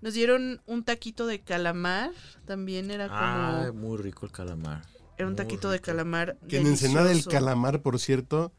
Nos 0.00 0.14
dieron 0.14 0.60
un 0.66 0.84
taquito 0.84 1.26
de 1.26 1.40
calamar, 1.40 2.12
también 2.46 2.90
era 2.90 3.08
como... 3.08 3.20
Ah, 3.20 3.72
muy 3.74 3.98
rico 3.98 4.26
el 4.26 4.32
calamar. 4.32 4.84
Era 5.16 5.26
un 5.26 5.34
taquito 5.34 5.70
de 5.70 5.80
calamar. 5.80 6.36
Que 6.48 6.58
en 6.58 6.68
Ensenada 6.68 7.10
el 7.10 7.24
calamar, 7.24 7.82
por 7.82 7.98
cierto, 7.98 8.52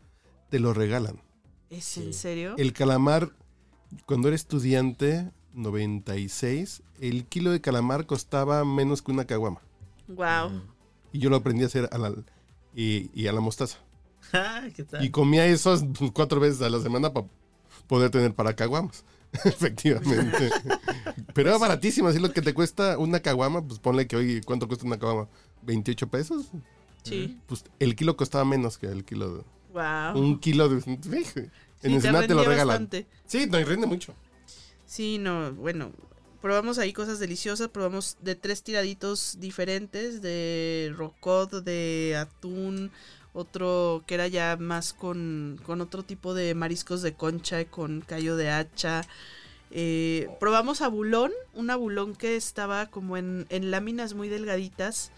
te 0.49 0.59
lo 0.59 0.73
regalan. 0.73 1.21
¿Es 1.69 1.97
en 1.97 2.13
serio? 2.13 2.55
El 2.57 2.73
calamar, 2.73 3.31
cuando 4.05 4.27
era 4.27 4.35
estudiante, 4.35 5.31
96, 5.53 6.83
el 6.99 7.25
kilo 7.25 7.51
de 7.51 7.61
calamar 7.61 8.05
costaba 8.05 8.65
menos 8.65 9.01
que 9.01 9.11
una 9.11 9.25
caguama. 9.25 9.61
Wow. 10.07 10.61
Y 11.13 11.19
yo 11.19 11.29
lo 11.29 11.37
aprendí 11.37 11.63
a 11.63 11.67
hacer 11.67 11.87
a 11.91 11.97
la, 11.97 12.13
y, 12.75 13.09
y 13.13 13.27
a 13.27 13.31
la 13.31 13.39
mostaza. 13.39 13.77
Y 15.01 15.09
comía 15.09 15.45
esos 15.45 15.83
cuatro 16.13 16.39
veces 16.39 16.61
a 16.61 16.69
la 16.69 16.79
semana 16.79 17.13
para 17.13 17.27
poder 17.87 18.09
tener 18.11 18.33
para 18.33 18.55
caguamas. 18.55 19.03
Efectivamente. 19.45 20.49
Pero 21.33 21.49
era 21.49 21.57
baratísimo, 21.57 22.07
así 22.07 22.19
lo 22.19 22.31
que 22.31 22.41
te 22.41 22.53
cuesta 22.53 22.97
una 22.97 23.19
caguama, 23.19 23.65
pues 23.65 23.79
ponle 23.79 24.07
que 24.07 24.15
hoy, 24.15 24.41
¿cuánto 24.41 24.67
cuesta 24.67 24.85
una 24.85 24.97
caguama? 24.97 25.27
¿28 25.65 26.09
pesos? 26.09 26.47
Sí. 27.03 27.37
Pues 27.45 27.63
el 27.79 27.95
kilo 27.95 28.17
costaba 28.17 28.43
menos 28.45 28.77
que 28.77 28.87
el 28.87 29.05
kilo 29.05 29.35
de... 29.35 29.43
Wow. 29.73 30.19
Un 30.19 30.39
kilo 30.39 30.67
de... 30.67 30.81
En 31.81 31.93
el 31.93 32.01
te, 32.01 32.27
te 32.27 32.33
lo 32.33 32.43
regalan. 32.43 32.89
Sí, 33.25 33.45
no, 33.47 33.59
y 33.59 33.63
rinde 33.63 33.87
mucho. 33.87 34.13
Sí, 34.85 35.19
no, 35.19 35.53
bueno, 35.53 35.91
probamos 36.41 36.79
ahí 36.79 36.93
cosas 36.93 37.19
deliciosas, 37.19 37.69
probamos 37.69 38.17
de 38.21 38.35
tres 38.35 38.63
tiraditos 38.63 39.37
diferentes, 39.39 40.21
de 40.21 40.93
rocot, 40.95 41.51
de 41.63 42.17
atún, 42.17 42.91
otro 43.33 44.03
que 44.07 44.15
era 44.15 44.27
ya 44.27 44.57
más 44.59 44.93
con, 44.93 45.59
con 45.65 45.81
otro 45.81 46.03
tipo 46.03 46.33
de 46.33 46.55
mariscos 46.55 47.01
de 47.01 47.13
concha, 47.13 47.65
con 47.65 48.01
callo 48.01 48.35
de 48.35 48.49
hacha. 48.49 49.01
Eh, 49.71 50.29
probamos 50.39 50.81
abulón, 50.81 51.31
un 51.53 51.69
abulón 51.69 52.15
que 52.15 52.35
estaba 52.35 52.87
como 52.87 53.17
en, 53.17 53.45
en 53.49 53.71
láminas 53.71 54.13
muy 54.13 54.27
delgaditas, 54.27 55.11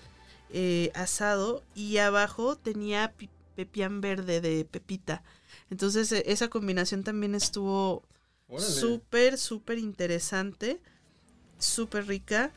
eh, 0.52 0.92
asado, 0.94 1.64
y 1.74 1.98
abajo 1.98 2.58
tenía 2.58 3.14
pepián 3.56 4.02
verde 4.02 4.42
de 4.42 4.66
pepita. 4.66 5.24
Entonces 5.70 6.12
e, 6.12 6.24
esa 6.28 6.50
combinación 6.50 7.04
también 7.04 7.36
estuvo 7.36 8.04
súper, 8.58 9.38
súper 9.38 9.78
interesante, 9.78 10.80
súper 11.58 12.08
rica. 12.08 12.52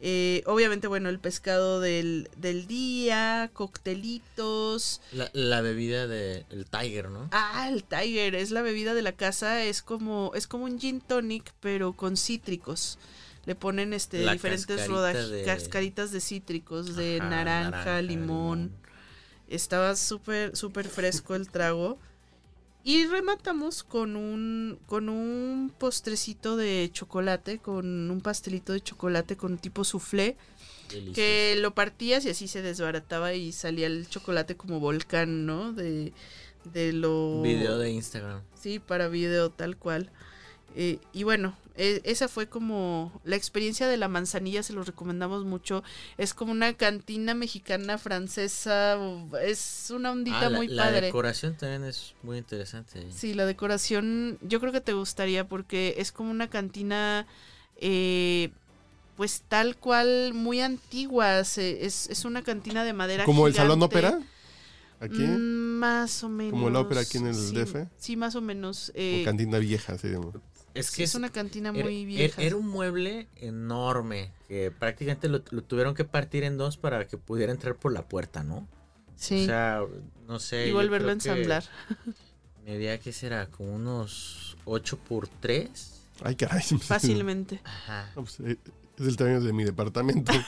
Eh, 0.00 0.42
obviamente, 0.46 0.88
bueno, 0.88 1.08
el 1.08 1.18
pescado 1.18 1.80
del, 1.80 2.28
día, 2.68 3.50
coctelitos. 3.52 5.00
La, 5.32 5.60
bebida 5.62 6.06
del 6.06 6.66
Tiger, 6.70 7.08
¿no? 7.08 7.28
Ah, 7.32 7.68
el 7.70 7.84
Tiger, 7.84 8.34
es 8.34 8.50
la 8.50 8.62
bebida 8.62 8.94
de 8.94 9.02
la 9.02 9.12
casa, 9.12 9.64
es 9.64 9.82
como, 9.82 10.32
es 10.34 10.46
como 10.46 10.64
un 10.64 10.78
gin 10.78 11.00
tonic, 11.00 11.52
pero 11.60 11.94
con 11.94 12.16
cítricos. 12.16 12.98
Le 13.46 13.54
ponen 13.54 13.92
este 13.92 14.30
diferentes 14.30 14.88
rodajas, 14.88 15.30
cascaritas 15.44 16.10
de 16.10 16.20
cítricos, 16.20 16.96
de 16.96 17.20
naranja, 17.20 18.02
limón. 18.02 18.72
Estaba 19.48 19.94
súper, 19.94 20.56
súper 20.56 20.88
fresco 20.88 21.36
el 21.36 21.48
trago. 21.48 21.98
Y 22.86 23.04
rematamos 23.06 23.82
con 23.82 24.14
un, 24.14 24.78
con 24.86 25.08
un 25.08 25.72
postrecito 25.76 26.56
de 26.56 26.88
chocolate, 26.92 27.58
con 27.58 28.08
un 28.08 28.20
pastelito 28.20 28.72
de 28.72 28.80
chocolate 28.80 29.36
con 29.36 29.58
tipo 29.58 29.82
soufflé. 29.82 30.36
Que 31.12 31.56
lo 31.58 31.74
partías 31.74 32.24
y 32.24 32.28
así 32.28 32.46
se 32.46 32.62
desbarataba 32.62 33.34
y 33.34 33.50
salía 33.50 33.88
el 33.88 34.08
chocolate 34.08 34.56
como 34.56 34.78
volcán, 34.78 35.46
¿no? 35.46 35.72
De, 35.72 36.12
de 36.72 36.92
lo... 36.92 37.42
Video 37.42 37.76
de 37.76 37.90
Instagram. 37.90 38.42
Sí, 38.54 38.78
para 38.78 39.08
video 39.08 39.50
tal 39.50 39.76
cual. 39.76 40.12
Eh, 40.76 41.00
y 41.12 41.24
bueno, 41.24 41.56
e- 41.76 42.00
esa 42.04 42.28
fue 42.28 42.48
como 42.48 43.12
la 43.24 43.36
experiencia 43.36 43.86
de 43.88 43.96
la 43.96 44.08
manzanilla, 44.08 44.62
se 44.62 44.72
los 44.72 44.86
recomendamos 44.86 45.44
mucho. 45.44 45.82
Es 46.18 46.34
como 46.34 46.52
una 46.52 46.72
cantina 46.74 47.34
mexicana 47.34 47.98
francesa, 47.98 48.98
o- 48.98 49.36
es 49.36 49.90
una 49.94 50.12
ondita 50.12 50.46
Ah, 50.46 50.50
la, 50.50 50.56
muy 50.56 50.68
la 50.68 50.84
padre. 50.84 51.00
decoración 51.06 51.54
también 51.56 51.84
es 51.84 52.14
muy 52.22 52.38
interesante. 52.38 53.06
Sí, 53.12 53.34
la 53.34 53.46
decoración 53.46 54.38
yo 54.42 54.60
creo 54.60 54.72
que 54.72 54.80
te 54.80 54.92
gustaría 54.92 55.46
porque 55.48 55.94
es 55.98 56.12
como 56.12 56.30
una 56.30 56.48
cantina, 56.48 57.26
eh, 57.80 58.50
pues 59.16 59.42
tal 59.48 59.76
cual, 59.76 60.32
muy 60.34 60.60
antigua. 60.60 61.44
se- 61.44 61.84
es, 61.86 62.08
es 62.10 62.24
una 62.24 62.42
cantina 62.42 62.84
de 62.84 62.92
madera. 62.92 63.24
Como 63.24 63.46
el 63.46 63.54
Salón. 63.54 63.82
Ópera. 63.82 64.20
Aquí. 65.00 65.18
Mm, 65.18 65.78
más 65.78 66.24
o 66.24 66.28
menos. 66.30 66.52
¿Como 66.52 66.70
la 66.70 66.80
ópera 66.80 67.02
aquí 67.02 67.18
en 67.18 67.26
el 67.26 67.34
sí, 67.34 67.54
DF? 67.54 67.86
Sí, 67.98 68.16
más 68.16 68.34
o 68.34 68.40
menos. 68.40 68.88
o 68.88 68.92
eh, 68.94 69.22
cantina 69.26 69.58
vieja, 69.58 69.98
se 69.98 70.08
llama. 70.08 70.32
Es 70.78 70.90
que 70.90 71.04
es 71.04 71.10
es, 71.10 71.14
una 71.16 71.30
cantina 71.30 71.70
era, 71.70 71.84
muy 71.84 72.00
era- 72.02 72.06
vieja. 72.06 72.42
era 72.42 72.56
un 72.56 72.68
mueble 72.68 73.28
enorme 73.36 74.30
que 74.48 74.70
prácticamente 74.70 75.28
lo, 75.28 75.42
lo 75.50 75.62
tuvieron 75.62 75.94
que 75.94 76.04
partir 76.04 76.44
en 76.44 76.56
dos 76.56 76.76
para 76.76 77.06
que 77.06 77.16
pudiera 77.18 77.52
entrar 77.52 77.76
por 77.76 77.92
la 77.92 78.02
puerta, 78.06 78.42
¿no? 78.42 78.66
sí, 79.16 79.42
O 79.44 79.46
sea, 79.46 79.80
no 80.28 80.38
sé. 80.38 80.68
y 80.68 80.72
volverlo 80.72 81.08
a 81.10 81.12
ensamblar. 81.12 81.64
Medía 82.66 82.98
que 82.98 83.12
será 83.12 83.46
como 83.46 83.74
unos 83.74 84.56
8 84.64 84.98
por 84.98 85.28
3. 85.28 85.92
Ay, 86.22 86.34
caray. 86.34 86.62
Fácilmente. 86.80 87.60
Ajá. 87.64 88.10
No, 88.16 88.22
pues, 88.24 88.40
eh, 88.40 88.58
es 88.98 89.06
el 89.06 89.16
tamaño 89.16 89.40
de 89.40 89.52
mi 89.52 89.64
departamento. 89.64 90.32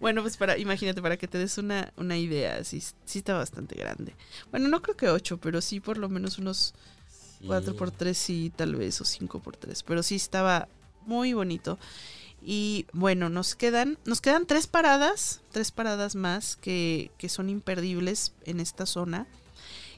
Bueno, 0.00 0.22
pues 0.22 0.36
para, 0.36 0.58
imagínate, 0.58 1.00
para 1.02 1.16
que 1.16 1.28
te 1.28 1.38
des 1.38 1.58
una, 1.58 1.92
una 1.96 2.16
idea, 2.16 2.64
sí, 2.64 2.82
sí 3.04 3.18
está 3.18 3.34
bastante 3.34 3.76
grande. 3.76 4.14
Bueno, 4.50 4.68
no 4.68 4.82
creo 4.82 4.96
que 4.96 5.08
8, 5.08 5.38
pero 5.38 5.60
sí 5.60 5.80
por 5.80 5.96
lo 5.98 6.08
menos 6.08 6.38
unos 6.38 6.74
Sí. 7.42 7.48
4 7.48 7.76
por 7.76 7.90
3 7.90 8.16
sí, 8.16 8.52
tal 8.54 8.76
vez, 8.76 9.00
o 9.00 9.04
5 9.04 9.40
por 9.40 9.56
3 9.56 9.82
Pero 9.82 10.02
sí 10.02 10.16
estaba 10.16 10.68
muy 11.06 11.34
bonito. 11.34 11.78
Y 12.44 12.86
bueno, 12.92 13.28
nos 13.28 13.54
quedan, 13.54 13.98
nos 14.04 14.20
quedan 14.20 14.46
tres 14.46 14.66
paradas, 14.66 15.42
tres 15.52 15.70
paradas 15.70 16.16
más 16.16 16.56
que, 16.56 17.10
que 17.18 17.28
son 17.28 17.48
imperdibles 17.48 18.32
en 18.44 18.58
esta 18.58 18.86
zona. 18.86 19.26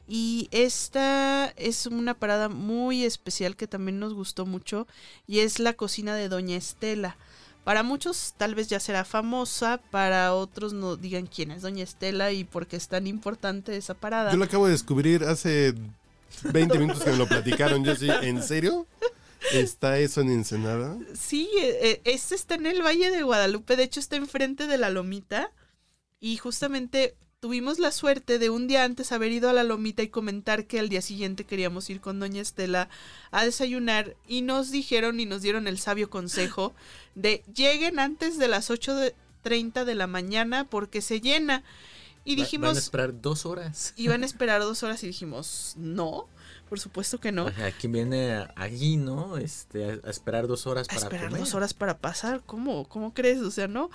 Y 0.06 0.48
esta 0.50 1.46
es 1.56 1.86
una 1.86 2.12
parada 2.12 2.50
muy 2.50 3.04
especial 3.04 3.56
que 3.56 3.66
también 3.66 3.98
nos 3.98 4.12
gustó 4.12 4.44
mucho 4.44 4.86
y 5.26 5.38
es 5.38 5.58
la 5.58 5.72
cocina 5.72 6.14
de 6.14 6.28
Doña 6.28 6.56
Estela. 6.56 7.16
Para 7.64 7.82
muchos 7.82 8.34
tal 8.36 8.54
vez 8.54 8.68
ya 8.68 8.78
será 8.78 9.06
famosa, 9.06 9.80
para 9.90 10.34
otros 10.34 10.74
no 10.74 10.96
digan 10.96 11.26
quién 11.26 11.50
es 11.50 11.62
Doña 11.62 11.82
Estela 11.82 12.32
y 12.32 12.44
por 12.44 12.66
qué 12.66 12.76
es 12.76 12.88
tan 12.88 13.06
importante 13.06 13.74
esa 13.78 13.94
parada. 13.94 14.30
Yo 14.30 14.36
lo 14.36 14.44
acabo 14.44 14.66
de 14.66 14.72
descubrir 14.72 15.24
hace 15.24 15.74
20 16.42 16.78
minutos 16.78 17.02
que 17.02 17.10
me 17.10 17.16
lo 17.16 17.26
platicaron. 17.26 17.84
Yo 17.84 17.94
sí, 17.94 18.08
¿en 18.22 18.42
serio? 18.42 18.86
¿Está 19.52 19.98
eso 19.98 20.20
en 20.20 20.30
Ensenada? 20.30 20.96
Sí, 21.14 21.48
este 22.04 22.34
está 22.34 22.54
en 22.54 22.66
el 22.66 22.82
Valle 22.82 23.10
de 23.10 23.22
Guadalupe, 23.22 23.76
de 23.76 23.84
hecho 23.84 24.00
está 24.00 24.16
enfrente 24.16 24.66
de 24.66 24.78
la 24.78 24.90
Lomita 24.90 25.50
y 26.18 26.38
justamente 26.38 27.14
tuvimos 27.40 27.78
la 27.78 27.92
suerte 27.92 28.38
de 28.38 28.48
un 28.48 28.66
día 28.68 28.84
antes 28.84 29.12
haber 29.12 29.30
ido 29.30 29.50
a 29.50 29.52
la 29.52 29.64
Lomita 29.64 30.02
y 30.02 30.08
comentar 30.08 30.66
que 30.66 30.80
al 30.80 30.88
día 30.88 31.02
siguiente 31.02 31.44
queríamos 31.44 31.90
ir 31.90 32.00
con 32.00 32.18
Doña 32.18 32.40
Estela 32.40 32.88
a 33.30 33.44
desayunar 33.44 34.16
y 34.26 34.40
nos 34.40 34.70
dijeron 34.70 35.20
y 35.20 35.26
nos 35.26 35.42
dieron 35.42 35.68
el 35.68 35.78
sabio 35.78 36.08
consejo 36.08 36.74
de 37.14 37.42
lleguen 37.54 37.98
antes 37.98 38.38
de 38.38 38.48
las 38.48 38.70
8.30 38.70 39.84
de 39.84 39.94
la 39.94 40.06
mañana 40.06 40.64
porque 40.64 41.02
se 41.02 41.20
llena. 41.20 41.64
Y 42.24 42.32
Va- 42.32 42.36
Van 42.36 42.40
a 42.40 42.44
dijimos, 42.44 42.78
esperar 42.78 43.20
dos 43.20 43.44
horas. 43.46 43.92
iban 43.96 44.22
a 44.22 44.26
esperar 44.26 44.60
dos 44.62 44.82
horas 44.82 45.02
y 45.04 45.08
dijimos, 45.08 45.74
no, 45.76 46.26
por 46.68 46.80
supuesto 46.80 47.20
que 47.20 47.32
no. 47.32 47.50
¿quién 47.80 47.92
viene 47.92 48.46
aquí, 48.56 48.96
no? 48.96 49.36
Este, 49.36 49.84
a, 49.84 50.06
a 50.06 50.10
esperar 50.10 50.46
dos 50.46 50.66
horas 50.66 50.86
a 50.88 50.94
para 50.94 51.02
esperar 51.02 51.26
comer. 51.26 51.40
dos 51.40 51.54
horas 51.54 51.74
para 51.74 51.98
pasar. 51.98 52.42
¿Cómo? 52.46 52.88
¿Cómo 52.88 53.12
crees? 53.14 53.40
O 53.40 53.50
sea, 53.50 53.68
¿no? 53.68 53.90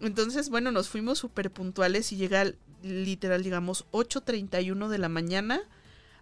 Entonces, 0.00 0.48
bueno, 0.48 0.70
nos 0.72 0.88
fuimos 0.88 1.18
súper 1.18 1.50
puntuales 1.50 2.12
y 2.12 2.16
llega 2.16 2.52
literal, 2.82 3.42
digamos, 3.42 3.84
8.31 3.92 4.88
de 4.88 4.98
la 4.98 5.08
mañana. 5.08 5.60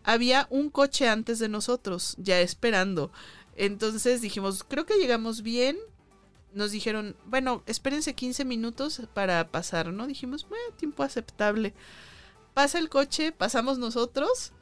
Había 0.02 0.46
un 0.50 0.70
coche 0.70 1.08
antes 1.08 1.38
de 1.38 1.48
nosotros, 1.48 2.14
ya 2.18 2.40
esperando. 2.40 3.10
Entonces 3.56 4.20
dijimos, 4.20 4.64
creo 4.64 4.86
que 4.86 4.94
llegamos 4.98 5.42
bien. 5.42 5.76
Nos 6.56 6.70
dijeron, 6.70 7.14
bueno, 7.26 7.62
espérense 7.66 8.14
15 8.14 8.46
minutos 8.46 9.02
para 9.12 9.46
pasar, 9.50 9.92
¿no? 9.92 10.06
Dijimos, 10.06 10.48
bueno, 10.48 10.64
tiempo 10.76 11.02
aceptable. 11.02 11.74
Pasa 12.54 12.78
el 12.78 12.88
coche, 12.88 13.30
pasamos 13.30 13.78
nosotros. 13.78 14.52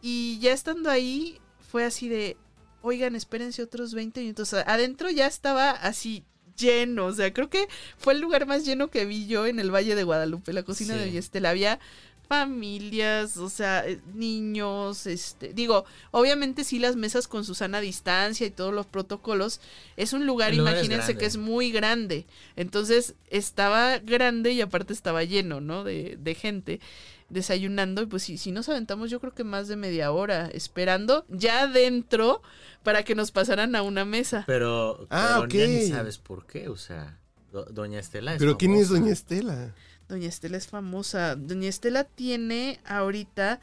Y 0.00 0.38
ya 0.40 0.52
estando 0.52 0.88
ahí, 0.88 1.40
fue 1.68 1.84
así 1.84 2.08
de, 2.08 2.36
oigan, 2.80 3.16
espérense 3.16 3.60
otros 3.62 3.92
20 3.92 4.20
minutos. 4.20 4.54
Adentro 4.54 5.10
ya 5.10 5.26
estaba 5.26 5.70
así 5.72 6.24
lleno, 6.56 7.06
o 7.06 7.12
sea, 7.12 7.34
creo 7.34 7.50
que 7.50 7.66
fue 7.98 8.12
el 8.14 8.20
lugar 8.20 8.46
más 8.46 8.64
lleno 8.64 8.88
que 8.88 9.04
vi 9.04 9.26
yo 9.26 9.46
en 9.46 9.58
el 9.58 9.74
Valle 9.74 9.94
de 9.96 10.04
Guadalupe, 10.04 10.52
la 10.52 10.62
cocina 10.62 10.94
Sí. 10.94 11.00
de 11.00 11.06
Villestela. 11.06 11.50
Había 11.50 11.80
familias, 12.28 13.36
o 13.36 13.48
sea, 13.48 13.86
eh, 13.86 14.00
niños, 14.14 15.06
este, 15.06 15.52
digo, 15.52 15.84
obviamente 16.10 16.64
sí 16.64 16.78
las 16.78 16.96
mesas 16.96 17.28
con 17.28 17.44
su 17.44 17.54
sana 17.54 17.80
distancia 17.80 18.46
y 18.46 18.50
todos 18.50 18.72
los 18.74 18.86
protocolos. 18.86 19.60
Es 19.96 20.12
un 20.12 20.26
lugar, 20.26 20.54
lugar 20.54 20.74
imagínense 20.74 21.16
que 21.16 21.26
es 21.26 21.36
muy 21.36 21.70
grande. 21.70 22.26
Entonces 22.56 23.14
estaba 23.30 23.98
grande 23.98 24.52
y 24.52 24.60
aparte 24.60 24.92
estaba 24.92 25.24
lleno, 25.24 25.60
¿no? 25.60 25.84
De, 25.84 26.16
de 26.20 26.34
gente 26.34 26.80
desayunando 27.28 28.02
y 28.02 28.06
pues 28.06 28.22
si, 28.22 28.38
si 28.38 28.52
nos 28.52 28.68
aventamos 28.68 29.10
yo 29.10 29.18
creo 29.18 29.34
que 29.34 29.42
más 29.42 29.66
de 29.66 29.74
media 29.74 30.12
hora 30.12 30.46
esperando 30.52 31.24
ya 31.28 31.62
adentro 31.62 32.40
para 32.84 33.02
que 33.02 33.16
nos 33.16 33.32
pasaran 33.32 33.74
a 33.74 33.82
una 33.82 34.04
mesa. 34.04 34.44
Pero, 34.46 35.06
Ah, 35.10 35.44
pero 35.48 35.60
ya 35.60 35.66
ni 35.66 35.82
ok. 35.86 35.90
sabes 35.90 36.18
por 36.18 36.46
qué, 36.46 36.68
o 36.68 36.76
sea, 36.76 37.18
do- 37.52 37.64
Doña 37.64 37.98
Estela 37.98 38.34
es 38.34 38.38
¿Pero 38.38 38.56
quién 38.56 38.76
es. 38.76 38.90
Doña 38.90 39.12
Estela? 39.12 39.74
Doña 40.08 40.28
Estela 40.28 40.56
es 40.56 40.68
famosa. 40.68 41.36
Doña 41.36 41.68
Estela 41.68 42.04
tiene 42.04 42.80
ahorita 42.84 43.60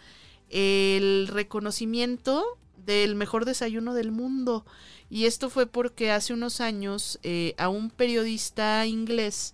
el 0.49 1.27
reconocimiento 1.27 2.43
del 2.85 3.15
mejor 3.15 3.45
desayuno 3.45 3.93
del 3.93 4.11
mundo. 4.11 4.65
Y 5.09 5.25
esto 5.25 5.49
fue 5.49 5.67
porque 5.67 6.11
hace 6.11 6.33
unos 6.33 6.61
años 6.61 7.19
eh, 7.23 7.55
a 7.57 7.69
un 7.69 7.89
periodista 7.89 8.85
inglés 8.85 9.53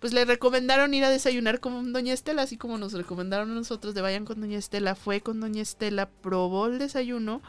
pues 0.00 0.14
le 0.14 0.24
recomendaron 0.24 0.94
ir 0.94 1.04
a 1.04 1.10
desayunar 1.10 1.60
con 1.60 1.92
Doña 1.92 2.14
Estela, 2.14 2.42
así 2.42 2.56
como 2.56 2.78
nos 2.78 2.94
recomendaron 2.94 3.50
a 3.50 3.54
nosotros 3.54 3.94
de 3.94 4.00
vayan 4.00 4.24
con 4.24 4.40
Doña 4.40 4.58
Estela. 4.58 4.94
Fue 4.94 5.20
con 5.20 5.40
Doña 5.40 5.60
Estela, 5.60 6.08
probó 6.08 6.66
el 6.66 6.78
desayuno 6.78 7.42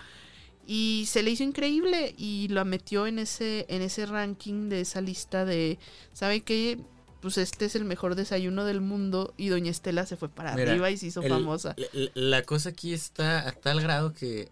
y 0.67 1.05
se 1.07 1.23
le 1.23 1.31
hizo 1.31 1.43
increíble 1.43 2.13
y 2.17 2.49
lo 2.49 2.63
metió 2.65 3.07
en 3.07 3.19
ese, 3.19 3.65
en 3.69 3.81
ese 3.81 4.05
ranking 4.05 4.67
de 4.67 4.81
esa 4.81 4.99
lista 4.99 5.45
de, 5.45 5.79
¿sabe 6.11 6.41
qué? 6.41 6.77
Pues 7.21 7.37
este 7.37 7.65
es 7.65 7.75
el 7.75 7.85
mejor 7.85 8.15
desayuno 8.15 8.65
del 8.65 8.81
mundo 8.81 9.33
y 9.37 9.49
Doña 9.49 9.69
Estela 9.71 10.05
se 10.05 10.17
fue 10.17 10.27
para 10.29 10.55
Mira, 10.55 10.71
arriba 10.71 10.89
y 10.89 10.97
se 10.97 11.07
hizo 11.07 11.21
El- 11.21 11.29
famosa. 11.29 11.75
La, 11.77 12.09
la 12.15 12.41
cosa 12.43 12.69
aquí 12.69 12.93
está 12.93 13.47
a 13.47 13.51
tal 13.51 13.79
grado 13.81 14.13
que 14.13 14.49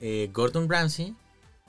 eh, 0.00 0.28
Gordon 0.32 0.68
Ramsay 0.68 1.14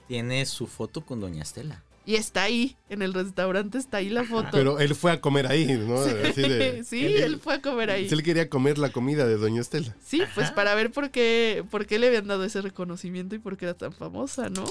tiene 0.06 0.44
su 0.46 0.66
foto 0.66 1.04
con 1.04 1.20
Doña 1.20 1.42
Estela. 1.42 1.82
Y 2.06 2.14
está 2.16 2.44
ahí, 2.44 2.76
en 2.88 3.02
el 3.02 3.12
restaurante 3.12 3.76
está 3.78 3.98
ahí 3.98 4.08
la 4.08 4.24
foto. 4.24 4.48
Pero 4.52 4.78
él 4.80 4.94
fue 4.94 5.12
a 5.12 5.20
comer 5.20 5.46
ahí, 5.46 5.66
¿no? 5.66 6.00
Así 6.00 6.40
de- 6.40 6.82
sí, 6.88 7.04
él 7.04 7.38
fue 7.38 7.54
a 7.54 7.60
comer 7.62 7.90
ahí. 7.90 8.08
Él 8.10 8.22
quería 8.22 8.48
comer 8.48 8.78
la 8.78 8.90
comida 8.90 9.26
de 9.26 9.36
Doña 9.36 9.60
Estela. 9.60 9.94
Sí, 10.04 10.22
pues 10.34 10.50
para 10.50 10.74
ver 10.74 10.90
por 10.90 11.10
qué, 11.10 11.62
por 11.70 11.86
qué 11.86 11.98
le 11.98 12.06
habían 12.08 12.26
dado 12.26 12.42
ese 12.44 12.62
reconocimiento 12.62 13.34
y 13.34 13.38
por 13.38 13.56
qué 13.58 13.66
era 13.66 13.74
tan 13.74 13.92
famosa, 13.92 14.48
¿no? 14.48 14.64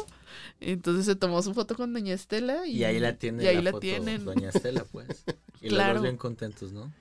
Entonces 0.59 1.05
se 1.05 1.15
tomó 1.15 1.41
su 1.43 1.53
foto 1.53 1.75
con 1.75 1.93
Doña 1.93 2.13
Estela 2.15 2.65
y, 2.65 2.77
Y, 2.77 2.83
ahí 2.83 2.99
la 2.99 3.13
tiene 3.15 3.43
y 3.43 3.47
ahí 3.47 3.55
la, 3.57 3.61
la 3.61 3.71
foto 3.71 3.81
tienen. 3.81 4.25
Doña 4.25 4.49
Estela, 4.49 4.83
pues. 4.91 5.07
Y 5.61 5.67
Claro. 5.69 5.87
los 5.89 5.95
dos 5.97 6.03
bien 6.03 6.17
contentos, 6.17 6.71
¿no? 6.71 6.91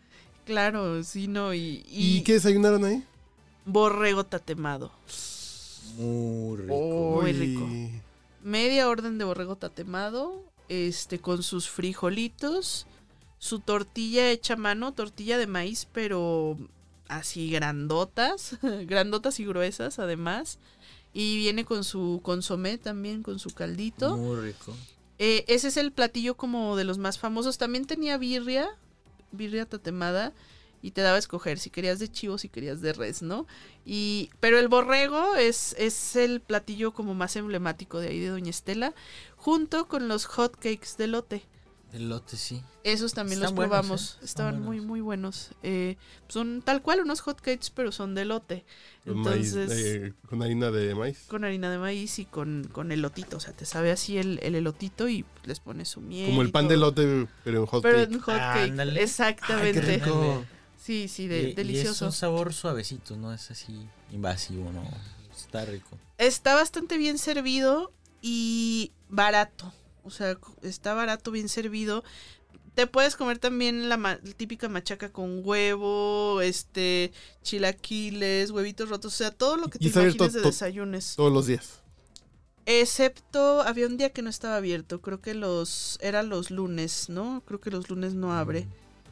Claro, 0.45 1.03
sí, 1.05 1.27
no, 1.29 1.55
y, 1.55 1.85
¿Y, 1.89 2.19
y 2.19 2.23
qué 2.23 2.35
desayunaron 2.35 2.85
ahí? 2.85 3.03
borrego 3.65 4.25
tatemado. 4.25 4.91
Muy 5.97 6.57
rico. 6.59 6.75
Muy 7.23 7.25
Uy. 7.25 7.33
rico. 7.33 7.69
Media 8.43 8.89
orden 8.89 9.19
de 9.19 9.25
borrego 9.25 9.57
tatemado, 9.57 10.45
este, 10.69 11.19
con 11.19 11.43
sus 11.43 11.69
frijolitos, 11.69 12.87
su 13.39 13.61
tortilla 13.61 14.31
hecha 14.31 14.55
a 14.55 14.57
mano, 14.57 14.93
tortilla 14.93 15.39
de 15.39 15.47
maíz, 15.47 15.87
pero 15.93 16.57
así 17.09 17.51
grandotas, 17.51 18.59
grandotas 18.87 19.41
y 19.41 19.47
gruesas 19.47 19.99
además. 19.99 20.59
Y 21.13 21.39
viene 21.39 21.65
con 21.65 21.85
su 21.85 22.21
consomé 22.23 22.79
también, 22.79 23.23
con 23.23 23.39
su 23.39 23.51
caldito. 23.51 24.17
Muy 24.17 24.41
rico. 24.41 24.77
Eh, 25.19 25.45
ese 25.49 25.69
es 25.69 25.77
el 25.77 25.91
platillo 25.91 26.37
como 26.37 26.77
de 26.77 26.85
los 26.85 26.99
más 26.99 27.19
famosos. 27.19 27.59
También 27.59 27.87
tenía 27.87 28.19
birria, 28.19 28.69
birria 29.33 29.67
tatemada, 29.67 30.33
y 30.83 30.93
te 30.93 31.01
daba 31.01 31.17
a 31.17 31.19
escoger 31.19 31.59
si 31.59 31.71
querías 31.71 31.99
de 31.99 32.11
chivo, 32.11 32.39
si 32.39 32.49
querías 32.49 32.81
de 32.81 32.93
res, 32.93 33.23
¿no? 33.23 33.47
Y, 33.85 34.31
pero 34.41 34.59
el 34.59 34.69
borrego 34.69 35.35
es, 35.37 35.75
es 35.79 36.17
el 36.17 36.41
platillo 36.41 36.93
como 36.93 37.15
más 37.15 37.37
emblemático 37.37 37.99
de 38.01 38.09
ahí 38.09 38.21
de 38.21 38.29
Doña 38.29 38.51
Estela, 38.51 38.95
junto 39.37 39.89
con 39.89 40.09
los 40.09 40.27
hot 40.27 40.55
cakes 40.57 40.97
de 40.99 41.07
lote. 41.07 41.43
Elote, 41.93 42.37
sí. 42.37 42.63
Esos 42.85 43.15
también 43.15 43.39
Están 43.39 43.51
los 43.51 43.57
buenos, 43.57 43.71
probamos. 43.71 44.19
¿eh? 44.21 44.25
Estaban 44.25 44.57
muy, 44.57 44.77
buenos. 44.77 44.87
muy 44.87 45.01
buenos. 45.01 45.51
Eh, 45.63 45.97
son 46.29 46.61
tal 46.63 46.83
cual 46.83 47.01
unos 47.01 47.21
hotcakes, 47.21 47.69
pero 47.75 47.93
son 47.93 48.15
de 48.15 48.23
elote. 48.23 48.65
Con, 49.05 49.21
maíz, 49.21 49.55
Entonces, 49.55 49.97
eh, 49.97 50.13
con 50.29 50.43
harina 50.43 50.71
de 50.71 50.95
maíz. 50.95 51.25
con 51.29 51.45
harina 51.45 51.71
de 51.71 51.79
maíz 51.79 52.19
y 52.19 52.27
con, 52.27 52.69
con 52.73 52.93
elotito. 52.93 53.39
O 53.39 53.41
sea, 53.41 53.55
te 53.55 53.65
sabe 53.65 53.91
así 53.91 54.19
el, 54.19 54.39
el 54.43 54.55
elotito 54.55 55.09
y 55.09 55.25
les 55.45 55.61
pones 55.61 55.89
su 55.89 56.03
miel. 56.03 56.29
Como 56.29 56.43
el 56.43 56.51
pan 56.51 56.69
de 56.69 56.75
elote, 56.75 57.27
pero 57.43 57.61
en 57.61 57.67
hot 57.67 57.83
Pero 57.83 57.99
cake. 57.99 58.13
en 58.13 58.21
hotcake. 58.21 58.97
Exactamente. 59.01 59.81
Ay, 59.81 59.87
qué 59.87 60.05
rico. 60.05 60.45
Sí, 60.89 61.07
sí, 61.07 61.25
Y- 61.25 61.29
de- 61.29 61.43
y 61.43 61.47
es 61.51 61.57
delicioso. 61.57 62.07
un 62.07 62.13
sabor 62.13 62.55
suavecito, 62.55 63.15
no 63.19 63.31
es 63.35 63.51
así 63.51 63.87
invasivo, 64.11 64.73
no. 64.73 64.83
Está 65.37 65.67
rico. 65.67 65.99
Está 66.17 66.55
bastante 66.55 66.97
bien 66.97 67.19
servido 67.19 67.93
y 68.23 68.91
barato. 69.11 69.71
O 70.03 70.11
sea, 70.11 70.39
está 70.63 70.95
barato, 70.95 71.31
bien 71.31 71.51
servido. 71.51 72.05
Te 72.75 72.87
puedes 72.87 73.17
comer 73.17 73.39
también 73.39 73.91
la, 73.91 73.99
ma- 73.99 74.19
típica 74.39 74.71
machaca 74.71 75.13
con 75.13 75.43
huevo, 75.45 76.41
este, 76.41 77.13
chilaquiles, 77.43 78.51
huevitos 78.51 78.89
rotos, 78.89 79.13
o 79.13 79.17
sea, 79.19 79.31
todo 79.31 79.59
lo 79.59 79.69
que 79.69 79.77
Y 79.83 79.91
te 79.91 80.01
imagines 80.01 80.33
de 80.33 80.41
desayunes. 80.41 81.17
Todos 81.17 81.31
los 81.35 81.47
días. 81.49 81.83
Excepto, 82.65 83.61
había 83.61 83.87
un 83.87 83.99
día 83.99 84.11
que 84.11 84.23
no 84.23 84.31
estaba 84.31 84.57
abierto, 84.57 85.03
creo 85.03 85.21
que 85.21 85.35
los, 85.35 85.99
eran 86.01 86.31
los 86.31 86.51
lunes, 86.51 87.11
¿no? 87.11 87.43
Creo 87.47 87.61
que 87.61 87.71
los 87.71 87.91
lunes 87.91 88.15
no 88.15 88.33
abre. 88.33 88.67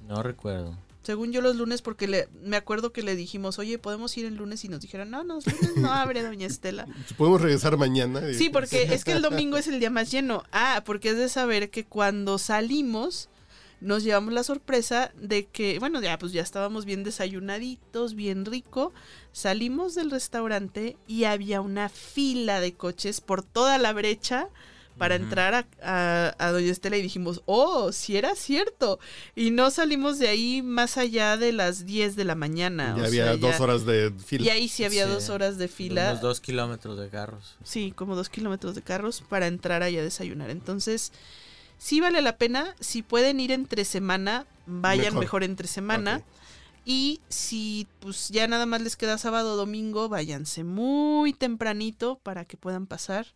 No 0.09 0.23
recuerdo. 0.23 0.79
Según 1.07 1.31
yo 1.31 1.41
los 1.41 1.55
lunes, 1.55 1.83
porque 1.83 2.09
le, 2.09 2.29
me 2.43 2.57
acuerdo 2.57 2.93
que 2.93 3.01
le 3.01 3.15
dijimos, 3.15 3.61
oye, 3.61 3.79
¿podemos 3.79 4.19
ir 4.19 4.27
el 4.27 4.35
lunes? 4.35 4.65
Y 4.65 4.69
nos 4.69 4.81
dijeron, 4.81 5.09
no, 5.09 5.23
no, 5.23 5.35
los 5.35 5.47
lunes 5.47 5.77
no 5.77 5.93
abre, 5.93 6.21
doña 6.21 6.49
Estela. 6.49 6.89
Podemos 7.17 7.41
regresar 7.41 7.77
mañana. 7.77 8.23
Sí, 8.33 8.51
porque 8.51 8.83
es 8.93 9.05
que 9.05 9.13
el 9.13 9.23
domingo 9.23 9.57
es 9.57 9.69
el 9.69 9.79
día 9.79 9.89
más 9.89 10.11
lleno. 10.11 10.43
Ah, 10.51 10.83
porque 10.85 11.11
es 11.11 11.17
de 11.17 11.29
saber 11.29 11.71
que 11.71 11.85
cuando 11.85 12.39
salimos 12.39 13.29
nos 13.81 14.03
llevamos 14.03 14.35
la 14.35 14.43
sorpresa 14.43 15.13
de 15.15 15.47
que, 15.47 15.79
bueno, 15.79 16.03
ya 16.03 16.19
pues 16.19 16.33
ya 16.33 16.43
estábamos 16.43 16.85
bien 16.85 17.05
desayunaditos, 17.05 18.17
bien 18.17 18.45
rico. 18.45 18.93
Salimos 19.31 19.95
del 19.95 20.11
restaurante 20.11 20.97
y 21.07 21.23
había 21.23 21.61
una 21.61 21.89
fila 21.89 22.59
de 22.59 22.75
coches 22.75 23.21
por 23.21 23.45
toda 23.45 23.79
la 23.79 23.93
brecha 23.93 24.49
para 24.99 25.15
entrar 25.17 25.55
a, 25.55 25.67
a, 25.83 26.35
a 26.39 26.51
Doña 26.53 26.71
Estela 26.71 26.97
y 26.97 27.03
dijimos, 27.03 27.43
oh, 27.47 27.93
si 27.93 28.17
era 28.17 28.35
cierto. 28.35 28.99
Y 29.35 29.51
no 29.51 29.71
salimos 29.71 30.19
de 30.19 30.29
ahí 30.29 30.63
más 30.63 30.97
allá 30.97 31.37
de 31.37 31.53
las 31.53 31.85
10 31.87 32.17
de 32.17 32.25
la 32.25 32.35
mañana. 32.35 32.95
Ya 32.97 33.03
o 33.03 33.07
había 33.07 33.25
sea, 33.25 33.37
dos 33.37 33.59
ya- 33.59 33.63
horas 33.63 33.85
de 33.87 34.13
fila. 34.25 34.45
Y 34.45 34.49
ahí 34.51 34.69
sí 34.69 34.85
había 34.85 35.05
Sí. 35.07 35.13
dos 35.13 35.29
horas 35.29 35.59
de 35.59 35.69
fila. 35.69 36.11
Unos 36.11 36.21
dos 36.23 36.41
kilómetros 36.41 36.99
de 36.99 37.09
carros. 37.09 37.57
Sí, 37.65 37.93
como 37.95 38.17
dos 38.17 38.29
kilómetros 38.29 38.75
de 38.75 38.83
carros 38.83 39.23
para 39.29 39.47
entrar 39.47 39.83
allá 39.83 40.01
a 40.01 40.05
desayunar. 40.05 40.51
Entonces, 40.51 41.13
sí 41.79 42.01
vale 42.01 42.23
la 42.23 42.37
pena. 42.39 42.75
Si 42.81 43.03
pueden 43.03 43.39
ir 43.41 43.53
entre 43.53 43.85
semana, 43.85 44.47
vayan 44.67 45.07
Mejor. 45.07 45.21
mejor, 45.21 45.45
entre 45.45 45.69
semana. 45.69 46.23
Y 46.89 47.21
si 47.29 47.89
pues 47.99 48.29
ya 48.29 48.47
nada 48.47 48.65
más 48.65 48.81
les 48.81 48.95
queda 48.97 49.19
sábado 49.19 49.55
o 49.55 49.57
domingo, 49.57 50.09
váyanse 50.09 50.63
muy 50.63 51.33
tempranito 51.33 52.21
para 52.23 52.45
que 52.45 52.57
puedan 52.57 52.87
pasar 52.87 53.27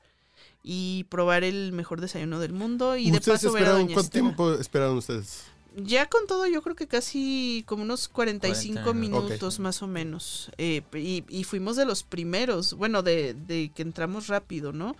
y 0.62 1.04
probar 1.04 1.44
el 1.44 1.72
mejor 1.72 2.00
desayuno 2.00 2.38
del 2.40 2.52
mundo. 2.52 2.96
Y 2.96 3.10
de 3.10 3.18
¿Ustedes 3.18 3.40
paso 3.42 3.52
ver 3.52 3.62
a 3.62 3.66
esperaron? 3.66 3.82
Doña 3.82 3.94
¿Cuánto 3.94 4.06
Estela. 4.08 4.22
tiempo 4.24 4.52
esperaron 4.54 4.96
ustedes? 4.98 5.44
Ya 5.76 6.06
con 6.06 6.26
todo, 6.26 6.46
yo 6.46 6.62
creo 6.62 6.74
que 6.74 6.88
casi 6.88 7.62
como 7.66 7.84
unos 7.84 8.08
45 8.08 8.82
40 8.82 8.92
minutos 9.00 9.60
más 9.60 9.82
o 9.82 9.86
menos. 9.86 10.50
Eh, 10.58 10.82
y, 10.94 11.24
y 11.28 11.44
fuimos 11.44 11.76
de 11.76 11.84
los 11.84 12.02
primeros, 12.02 12.74
bueno, 12.74 13.02
de, 13.02 13.34
de 13.34 13.70
que 13.74 13.82
entramos 13.82 14.26
rápido, 14.26 14.72
¿no? 14.72 14.96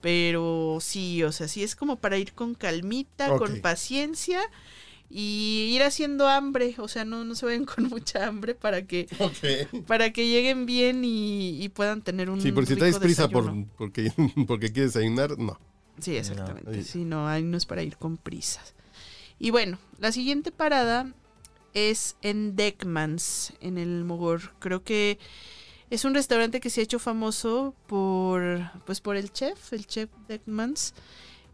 Pero 0.00 0.78
sí, 0.80 1.22
o 1.22 1.32
sea, 1.32 1.48
sí 1.48 1.62
es 1.62 1.76
como 1.76 1.96
para 1.96 2.18
ir 2.18 2.32
con 2.32 2.54
calmita, 2.54 3.36
con 3.36 3.60
paciencia 3.60 4.40
y 5.08 5.72
ir 5.74 5.82
haciendo 5.82 6.26
hambre. 6.28 6.74
O 6.78 6.88
sea, 6.88 7.04
no, 7.04 7.24
no 7.24 7.34
se 7.34 7.46
vayan 7.46 7.64
con 7.66 7.84
mucha 7.84 8.26
hambre 8.26 8.54
para 8.54 8.86
que, 8.86 9.06
para 9.86 10.12
que 10.12 10.28
lleguen 10.28 10.66
bien 10.66 11.04
y, 11.04 11.62
y 11.62 11.68
puedan 11.68 12.02
tener 12.02 12.30
un 12.30 12.40
Sí, 12.40 12.52
por 12.52 12.66
si 12.66 12.76
traes 12.76 12.98
prisa 12.98 13.28
por, 13.28 13.52
porque, 13.76 14.12
porque 14.46 14.72
quieres 14.72 14.94
desayunar, 14.94 15.38
no. 15.38 15.58
Sí, 16.00 16.16
exactamente. 16.16 16.70
ahí- 16.70 16.84
Sí, 16.84 17.04
no, 17.04 17.26
ahí 17.28 17.42
no 17.42 17.56
es 17.56 17.66
para 17.66 17.82
ir 17.82 17.96
con 17.96 18.16
prisas. 18.18 18.74
Y 19.38 19.50
bueno, 19.50 19.78
la 19.98 20.12
siguiente 20.12 20.50
parada 20.50 21.12
es 21.74 22.16
en 22.22 22.56
Deckmans, 22.56 23.52
en 23.60 23.76
el 23.78 24.04
Mogor. 24.04 24.52
Creo 24.58 24.82
que 24.82 25.18
es 25.90 26.04
un 26.04 26.14
restaurante 26.14 26.58
que 26.60 26.70
se 26.70 26.80
ha 26.80 26.84
hecho 26.84 26.98
famoso 26.98 27.74
por, 27.86 28.60
pues 28.86 29.00
por 29.00 29.16
el 29.16 29.30
chef, 29.32 29.72
el 29.72 29.86
chef 29.86 30.10
Deckmans. 30.28 30.94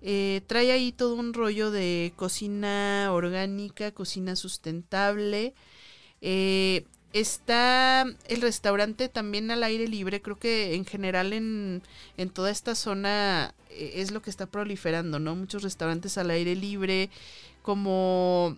Eh, 0.03 0.43
trae 0.47 0.73
ahí 0.73 0.93
todo 0.93 1.15
un 1.15 1.33
rollo 1.33 1.71
de 1.71 2.13
cocina 2.17 3.11
orgánica, 3.13 3.93
cocina 3.93 4.35
sustentable. 4.37 5.55
Eh, 6.21 6.85
está 7.13 8.07
el 8.29 8.41
restaurante 8.41 9.09
también 9.09 9.51
al 9.51 9.63
aire 9.63 9.87
libre. 9.89 10.23
Creo 10.23 10.39
que 10.39 10.75
en 10.75 10.85
general 10.85 11.33
en, 11.33 11.83
en 12.17 12.31
toda 12.31 12.51
esta 12.51 12.75
zona 12.75 13.55
eh, 13.71 13.93
es 13.97 14.11
lo 14.11 14.23
que 14.23 14.31
está 14.31 14.47
proliferando, 14.47 15.19
¿no? 15.19 15.37
Muchos 15.37 15.63
restaurantes 15.63 16.19
al 16.19 16.31
aire 16.31 16.57
libre, 16.57 17.11
como 17.63 18.57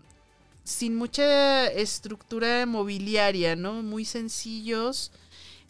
sin 0.64 0.96
mucha 0.96 1.66
estructura 1.66 2.64
mobiliaria, 2.66 3.54
¿no? 3.56 3.82
Muy 3.82 4.04
sencillos, 4.04 5.12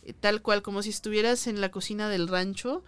eh, 0.05 0.12
tal 0.18 0.41
cual, 0.43 0.62
como 0.62 0.83
si 0.83 0.91
estuvieras 0.91 1.47
en 1.47 1.61
la 1.61 1.70
cocina 1.70 2.09
del 2.09 2.29
rancho. 2.29 2.85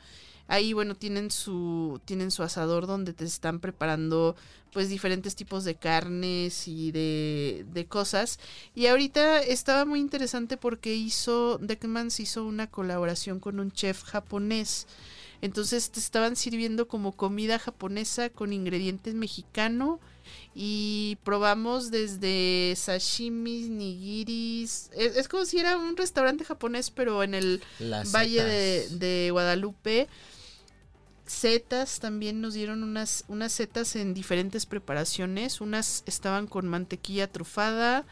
Ahí, 0.49 0.73
bueno, 0.73 0.95
tienen 0.95 1.31
su, 1.31 2.01
tienen 2.05 2.31
su 2.31 2.43
asador 2.43 2.87
donde 2.87 3.13
te 3.13 3.25
están 3.25 3.59
preparando 3.61 4.37
pues 4.73 4.89
diferentes 4.89 5.35
tipos 5.35 5.65
de 5.65 5.75
carnes 5.75 6.69
y 6.69 6.93
de, 6.93 7.65
de 7.73 7.87
cosas. 7.87 8.39
Y 8.75 8.87
ahorita 8.87 9.41
estaba 9.41 9.85
muy 9.85 10.01
interesante 10.01 10.57
porque 10.57 10.95
hizo, 10.95 11.59
Deckmans 11.59 12.21
hizo 12.21 12.45
una 12.45 12.67
colaboración 12.67 13.41
con 13.41 13.59
un 13.59 13.73
chef 13.73 14.03
japonés. 14.05 14.87
Entonces 15.43 15.91
te 15.91 16.01
estaban 16.01 16.37
sirviendo 16.37 16.89
como 16.89 17.13
comida 17.13 17.59
japonesa 17.59 18.31
con 18.31 18.53
ingredientes 18.53 19.15
mexicano 19.15 19.99
y 20.55 21.19
probamos 21.25 21.91
desde 21.91 22.75
sashimis, 22.77 23.69
nigiris. 23.69 24.91
Es, 24.95 25.17
es 25.17 25.29
como 25.29 25.45
si 25.45 25.59
era 25.59 25.77
un 25.77 25.97
restaurante 25.97 26.45
japonés 26.45 26.91
pero 26.91 27.23
en 27.23 27.35
el 27.35 27.63
Las 27.79 28.13
Valle 28.13 28.45
de 28.45 29.29
Guadalupe. 29.31 30.09
Setas 31.27 31.99
también 31.99 32.41
nos 32.41 32.55
dieron 32.55 32.85
unas, 32.85 33.25
unas 33.27 33.53
setas 33.53 33.97
en 33.97 34.15
diferentes 34.15 34.65
preparaciones. 34.65 35.61
Unas 35.61 36.05
estaban 36.07 36.47
con 36.47 36.69
mantequilla 36.69 37.31
trufada, 37.31 38.05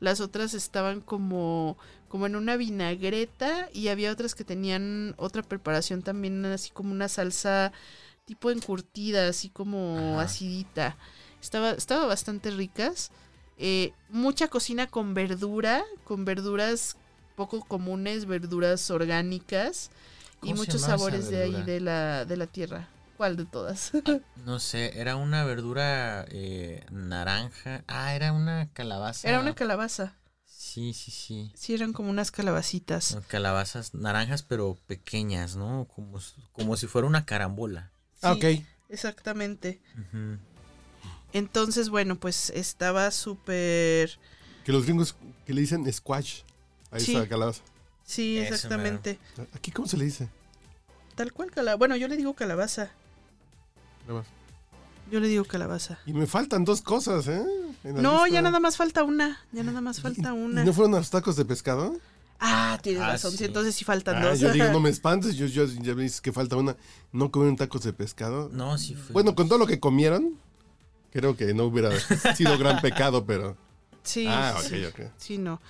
las 0.00 0.20
otras 0.20 0.52
estaban 0.52 1.00
como, 1.00 1.78
como 2.08 2.26
en 2.26 2.34
una 2.34 2.56
vinagreta 2.56 3.68
y 3.72 3.88
había 3.88 4.10
otras 4.10 4.34
que 4.34 4.42
tenían 4.44 5.14
otra 5.16 5.42
preparación 5.42 6.02
también, 6.02 6.44
así 6.44 6.70
como 6.70 6.90
una 6.90 7.08
salsa 7.08 7.72
tipo 8.24 8.50
encurtida, 8.50 9.28
así 9.28 9.48
como 9.48 10.14
Ajá. 10.14 10.22
acidita. 10.22 10.96
Estaba, 11.40 11.70
estaba 11.70 12.06
bastante 12.06 12.50
ricas. 12.50 13.12
Eh, 13.58 13.92
mucha 14.08 14.48
cocina 14.48 14.88
con 14.88 15.14
verdura, 15.14 15.84
con 16.02 16.24
verduras 16.24 16.96
poco 17.36 17.60
comunes, 17.60 18.26
verduras 18.26 18.90
orgánicas 18.90 19.90
y 20.42 20.50
¿Cómo 20.50 20.56
se 20.56 20.60
muchos 20.72 20.80
sabores 20.82 21.30
de 21.30 21.42
ahí 21.42 21.62
de 21.62 21.80
la, 21.80 22.24
de 22.24 22.36
la 22.36 22.46
tierra. 22.46 22.88
¿Cuál 23.16 23.36
de 23.36 23.46
todas? 23.46 23.92
No 24.44 24.60
sé, 24.60 25.00
era 25.00 25.16
una 25.16 25.44
verdura 25.44 26.24
eh, 26.28 26.84
naranja. 26.92 27.82
Ah, 27.88 28.14
era 28.14 28.32
una 28.32 28.68
calabaza. 28.72 29.28
Era 29.28 29.40
una 29.40 29.54
calabaza. 29.56 30.14
Sí, 30.44 30.92
sí, 30.94 31.10
sí. 31.10 31.50
Sí, 31.54 31.74
eran 31.74 31.92
como 31.92 32.10
unas 32.10 32.30
calabacitas. 32.30 33.14
No, 33.16 33.22
Calabazas 33.26 33.92
naranjas, 33.94 34.42
pero 34.44 34.78
pequeñas, 34.86 35.56
¿no? 35.56 35.88
Como, 35.92 36.20
como 36.52 36.76
si 36.76 36.86
fuera 36.86 37.08
una 37.08 37.24
carambola. 37.24 37.90
Ah, 38.22 38.36
Sí, 38.38 38.60
ok. 38.60 38.66
Exactamente. 38.88 39.80
Entonces, 41.32 41.88
bueno, 41.88 42.16
pues 42.20 42.50
estaba 42.50 43.10
súper... 43.10 44.18
Que 44.64 44.72
los 44.72 44.84
gringos 44.84 45.16
que 45.44 45.54
le 45.54 45.60
dicen 45.60 45.90
squash 45.92 46.42
a 46.90 47.00
Sí. 47.00 47.16
esa 47.16 47.28
calabaza. 47.28 47.62
Sí, 48.06 48.38
Eso 48.38 48.54
exactamente. 48.54 49.18
¿Aquí 49.54 49.70
cómo 49.72 49.86
se 49.88 49.96
le 49.98 50.04
dice? 50.06 50.28
Tal 51.16 51.32
cual 51.32 51.50
calabaza. 51.50 51.76
Bueno, 51.76 51.96
yo 51.96 52.08
le 52.08 52.16
digo 52.16 52.32
calabaza. 52.34 52.90
Nada 54.06 54.20
más. 54.20 54.26
Yo 55.10 55.20
le 55.20 55.28
digo 55.28 55.44
calabaza. 55.44 55.98
Y 56.06 56.12
me 56.12 56.26
faltan 56.26 56.64
dos 56.64 56.80
cosas, 56.82 57.26
¿eh? 57.28 57.44
No, 57.84 58.24
lista. 58.24 58.28
ya 58.28 58.42
nada 58.42 58.60
más 58.60 58.76
falta 58.76 59.02
una. 59.04 59.40
Ya 59.52 59.62
nada 59.62 59.80
más 59.80 60.00
falta 60.00 60.30
¿Y- 60.30 60.32
una. 60.32 60.62
¿Y 60.62 60.66
no 60.66 60.72
fueron 60.72 60.94
a 60.94 60.98
los 60.98 61.10
tacos 61.10 61.36
de 61.36 61.44
pescado? 61.44 61.96
Ah, 62.38 62.78
tienes 62.82 63.02
Ah, 63.02 63.08
razón. 63.12 63.30
sí, 63.32 63.38
sí. 63.38 63.44
entonces 63.44 63.74
sí 63.74 63.84
faltan 63.84 64.16
Ah, 64.16 64.26
dos. 64.28 64.40
yo 64.40 64.52
digo, 64.52 64.66
no 64.68 64.78
me 64.80 64.90
espantes, 64.90 65.36
yo, 65.36 65.46
yo- 65.46 65.64
ya 65.66 65.94
me 65.94 66.02
dices 66.04 66.20
que 66.20 66.32
falta 66.32 66.56
una. 66.56 66.76
¿No 67.12 67.30
comieron 67.30 67.56
tacos 67.56 67.82
de 67.82 67.92
pescado? 67.92 68.50
No, 68.52 68.78
sí 68.78 68.94
fue. 68.94 69.12
Bueno, 69.14 69.34
con 69.34 69.48
todo 69.48 69.58
lo 69.58 69.66
que 69.66 69.80
comieron, 69.80 70.34
creo 71.12 71.36
que 71.36 71.54
no 71.54 71.64
hubiera 71.64 71.90
sido 72.36 72.56
gran 72.58 72.80
pecado, 72.80 73.24
pero... 73.26 73.56
Sí, 74.02 74.26
ah, 74.28 74.54
ok, 74.58 74.62
sí. 74.64 74.84
ok. 74.84 75.00
Sí, 75.16 75.38
no. 75.38 75.60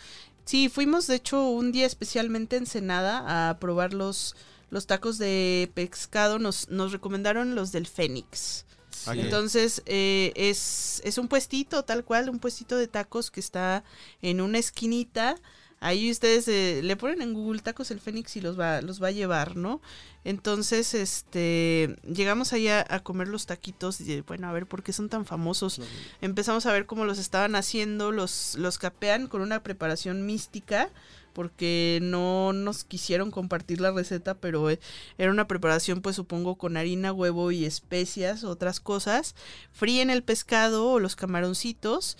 Sí, 0.47 0.68
fuimos 0.68 1.09
de 1.09 1.16
hecho 1.16 1.49
un 1.49 1.72
día 1.72 1.86
especialmente 1.86 2.57
en 2.57 2.62
Ensenada 2.62 3.51
a 3.51 3.59
probar 3.59 3.92
los, 3.92 4.36
los 4.70 4.86
tacos 4.86 5.18
de 5.18 5.70
pescado. 5.74 6.38
Nos, 6.38 6.68
nos 6.70 6.92
recomendaron 6.92 7.57
los 7.57 7.72
del 7.72 7.86
Fénix. 7.86 8.64
Entonces, 9.09 9.82
eh, 9.86 10.32
es, 10.36 11.03
es 11.05 11.18
un 11.18 11.28
puestito, 11.28 11.84
tal 11.84 12.05
cual, 12.05 12.28
un 12.28 12.38
puestito 12.38 12.76
de 12.76 12.88
tacos 12.88 13.30
que 13.30 13.40
está 13.40 13.84
en 14.22 14.40
una 14.40 14.59
esquinita. 14.59 15.36
Ahí 15.81 16.11
ustedes 16.11 16.49
eh, 16.49 16.81
le 16.83 16.97
ponen 16.97 17.20
en 17.20 17.35
Google 17.35 17.61
tacos 17.61 17.91
el 17.91 18.01
Fénix 18.01 18.37
y 18.37 18.41
los 18.41 18.59
va, 18.59 18.81
los 18.81 19.03
va 19.03 19.09
a 19.09 19.12
llevar, 19.12 19.57
¿no? 19.57 19.83
Entonces, 20.24 20.95
este, 20.95 21.97
llegamos 22.03 22.53
allá 22.53 22.85
a 22.89 23.01
comer 23.01 23.29
los 23.29 23.47
taquitos 23.47 24.01
y 24.01 24.22
bueno, 24.22 24.49
a 24.49 24.53
ver 24.53 24.66
por 24.66 24.83
qué 24.83 24.93
son 24.93 25.09
tan 25.09 25.27
famosos. 25.27 25.81
Empezamos 26.20 26.66
a 26.66 26.72
ver 26.72 26.87
cómo 26.87 27.05
los 27.05 27.18
estaban 27.18 27.55
haciendo, 27.55 28.11
los, 28.11 28.57
los 28.57 28.79
capean 28.79 29.27
con 29.29 29.43
una 29.43 29.62
preparación 29.62 30.24
mística 30.24 30.91
porque 31.37 31.99
no 32.01 32.55
nos 32.55 32.85
quisieron 32.85 33.31
compartir 33.31 33.79
la 33.83 33.93
receta, 33.93 34.37
pero 34.37 34.70
eh, 34.70 34.81
era 35.18 35.31
una 35.31 35.47
preparación 35.47 36.01
pues 36.01 36.16
supongo 36.16 36.57
con 36.57 36.79
harina, 36.79 37.12
huevo 37.12 37.53
y 37.53 37.66
especias, 37.66 38.43
otras 38.43 38.81
cosas. 38.81 39.35
Fríen 39.70 40.09
el 40.09 40.22
pescado 40.22 40.93
o 40.93 40.99
los 40.99 41.14
camaroncitos 41.14 42.16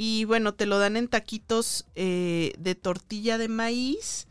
y 0.00 0.26
bueno, 0.26 0.54
te 0.54 0.64
lo 0.64 0.78
dan 0.78 0.96
en 0.96 1.08
taquitos 1.08 1.84
eh, 1.96 2.52
de 2.56 2.76
tortilla 2.76 3.36
de 3.36 3.48
maíz 3.48 4.28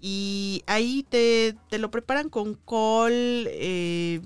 y 0.00 0.62
ahí 0.68 1.04
te, 1.10 1.56
te 1.68 1.78
lo 1.78 1.90
preparan 1.90 2.28
con 2.28 2.54
col, 2.54 3.12
eh, 3.12 4.20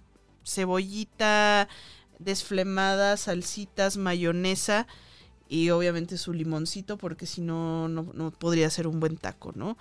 cebollita 0.45 1.71
desflemada, 2.19 3.17
salsitas, 3.17 3.97
mayonesa 3.97 4.87
y 5.49 5.71
obviamente 5.71 6.19
su 6.19 6.35
limoncito 6.35 6.99
porque 6.99 7.25
si 7.25 7.41
no, 7.41 7.89
no, 7.89 8.31
podría 8.33 8.69
ser 8.69 8.87
un 8.87 9.01
buen 9.01 9.17
taco, 9.17 9.53
¿no? 9.55 9.79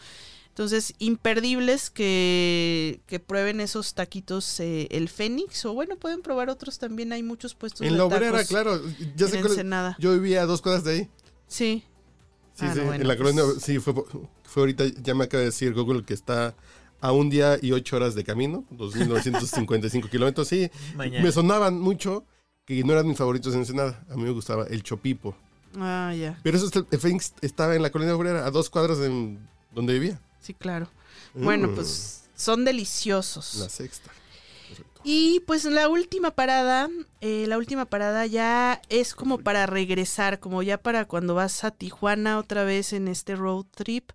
Entonces, 0.53 0.93
imperdibles 0.99 1.89
que, 1.89 3.01
que 3.07 3.19
prueben 3.19 3.59
esos 3.59 3.95
taquitos 3.95 4.59
eh, 4.59 4.87
el 4.91 5.09
Fénix, 5.09 5.65
o 5.65 5.73
bueno, 5.73 5.95
pueden 5.95 6.21
probar 6.21 6.51
otros 6.51 6.77
también, 6.77 7.11
hay 7.11 7.23
muchos 7.23 7.55
puestos 7.55 7.81
en 7.81 7.97
la 7.97 8.05
obrera, 8.05 8.45
claro, 8.45 8.79
ya 9.15 9.27
sé 9.27 9.41
cuál, 9.41 9.95
yo 9.97 10.13
vivía 10.13 10.43
a 10.43 10.45
dos 10.45 10.61
cuadras 10.61 10.83
de 10.83 10.91
ahí. 10.91 11.09
Sí. 11.47 11.83
Sí, 12.53 12.65
ah, 12.67 12.73
sí, 12.75 12.81
en 12.81 13.07
la 13.07 13.17
colonia, 13.17 13.41
pues 13.43 13.63
sí, 13.63 13.79
fue, 13.79 13.95
fue 14.43 14.61
ahorita, 14.61 14.83
ya 15.01 15.15
me 15.15 15.23
acaba 15.23 15.39
de 15.39 15.47
decir 15.47 15.73
Google 15.73 16.03
que 16.05 16.13
está 16.13 16.55
a 17.01 17.11
un 17.11 17.31
día 17.31 17.57
y 17.59 17.71
ocho 17.71 17.95
horas 17.95 18.13
de 18.13 18.23
camino, 18.23 18.63
2.955 18.73 20.07
kilómetros, 20.11 20.49
sí, 20.49 20.69
me 20.95 21.31
sonaban 21.31 21.79
mucho, 21.79 22.27
que 22.63 22.83
no 22.83 22.93
eran 22.93 23.07
mis 23.07 23.17
favoritos 23.17 23.55
en 23.55 23.61
Ensenada, 23.61 24.05
a 24.07 24.15
mí 24.15 24.21
me 24.21 24.29
gustaba 24.29 24.67
el 24.67 24.83
chopipo. 24.83 25.35
Ah, 25.79 26.13
ya. 26.15 26.39
Pero 26.43 26.57
eso 26.57 26.69
el 26.91 26.99
Fénix 26.99 27.33
estaba 27.41 27.75
en 27.75 27.81
la 27.81 27.91
colonia 27.91 28.15
obrera, 28.15 28.45
a 28.45 28.51
dos 28.51 28.69
cuadras 28.69 28.99
de 28.99 29.35
donde 29.71 29.93
vivía. 29.93 30.21
Sí, 30.43 30.53
claro. 30.53 30.89
Bueno, 31.33 31.69
mm. 31.69 31.75
pues 31.75 32.25
son 32.35 32.65
deliciosos. 32.65 33.55
La 33.55 33.69
sexta. 33.69 34.11
Y 35.03 35.41
pues 35.41 35.65
la 35.65 35.89
última 35.89 36.31
parada, 36.31 36.89
eh, 37.19 37.45
la 37.47 37.57
última 37.57 37.85
parada 37.85 38.25
ya 38.25 38.81
es 38.89 39.15
como 39.15 39.37
para 39.37 39.65
regresar, 39.65 40.39
como 40.39 40.63
ya 40.63 40.77
para 40.77 41.05
cuando 41.05 41.35
vas 41.35 41.63
a 41.63 41.71
Tijuana 41.71 42.37
otra 42.37 42.63
vez 42.63 42.93
en 42.93 43.07
este 43.07 43.35
road 43.35 43.65
trip. 43.75 44.11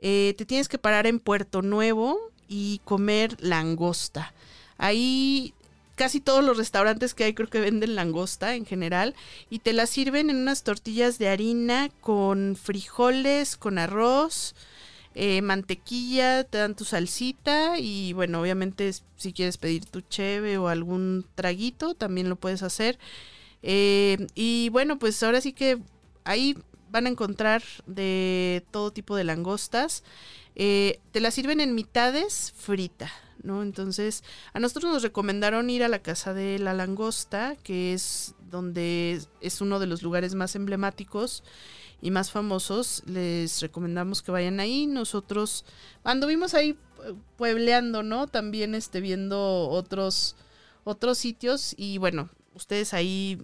Eh, 0.00 0.34
te 0.36 0.44
tienes 0.44 0.68
que 0.68 0.78
parar 0.78 1.06
en 1.06 1.18
Puerto 1.18 1.62
Nuevo 1.62 2.18
y 2.46 2.80
comer 2.84 3.36
langosta. 3.40 4.34
Ahí 4.76 5.54
casi 5.98 6.20
todos 6.20 6.44
los 6.44 6.56
restaurantes 6.56 7.12
que 7.12 7.24
hay 7.24 7.34
creo 7.34 7.48
que 7.48 7.60
venden 7.60 7.96
langosta 7.96 8.54
en 8.54 8.64
general 8.64 9.14
y 9.50 9.58
te 9.58 9.72
la 9.72 9.86
sirven 9.86 10.30
en 10.30 10.36
unas 10.36 10.62
tortillas 10.62 11.18
de 11.18 11.28
harina 11.28 11.90
con 12.00 12.56
frijoles, 12.56 13.56
con 13.56 13.78
arroz, 13.78 14.54
eh, 15.20 15.42
mantequilla, 15.42 16.44
te 16.44 16.58
dan 16.58 16.76
tu 16.76 16.84
salsita 16.84 17.80
y 17.80 18.12
bueno, 18.12 18.40
obviamente 18.40 18.92
si 19.16 19.32
quieres 19.32 19.58
pedir 19.58 19.84
tu 19.84 20.00
cheve 20.00 20.58
o 20.58 20.68
algún 20.68 21.26
traguito 21.34 21.94
también 21.94 22.28
lo 22.28 22.36
puedes 22.36 22.62
hacer. 22.62 23.00
Eh, 23.64 24.28
y 24.36 24.68
bueno, 24.68 25.00
pues 25.00 25.20
ahora 25.24 25.40
sí 25.40 25.52
que 25.52 25.80
ahí 26.22 26.56
van 26.92 27.06
a 27.06 27.08
encontrar 27.08 27.64
de 27.86 28.64
todo 28.70 28.92
tipo 28.92 29.16
de 29.16 29.24
langostas. 29.24 30.04
Eh, 30.54 31.00
te 31.10 31.18
la 31.18 31.32
sirven 31.32 31.58
en 31.58 31.74
mitades 31.74 32.54
frita. 32.56 33.10
¿no? 33.42 33.64
Entonces, 33.64 34.22
a 34.52 34.60
nosotros 34.60 34.92
nos 34.92 35.02
recomendaron 35.02 35.68
ir 35.68 35.82
a 35.82 35.88
la 35.88 35.98
Casa 35.98 36.32
de 36.32 36.60
la 36.60 36.74
Langosta, 36.74 37.56
que 37.64 37.92
es 37.92 38.36
donde 38.50 39.20
es 39.40 39.60
uno 39.60 39.80
de 39.80 39.86
los 39.86 40.02
lugares 40.02 40.36
más 40.36 40.54
emblemáticos 40.54 41.42
y 42.00 42.10
más 42.10 42.30
famosos. 42.30 43.02
Les 43.06 43.60
recomendamos 43.60 44.22
que 44.22 44.30
vayan 44.30 44.60
ahí. 44.60 44.86
Nosotros 44.86 45.64
anduvimos 46.04 46.54
ahí 46.54 46.78
puebleando, 47.36 48.02
¿no? 48.02 48.26
También 48.26 48.74
este, 48.74 49.00
viendo 49.00 49.68
otros, 49.68 50.36
otros 50.84 51.18
sitios 51.18 51.74
y 51.76 51.98
bueno, 51.98 52.28
ustedes 52.54 52.94
ahí 52.94 53.38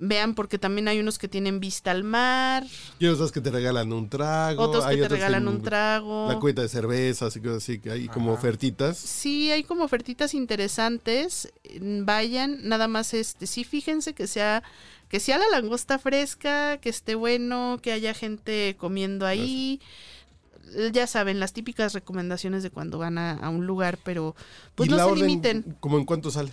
Vean, 0.00 0.34
porque 0.36 0.58
también 0.58 0.86
hay 0.86 1.00
unos 1.00 1.18
que 1.18 1.26
tienen 1.26 1.58
vista 1.58 1.90
al 1.90 2.04
mar. 2.04 2.64
Y 3.00 3.06
otros 3.06 3.32
que 3.32 3.40
te 3.40 3.50
regalan 3.50 3.92
un 3.92 4.08
trago. 4.08 4.62
Otros 4.62 4.86
que 4.86 4.96
te 4.96 5.08
regalan 5.08 5.48
un 5.48 5.60
trago. 5.60 6.28
La 6.28 6.38
cuenta 6.38 6.62
de 6.62 6.68
cervezas 6.68 7.34
y 7.34 7.40
cosas 7.40 7.56
así, 7.56 7.80
que 7.80 7.90
hay 7.90 8.06
como 8.06 8.32
ofertitas. 8.32 8.96
Sí, 8.96 9.50
hay 9.50 9.64
como 9.64 9.82
ofertitas 9.84 10.34
interesantes. 10.34 11.52
Vayan, 11.80 12.60
nada 12.68 12.86
más 12.86 13.12
este, 13.12 13.48
sí, 13.48 13.64
fíjense 13.64 14.14
que 14.14 14.28
sea, 14.28 14.62
que 15.08 15.18
sea 15.18 15.36
la 15.36 15.48
langosta 15.50 15.98
fresca, 15.98 16.78
que 16.78 16.90
esté 16.90 17.16
bueno, 17.16 17.80
que 17.82 17.90
haya 17.90 18.14
gente 18.14 18.76
comiendo 18.78 19.26
ahí. 19.26 19.80
Ya 20.92 21.08
saben, 21.08 21.40
las 21.40 21.52
típicas 21.52 21.92
recomendaciones 21.92 22.62
de 22.62 22.70
cuando 22.70 22.98
van 22.98 23.18
a, 23.18 23.48
un 23.48 23.66
lugar, 23.66 23.98
pero 24.04 24.36
pues 24.76 24.88
no 24.88 25.08
se 25.08 25.16
limiten. 25.16 25.76
¿Cómo 25.80 25.98
en 25.98 26.04
cuánto 26.04 26.30
sale? 26.30 26.52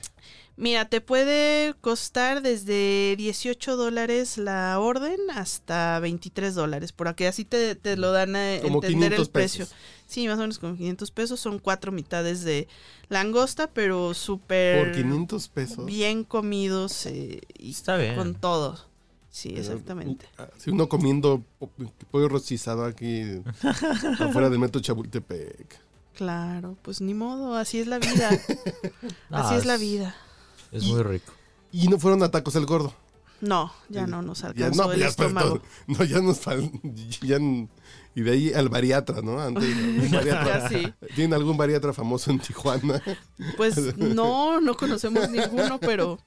Mira, 0.57 0.85
te 0.85 1.01
puede 1.01 1.73
costar 1.81 2.41
desde 2.41 3.15
18 3.17 3.75
dólares 3.75 4.37
la 4.37 4.79
orden 4.79 5.19
hasta 5.33 5.99
23 5.99 6.55
dólares, 6.55 6.93
por 6.93 7.09
aquí 7.09 7.25
así 7.25 7.43
te, 7.43 7.77
lo 7.97 8.13
dan 8.13 8.37
a 8.37 8.55
entender 8.55 9.13
el 9.13 9.27
precio. 9.27 9.67
Sí, 10.07 10.27
más 10.27 10.37
o 10.37 10.41
menos 10.41 10.59
con 10.59 10.77
500 10.77 11.11
pesos 11.11 11.39
son 11.41 11.59
cuatro 11.59 11.91
mitades 11.91 12.43
de 12.43 12.69
langosta, 13.09 13.67
pero 13.67 14.13
súper... 14.13 14.85
Por 14.85 14.95
500 14.95 15.47
pesos. 15.49 15.85
Bien 15.85 16.23
comidos 16.23 17.05
eh, 17.07 17.41
y 17.57 17.71
Está 17.71 17.97
bien. 17.97 18.15
con 18.15 18.35
todo. 18.35 18.79
Sí, 19.29 19.53
exactamente. 19.57 20.27
Ah, 20.37 20.47
si 20.57 20.69
uno 20.69 20.87
comiendo 20.87 21.43
pollo 22.09 22.29
rostizado 22.29 22.85
aquí 22.85 23.41
afuera 24.19 24.49
del 24.49 24.59
metro 24.59 24.79
Chapultepec. 24.79 25.81
Claro, 26.13 26.77
pues 26.81 27.01
ni 27.01 27.13
modo, 27.13 27.55
así 27.55 27.79
es 27.79 27.87
la 27.87 27.99
vida. 27.99 28.29
así 29.31 29.55
es 29.55 29.65
la 29.65 29.75
vida. 29.75 30.15
Es 30.75 30.83
muy 30.83 31.03
rico. 31.03 31.31
Y 31.71 31.87
no 31.87 31.99
fueron 31.99 32.21
a 32.23 32.31
tacos 32.31 32.55
el 32.55 32.65
gordo. 32.65 32.93
No, 33.41 33.71
ya 33.89 34.07
no 34.07 34.21
nos 34.21 34.43
alcanzó 34.43 34.85
no, 34.85 34.91
el 34.93 34.99
ya 34.99 35.07
estómago. 35.07 35.61
no, 35.87 36.03
ya 36.03 36.21
nos 36.21 36.39
ya, 37.21 37.37
y 38.15 38.21
de 38.21 38.31
ahí 38.31 38.53
al 38.53 38.69
bariatra, 38.69 39.21
¿no? 39.21 39.39
Antes, 39.41 40.11
bariatra. 40.11 40.69
¿Tienen 41.15 41.33
algún 41.33 41.57
bariatra 41.57 41.91
famoso 41.91 42.31
en 42.31 42.39
Tijuana? 42.39 43.01
Pues 43.57 43.97
no, 43.97 44.61
no 44.61 44.75
conocemos 44.75 45.29
ninguno, 45.29 45.79
pero, 45.79 46.17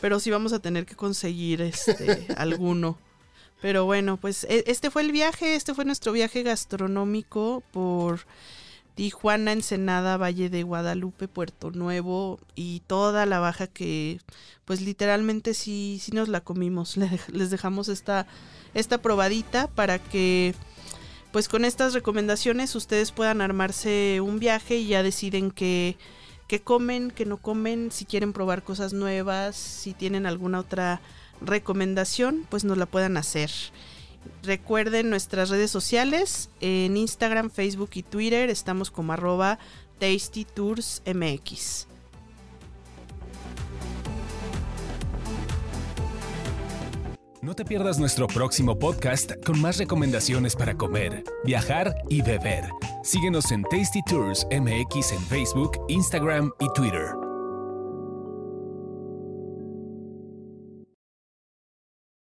pero 0.00 0.20
sí 0.20 0.30
vamos 0.30 0.52
a 0.52 0.60
tener 0.60 0.86
que 0.86 0.94
conseguir 0.94 1.60
este 1.62 2.28
alguno. 2.36 2.96
Pero 3.60 3.84
bueno, 3.84 4.16
pues 4.16 4.44
e, 4.44 4.64
este 4.66 4.90
fue 4.90 5.02
el 5.02 5.12
viaje, 5.12 5.56
este 5.56 5.74
fue 5.74 5.84
nuestro 5.84 6.12
viaje 6.12 6.42
gastronómico 6.42 7.62
por 7.72 8.20
Tijuana, 8.94 9.52
Ensenada, 9.52 10.16
Valle 10.16 10.50
de 10.50 10.62
Guadalupe, 10.62 11.28
Puerto 11.28 11.70
Nuevo 11.70 12.38
y 12.54 12.80
toda 12.86 13.26
la 13.26 13.38
baja 13.38 13.66
que 13.66 14.20
pues 14.64 14.80
literalmente 14.80 15.54
sí, 15.54 15.98
sí 16.00 16.12
nos 16.12 16.28
la 16.28 16.40
comimos. 16.40 16.96
Les 17.28 17.50
dejamos 17.50 17.88
esta, 17.88 18.26
esta 18.74 18.98
probadita 18.98 19.68
para 19.68 19.98
que 19.98 20.54
pues 21.32 21.48
con 21.48 21.64
estas 21.64 21.94
recomendaciones 21.94 22.74
ustedes 22.74 23.10
puedan 23.10 23.40
armarse 23.40 24.20
un 24.20 24.38
viaje 24.38 24.76
y 24.76 24.88
ya 24.88 25.02
deciden 25.02 25.50
qué, 25.50 25.96
qué 26.46 26.60
comen, 26.60 27.10
qué 27.10 27.24
no 27.24 27.38
comen, 27.38 27.90
si 27.90 28.04
quieren 28.04 28.34
probar 28.34 28.62
cosas 28.62 28.92
nuevas, 28.92 29.56
si 29.56 29.94
tienen 29.94 30.26
alguna 30.26 30.60
otra 30.60 31.00
recomendación, 31.40 32.46
pues 32.50 32.64
nos 32.64 32.76
la 32.76 32.86
puedan 32.86 33.16
hacer. 33.16 33.50
Recuerden 34.42 35.10
nuestras 35.10 35.50
redes 35.50 35.70
sociales, 35.70 36.50
en 36.60 36.96
Instagram, 36.96 37.50
Facebook 37.50 37.90
y 37.94 38.02
Twitter 38.02 38.50
estamos 38.50 38.90
como 38.90 39.12
arroba 39.12 39.58
tastytoursmx. 39.98 41.86
No 47.42 47.54
te 47.56 47.64
pierdas 47.64 47.98
nuestro 47.98 48.28
próximo 48.28 48.78
podcast 48.78 49.32
con 49.44 49.60
más 49.60 49.76
recomendaciones 49.78 50.54
para 50.54 50.76
comer, 50.76 51.24
viajar 51.44 51.92
y 52.08 52.22
beber. 52.22 52.64
Síguenos 53.02 53.50
en 53.50 53.64
Tasty 53.64 54.00
Tours 54.06 54.46
MX 54.52 55.10
en 55.10 55.20
Facebook, 55.22 55.72
Instagram 55.88 56.52
y 56.60 56.72
Twitter. 56.72 57.31